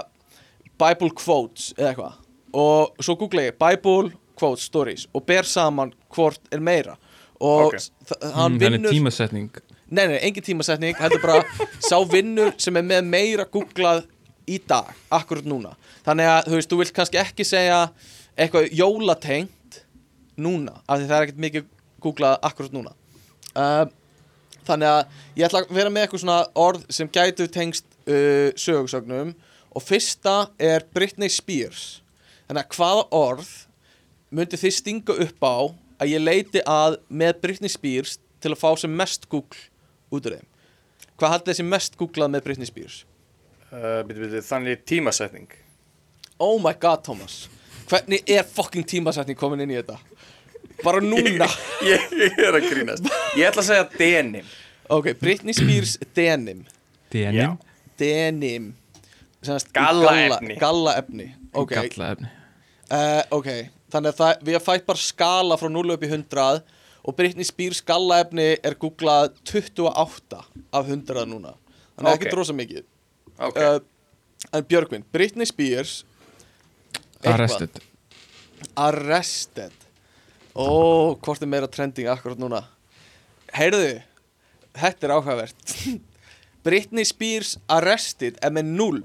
[0.79, 2.25] Bible Quotes eða eitthvað
[2.59, 6.97] og svo googla ég Bible Quotes Stories og ber saman hvort er meira
[7.39, 7.75] og Ok.
[7.75, 8.31] okay.
[8.35, 9.51] hann mm, Þannig vinnur tímasetning
[9.89, 14.03] Nei, nei, engin tímasetning, heldur bara sá vinnur sem er með meira googlað
[14.49, 17.79] í dag, akkurat núna Þannig að, þú veist, þú vilt kannski ekki segja
[18.37, 19.55] eitthvað jólatengt
[20.39, 21.71] núna, af því það er ekkert mikið
[22.05, 22.95] googlað akkurat núna.
[23.53, 23.87] Uh,
[24.69, 29.33] Þannig að ég ætla að vera með eitthvað svona orð sem gætu tengst uh, sögursögnum
[29.73, 32.03] og fyrsta er Britney Spears.
[32.49, 33.53] Þannig að hvaða orð
[34.35, 35.57] myndi þið stinga upp á
[35.99, 39.65] að ég leiti að með Britney Spears til að fá sem mest Google
[40.13, 40.51] út úr þeim?
[41.19, 43.01] Hvað haldið þessi mest googlað með Britney Spears?
[43.73, 45.49] Uh, byrju, byrju, þannig tímasetning.
[46.39, 47.47] Oh my god Thomas.
[47.89, 49.97] Hvernig er fucking tímasetning komin inn í þetta?
[50.85, 51.49] Bara núna.
[51.87, 53.07] Ég, ég er að grínast.
[53.39, 54.49] Ég ætla að segja denim.
[54.89, 56.65] Ok, Britney Spears denim.
[57.13, 57.57] Denim,
[57.99, 58.73] Denim.
[59.73, 60.57] Gallaefni.
[60.59, 62.29] Gallaefni Ok, gallaefni
[62.93, 63.49] uh, ok.
[63.93, 66.59] Þannig að það, við fætt bara skala frá 0 upp í 100
[67.09, 70.43] og Britney Spears gallaefni er googlað 28
[70.77, 71.55] af 100 núna.
[71.97, 72.19] Þannig að Ok.
[72.19, 72.85] ekki drosa mikið.
[73.39, 73.79] Ok, uh,
[74.55, 76.05] En Björgvin, Britney Spears
[77.27, 77.81] arrested.
[78.79, 79.88] Arrested
[80.59, 82.65] Ó, hvort er meira trending akkurat núna?
[83.55, 84.01] Heyrðu
[84.79, 85.75] Þetta er áhugavert.
[86.67, 88.99] Britney Spears Arrested er með 0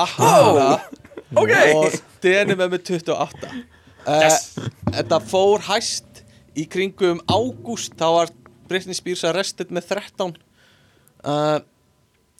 [0.00, 0.88] Akkurat
[1.40, 1.52] ok.
[1.76, 3.60] Og denim er með 28 uh,
[4.04, 4.50] Yes.
[4.90, 6.24] Þetta fór hæst
[6.58, 8.34] Í kringum ágúst Þá var
[8.68, 10.34] Britney Spears Arrested með 13
[11.28, 11.60] uh,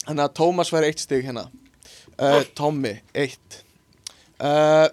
[0.05, 1.47] Þannig að Thomas væri eitt stig hérna.
[2.21, 3.63] Uh, Tommy, eitt.
[4.37, 4.87] Uh,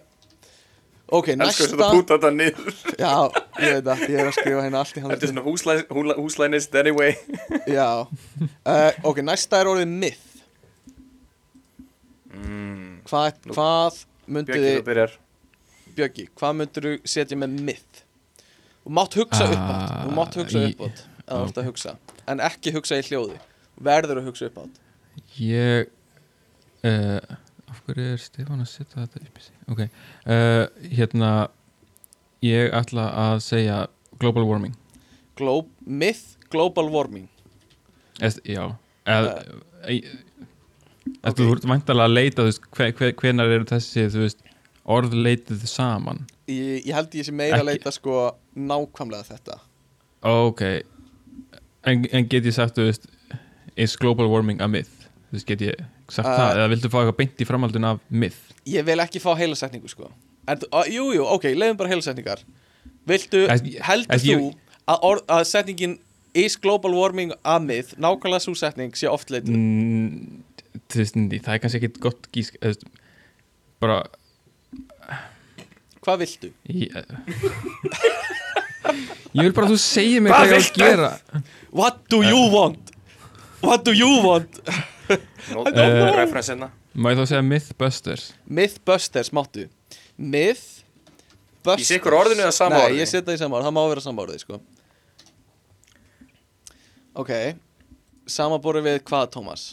[1.12, 2.76] Ok, Elsku næsta þetta púta þetta niður?
[3.02, 3.14] Já,
[3.60, 5.74] ég veit það, ég er að skrifa hérna allt í Þetta er handið svona húslæ,
[5.92, 7.16] húla, húslænist anyway.
[7.78, 10.28] Já, uh, ok, næsta er orðið myth.
[12.32, 13.02] Mm.
[13.10, 14.00] Hvað, hvað
[14.32, 15.16] myndið Björki þú þið, byrjar.
[15.98, 18.04] Bjöggi, hvað myndir þú setja með myth?
[18.86, 21.60] Þú mátt hugsa Ah, upp átt, þú mátt hugsa í- upp átt eða þú ert
[21.62, 21.96] að hugsa,
[22.32, 23.36] en ekki hugsa í hljóði.
[23.82, 24.80] Verður að hugsa upp átt
[25.42, 25.90] ég
[26.88, 27.20] uh,
[27.92, 29.58] hverju er Stefán að setja þetta upp í sig?
[29.72, 29.82] Ok,
[30.26, 31.32] uh, hérna
[32.46, 33.80] ég ætla að segja
[34.22, 34.76] global warming.
[35.40, 37.28] Glo Myth, global warming.
[38.22, 39.28] Eð, já uh,
[39.82, 40.02] okay.
[41.34, 44.44] þú ert væntalega að leita veist, hve, hve, hvenar eru þessi veist,
[44.86, 46.24] orð leitið saman?
[46.52, 48.18] Ég, ég held ég sé meira að Ekki- leita sko
[48.56, 49.62] nákvæmlega þetta.
[50.28, 50.62] Ok
[51.88, 53.08] en, en get ég sagt veist
[53.76, 55.08] is global warming a myth?
[55.48, 55.80] Get ég
[56.12, 59.22] sagt Uh, það eða viltu fá eitthvað beint í framhaldun af myth Ég vil ekki
[59.24, 60.12] fá heila setningu sko.
[60.52, 62.44] En, á, Jú, jú, ok, leiðum bara heila setningar
[63.10, 64.52] Viltu, Es- heldur þú
[64.92, 65.98] að, orð, að setningin
[66.38, 69.56] is global warming a myth nákvæmlega svo setning sé oft leituð?
[69.58, 70.44] Mm,
[70.92, 72.86] það er kannski ekkit gott gísk veist,
[73.82, 74.04] bara
[76.02, 76.50] Hvað viltu?
[76.72, 76.96] ég,
[79.38, 81.10] ég vil bara að þú segir mér hvað ég að gera.
[81.72, 82.91] What do you want?
[83.62, 84.60] What do you want?
[85.52, 86.16] Nó, don't know.
[86.16, 86.70] reference hérna.
[86.96, 88.24] Má ég þá segja Mythbusters?
[88.48, 89.68] Mythbusters máttu.
[90.18, 90.80] Myth
[91.78, 93.00] Í sikkur orðinu eða sama Nei, orði?
[93.04, 94.58] ég setja það í sama orði, það má vera sama orði sko.
[97.22, 97.32] Ok.
[98.32, 99.66] Samaborið við hvað, Thomas?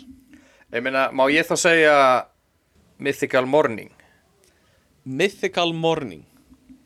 [0.74, 1.94] Ég meina, má ég þá segja
[3.00, 3.88] Mythical Morning?
[5.08, 6.24] Mythical Morning.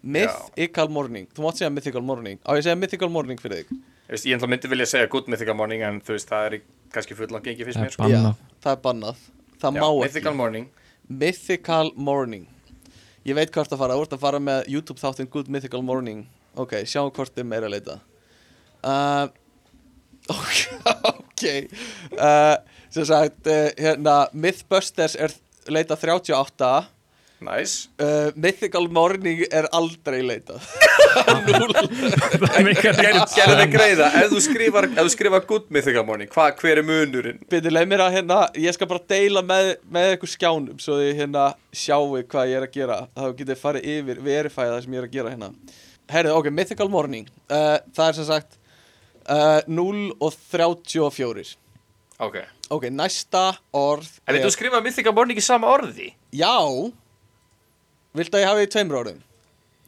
[0.03, 1.27] Mythical Morning.
[1.35, 2.39] Þú mátt segja Mythical Morning.
[2.47, 3.81] Á ég segja Mythical Morning fyrir þig.
[4.29, 6.63] Ég myndi vilja segja Good Mythical Morning En þú veist, það er í-
[6.95, 7.93] kannski fullan gengi fyrst mér.
[7.95, 8.09] sko.
[8.63, 9.27] Það er bannað.
[9.63, 10.71] Það Já, má Mythical ekki Morning.
[11.09, 12.49] Mythical Morning.
[13.27, 16.25] Ég veit hvort að fara, þú ert að fara með YouTube þáttinn Good Mythical Morning.
[16.59, 18.01] Ok, sjáum hvort er meira að leita.
[18.83, 19.29] Uh,
[20.31, 20.59] Ok,
[21.09, 21.45] ok.
[22.15, 22.57] Uh,
[22.93, 25.33] Sem sagt, uh, hérna Mythbusters er
[25.73, 26.69] leita 38
[27.43, 27.89] Nice.
[28.01, 30.59] Uh, Mythical Morning er aldrei leita
[31.49, 31.73] Núl
[32.83, 34.09] Gerðu þið greiða.
[34.23, 37.43] Ef þú skrifar, ef þú skrifar Good Mythical Morning hva, Hver er munurinn?
[37.51, 41.13] Byrju, leið mér að hérna Ég skal bara deila með, með ykkur skjánum Svo þið
[41.21, 42.99] hérna sjáu hvað ég er að gera.
[43.17, 45.49] Þá getið þið farið yfir, verifæða það sem ég er að gera hérna.
[46.13, 47.31] Herðu, ok, Mythical Morning.
[47.49, 48.59] Uh, Það er sem sagt
[49.29, 51.57] uh, 0 og 34
[52.23, 52.37] Ok.
[52.73, 56.13] Ok, næsta orð er, þú skrifar Mythical Morning í sama orði?
[56.33, 56.53] Já
[58.19, 59.21] Viltu að ég hafi í tveimur orðum?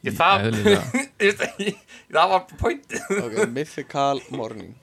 [0.05, 0.49] Ég, það,
[2.15, 3.07] það var pointið.
[3.20, 4.75] Ok, Mythical Morning.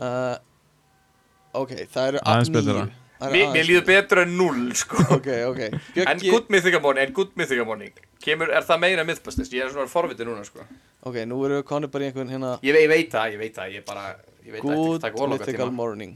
[0.00, 0.36] Uh,
[1.50, 2.82] Ok, það eru Aðeins betra.
[3.34, 5.00] Mér, líður betur en null sko.
[5.16, 5.58] Ok, ok.
[6.06, 7.90] En Good Mythical Morning, en Good Mythical Morning.
[8.22, 9.50] Kemur, er það meira Mythbusters?
[9.52, 10.62] Ég er svona forvitið núna sko.
[11.08, 13.42] Ok, nú erum við konið bara í einhvern hérna Ég, ve- ég veit það, ég
[13.42, 14.06] veit það, ég bara
[14.46, 14.64] Ég veit
[15.02, 16.14] það Good Mythical Morning.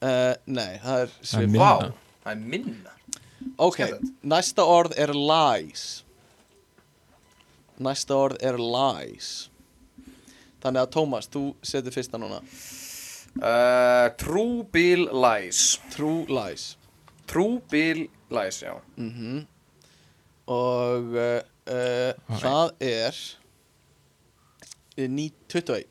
[0.00, 1.68] Uh, Nei, það er Það er svip minna.
[1.68, 1.92] Vá,
[2.24, 2.95] það er minna
[3.58, 3.80] Ok,
[4.22, 6.04] næsta orð er lies.
[7.78, 9.50] Næsta orð er lies.
[10.62, 12.40] Þannig að Tómas, þú setur fyrsta núna.
[13.36, 15.78] Uh, True Bill Lies.
[15.92, 16.76] True Lies.
[17.28, 18.74] True Bill Lies, já.
[18.96, 19.46] Mm
[20.46, 23.16] Og uh, uh, það er
[24.98, 25.88] uh, ný 21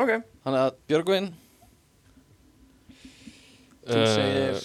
[0.00, 0.12] Ok.
[0.44, 1.32] Þannig að Björgvin
[3.84, 4.62] Þú Uh, segir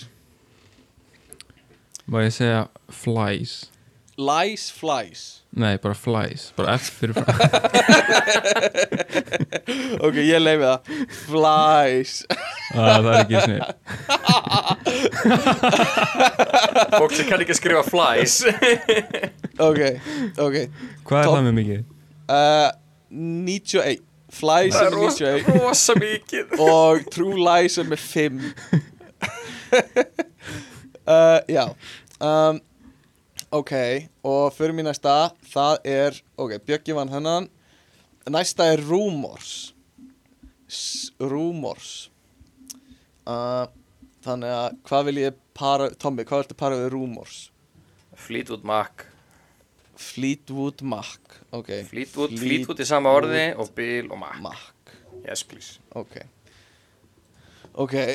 [2.09, 3.67] Má ég segja flies?
[4.19, 5.21] Lies Flies.
[5.55, 7.23] Nei, bara flies Bara F fyrir frá
[10.05, 10.79] Ok, ég leifi það.
[11.23, 12.13] Flies.
[12.73, 13.63] Ah, Það er ekki snið
[16.99, 18.35] Fólk sem kann ekki að skrifa flies.
[19.69, 19.79] Ok,
[20.39, 20.55] ok.
[21.07, 21.35] Hvað er Topp.
[21.35, 21.79] það með mikið?
[22.31, 22.69] uh,
[23.11, 23.99] 91
[24.31, 26.45] Flies Það er er rosa, 91 rosa mikið.
[26.63, 28.39] Og True Lies er með 5
[31.07, 31.67] uh, Já.
[32.21, 32.59] Um,
[33.51, 33.71] Ok,
[34.29, 37.47] og fyrir mér næsta það er, ok, Bjöggi vann hennan
[38.29, 39.71] Næsta er Rumors
[40.69, 42.11] S Rumors
[43.25, 43.65] uh,
[44.21, 47.39] Þannig að hvað vil ég para Tommy, hvað viltu para við Rumors?
[48.19, 49.07] Fleetwood Mac.
[49.97, 54.37] Fleetwood Mac Ok, Fleetwood, Fleet- Fleetwood í sama orði og Bill og Mac.
[54.45, 54.93] Mac.
[55.25, 55.79] Yes, please.
[55.97, 56.19] Ok.
[57.81, 57.97] Ok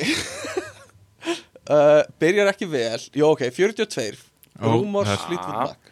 [1.69, 4.19] uh, Byrjar ekki vel Jó, ok, 42
[4.61, 5.55] Ó, Rúmors er- Fleetwood.
[5.55, 5.91] Mac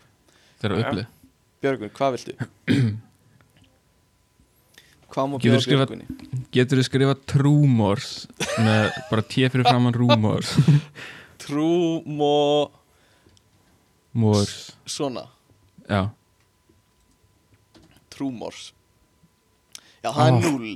[0.61, 0.84] Það er Já.
[0.85, 1.08] upplið
[1.64, 2.34] Björgun, hvað viltu?
[5.14, 6.08] hvað má skrifað- Björgunni?
[6.53, 8.08] Getur þú skrifa trúmors
[8.60, 10.53] með bara T fyrir framann rúmors
[11.43, 12.72] Trúmó
[14.14, 15.26] Mors Svona
[15.90, 16.10] Já,
[18.14, 18.72] Trúmors
[20.03, 20.40] Já, það er Ó.
[20.43, 20.74] null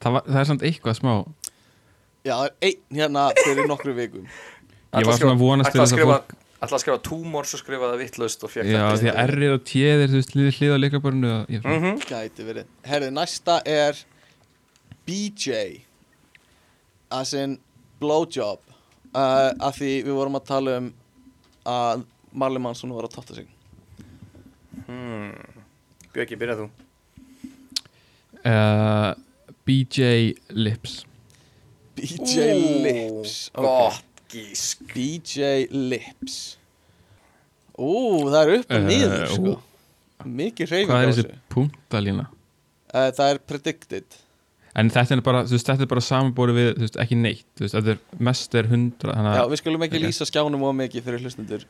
[0.00, 1.12] það, var, það er samt eitthvað smá
[2.20, 4.28] Já, það er einn hérna fyrir nokkru vikum.
[4.90, 7.88] Ég var svona að vonast til þess að fólk Ætla að skrifa tumor svo skrifa
[7.88, 10.72] það vittlust og fekk Já, því að R og T er þú veist hlið hlið
[10.74, 11.94] á mm -hmm.
[12.04, 12.66] Gæti verið.
[12.84, 14.04] Herði, næsta er
[15.06, 15.80] BJ
[17.10, 17.58] As in
[17.98, 18.60] Blowjob
[19.14, 20.92] uh, Af því við vorum að tala um
[21.64, 23.46] að Marley Mansson var að totta sig.
[24.86, 25.32] Hmm.
[26.12, 26.70] Björki, byrjað þú.
[28.44, 29.14] Uh,
[29.64, 31.09] BJ Lips
[32.00, 32.46] BJ
[32.84, 33.34] Lips.
[33.54, 36.56] Gott gísk BJ Lips
[37.80, 37.90] Ú,
[38.30, 39.28] það er upp og Eh, niður ú.
[39.34, 39.54] sko
[40.28, 42.26] Mikið hreyfing Hvað er þessi punktalína?
[42.94, 44.18] uh, Það er predicted
[44.76, 47.46] En þetta er bara, þú veist, þetta er bara samanbóri við, þú veist, ekki neitt,
[47.58, 50.04] þú veist, þetta er mest er hundra, þannig Já, að við skulum ekki ok.
[50.06, 51.64] lýsa skjánum of mikið fyrir hlustundur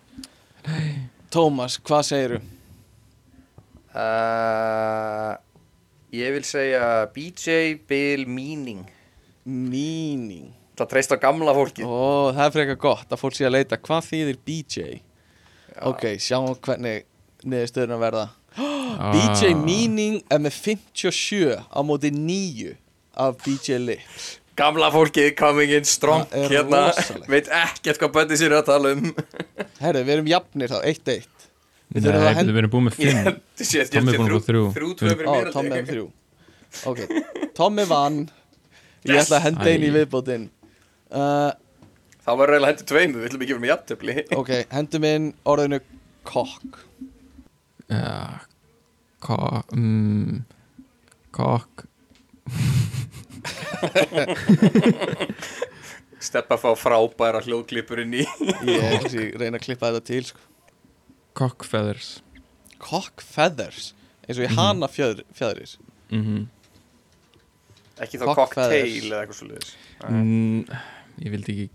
[1.33, 2.41] Tómas, hvað segiru?
[3.94, 5.33] uh,
[6.12, 8.84] Ég vil segja BJ Bill Meaning
[9.44, 10.51] Meaning.
[10.81, 13.78] Það treyst á gamla fólki Ó, það er frekar gott að fólk sé að leita.
[13.81, 14.85] Hvað þýðir BJ?
[15.89, 17.07] Ok, sjáum hvernig
[17.44, 18.28] niðurstöðurinn verða.
[19.01, 19.12] Ah.
[19.15, 22.75] BJ Meaning er með 57 á móti 9
[23.23, 24.27] af BJ Lips.
[24.59, 26.91] Gamla fólkið coming in strong hérna.
[26.91, 27.28] rosalegt.
[27.31, 29.07] Veit ekkert hvað bönni sér að tala um.
[29.85, 31.28] Herðu, við erum jafnir þá, 1-1
[31.91, 33.31] Við Nei, þurfum að henda við erum búin með fimm.
[33.60, 35.89] Ég sé að Tommi er fyrir Ó, mér Tommi held er ég.
[35.94, 36.09] þrjú.
[36.91, 37.01] Ok,
[37.57, 38.19] Tommi vann
[39.09, 39.25] Ég Yes.
[39.27, 40.47] ætla að henda einn í viðbótinn
[41.17, 41.51] uh,
[42.20, 45.79] Þá var reyla hendur tveim Við viljum ekki vera með jafntöfli Ok, hendum inn orðinu
[46.29, 46.73] kokk.
[47.91, 48.45] Já,
[49.25, 49.39] ko,
[49.73, 50.43] mm,
[51.35, 51.87] kokk,
[56.20, 58.25] Steppa að fá frábæra hljóðklipur inn í.
[58.69, 60.41] Ég ég reyna að klippa þetta til sko.
[61.41, 62.09] kokkfeathers.
[62.81, 63.95] Cock feathers
[64.27, 65.73] eins og ég hana fjöður, fjöðris
[66.12, 66.20] mm
[68.01, 69.73] Ekki þá Cock cocktail eða eitthvað svo leiðis
[70.09, 70.81] mm,
[71.20, 71.69] Ég vildi ekki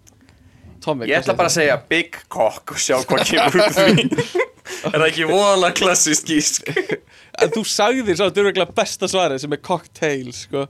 [0.86, 4.04] Tommi, Ég ætla bara að segja big cock og sjá hvað kemur út því.
[4.90, 6.70] Er það ekki voðalega klassist gísk?
[7.42, 10.62] En þú sagðir svo að þetta er örugglega besta svarið sem er cocktail sko.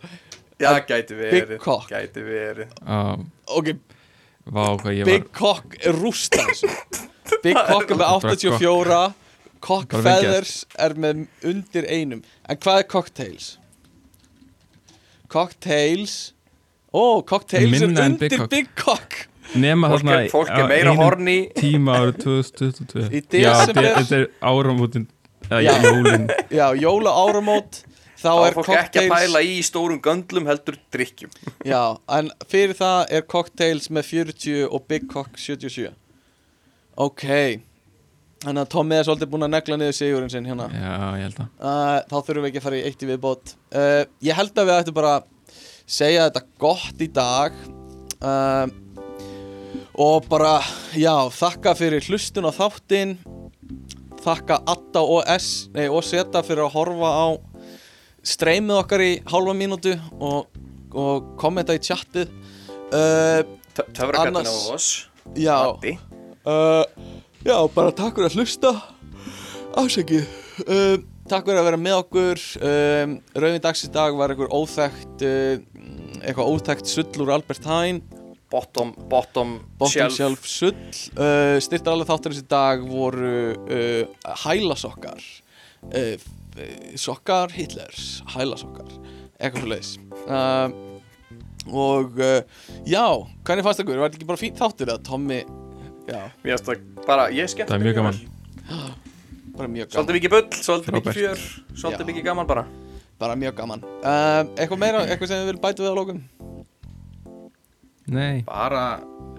[0.57, 1.91] Já, gæti verið Big cock.
[1.91, 2.71] Gæti verið.
[2.81, 3.19] Uh,
[3.59, 3.73] Ok,
[4.45, 6.41] Vá, hvað ég Big var cock er rústa
[7.45, 9.03] Big cock er með Bara 84
[9.65, 12.21] Cock feathers er með undir einum.
[12.45, 13.55] En hvað er cocktails?
[15.35, 16.17] Cocktails.
[16.95, 18.51] Ó, cocktails er Minna en undir Big Cock.
[18.55, 19.17] Big cock.
[19.55, 23.85] Nema Fólk þarna er, fólk á er meira horni Tíma árið 2022 Í Já, desember.
[23.85, 25.05] þetta þetta er áramótin
[25.45, 25.75] Eða Já.
[25.85, 26.25] jólin.
[26.59, 27.81] Já, jóla áramót
[28.15, 31.35] Þá Þá er er fólk ekki að cocktails pæla í stórum göndlum heldur drikkjum
[31.71, 31.81] Já,
[32.17, 35.93] en fyrir það er cocktails með 40 og Big Cock 77
[37.05, 37.25] Ok
[38.45, 40.69] Þannig að Tommi er svolítið búinn að negla niður sigurinn sinn hérna.
[40.69, 43.53] Já, ég held að uh, Þá þurfum við ekki að fara í eitt í viðbót.
[43.73, 45.29] Uh, Ég held að við ættum bara að
[45.97, 47.61] segja þetta gott í dag.
[48.21, 48.65] Uh,
[49.95, 50.57] Og bara,
[50.99, 53.15] já, þakka fyrir hlustun á þáttinn.
[54.25, 57.27] Þakka Atta og S Nei, og Seta fyrir að horfa á
[58.25, 60.47] streymið okkar í hálfa mínútu og,
[60.97, 63.41] og kommenta í uh,
[63.75, 65.07] Töfrakattin á oss
[65.37, 65.77] Já.
[66.45, 66.85] Uh,
[67.45, 68.69] Já, bara takk fyrir að hlusta.
[69.77, 70.23] Ásækið
[70.65, 70.95] uh,
[71.29, 72.39] Takk fyrir að vera með okkur.
[72.65, 75.59] Um, Rauðin dags í dag var einhver óþekkt uh,
[76.23, 77.99] eitthvað óþekkt sull úr Albert Hain.
[78.49, 80.73] Bottom, bottom, Bottom shelf, Shelf sull.
[81.13, 85.21] Uh, Styrtar alveg þáttarins í dag voru uh, hælasokkar.
[85.89, 86.17] Uh,
[86.97, 88.89] Sokkar Hitlers Hælasokkar.
[89.37, 89.93] Eitthvað svo leiðis
[90.31, 90.73] uh,
[91.67, 93.05] Og uh, já,
[93.45, 94.01] hvernig fannst ykkur?
[94.01, 95.43] Var þetta ekki bara fínt þáttur eða Tommy
[97.05, 98.19] Bara, ég skemmt Það er mjög gaman.
[99.57, 99.95] Bara mjög gaman.
[99.95, 101.43] Svolítið mikið bull, svolítið mikið fjör
[101.75, 102.65] Svolítið mikið gaman bara.
[103.19, 103.83] Bara mjög gaman.
[104.03, 106.23] Uh, Eitthvað meira, eitthvað sem við viljum bæta við á lókum
[108.05, 108.81] Nei, Bara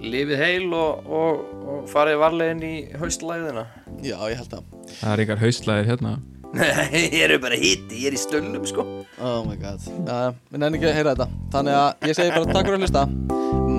[0.03, 3.63] lifið heil og, og, og farið varlegin í haustlæðina
[4.03, 4.73] Já, ég held það.
[4.97, 6.15] Það er ykkar haustlæðir hérna.
[6.57, 8.85] Nei, ég er bara hitti, ég er í stöllum sko.
[9.21, 9.85] Oh my god.
[10.03, 11.29] Uh, Við nefnum ekki að heyra þetta.
[11.55, 13.07] Þannig að ég segi bara takk fyrir að hlusta.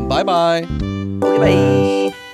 [0.07, 0.88] Bye bye.
[1.17, 2.26] Ok, bye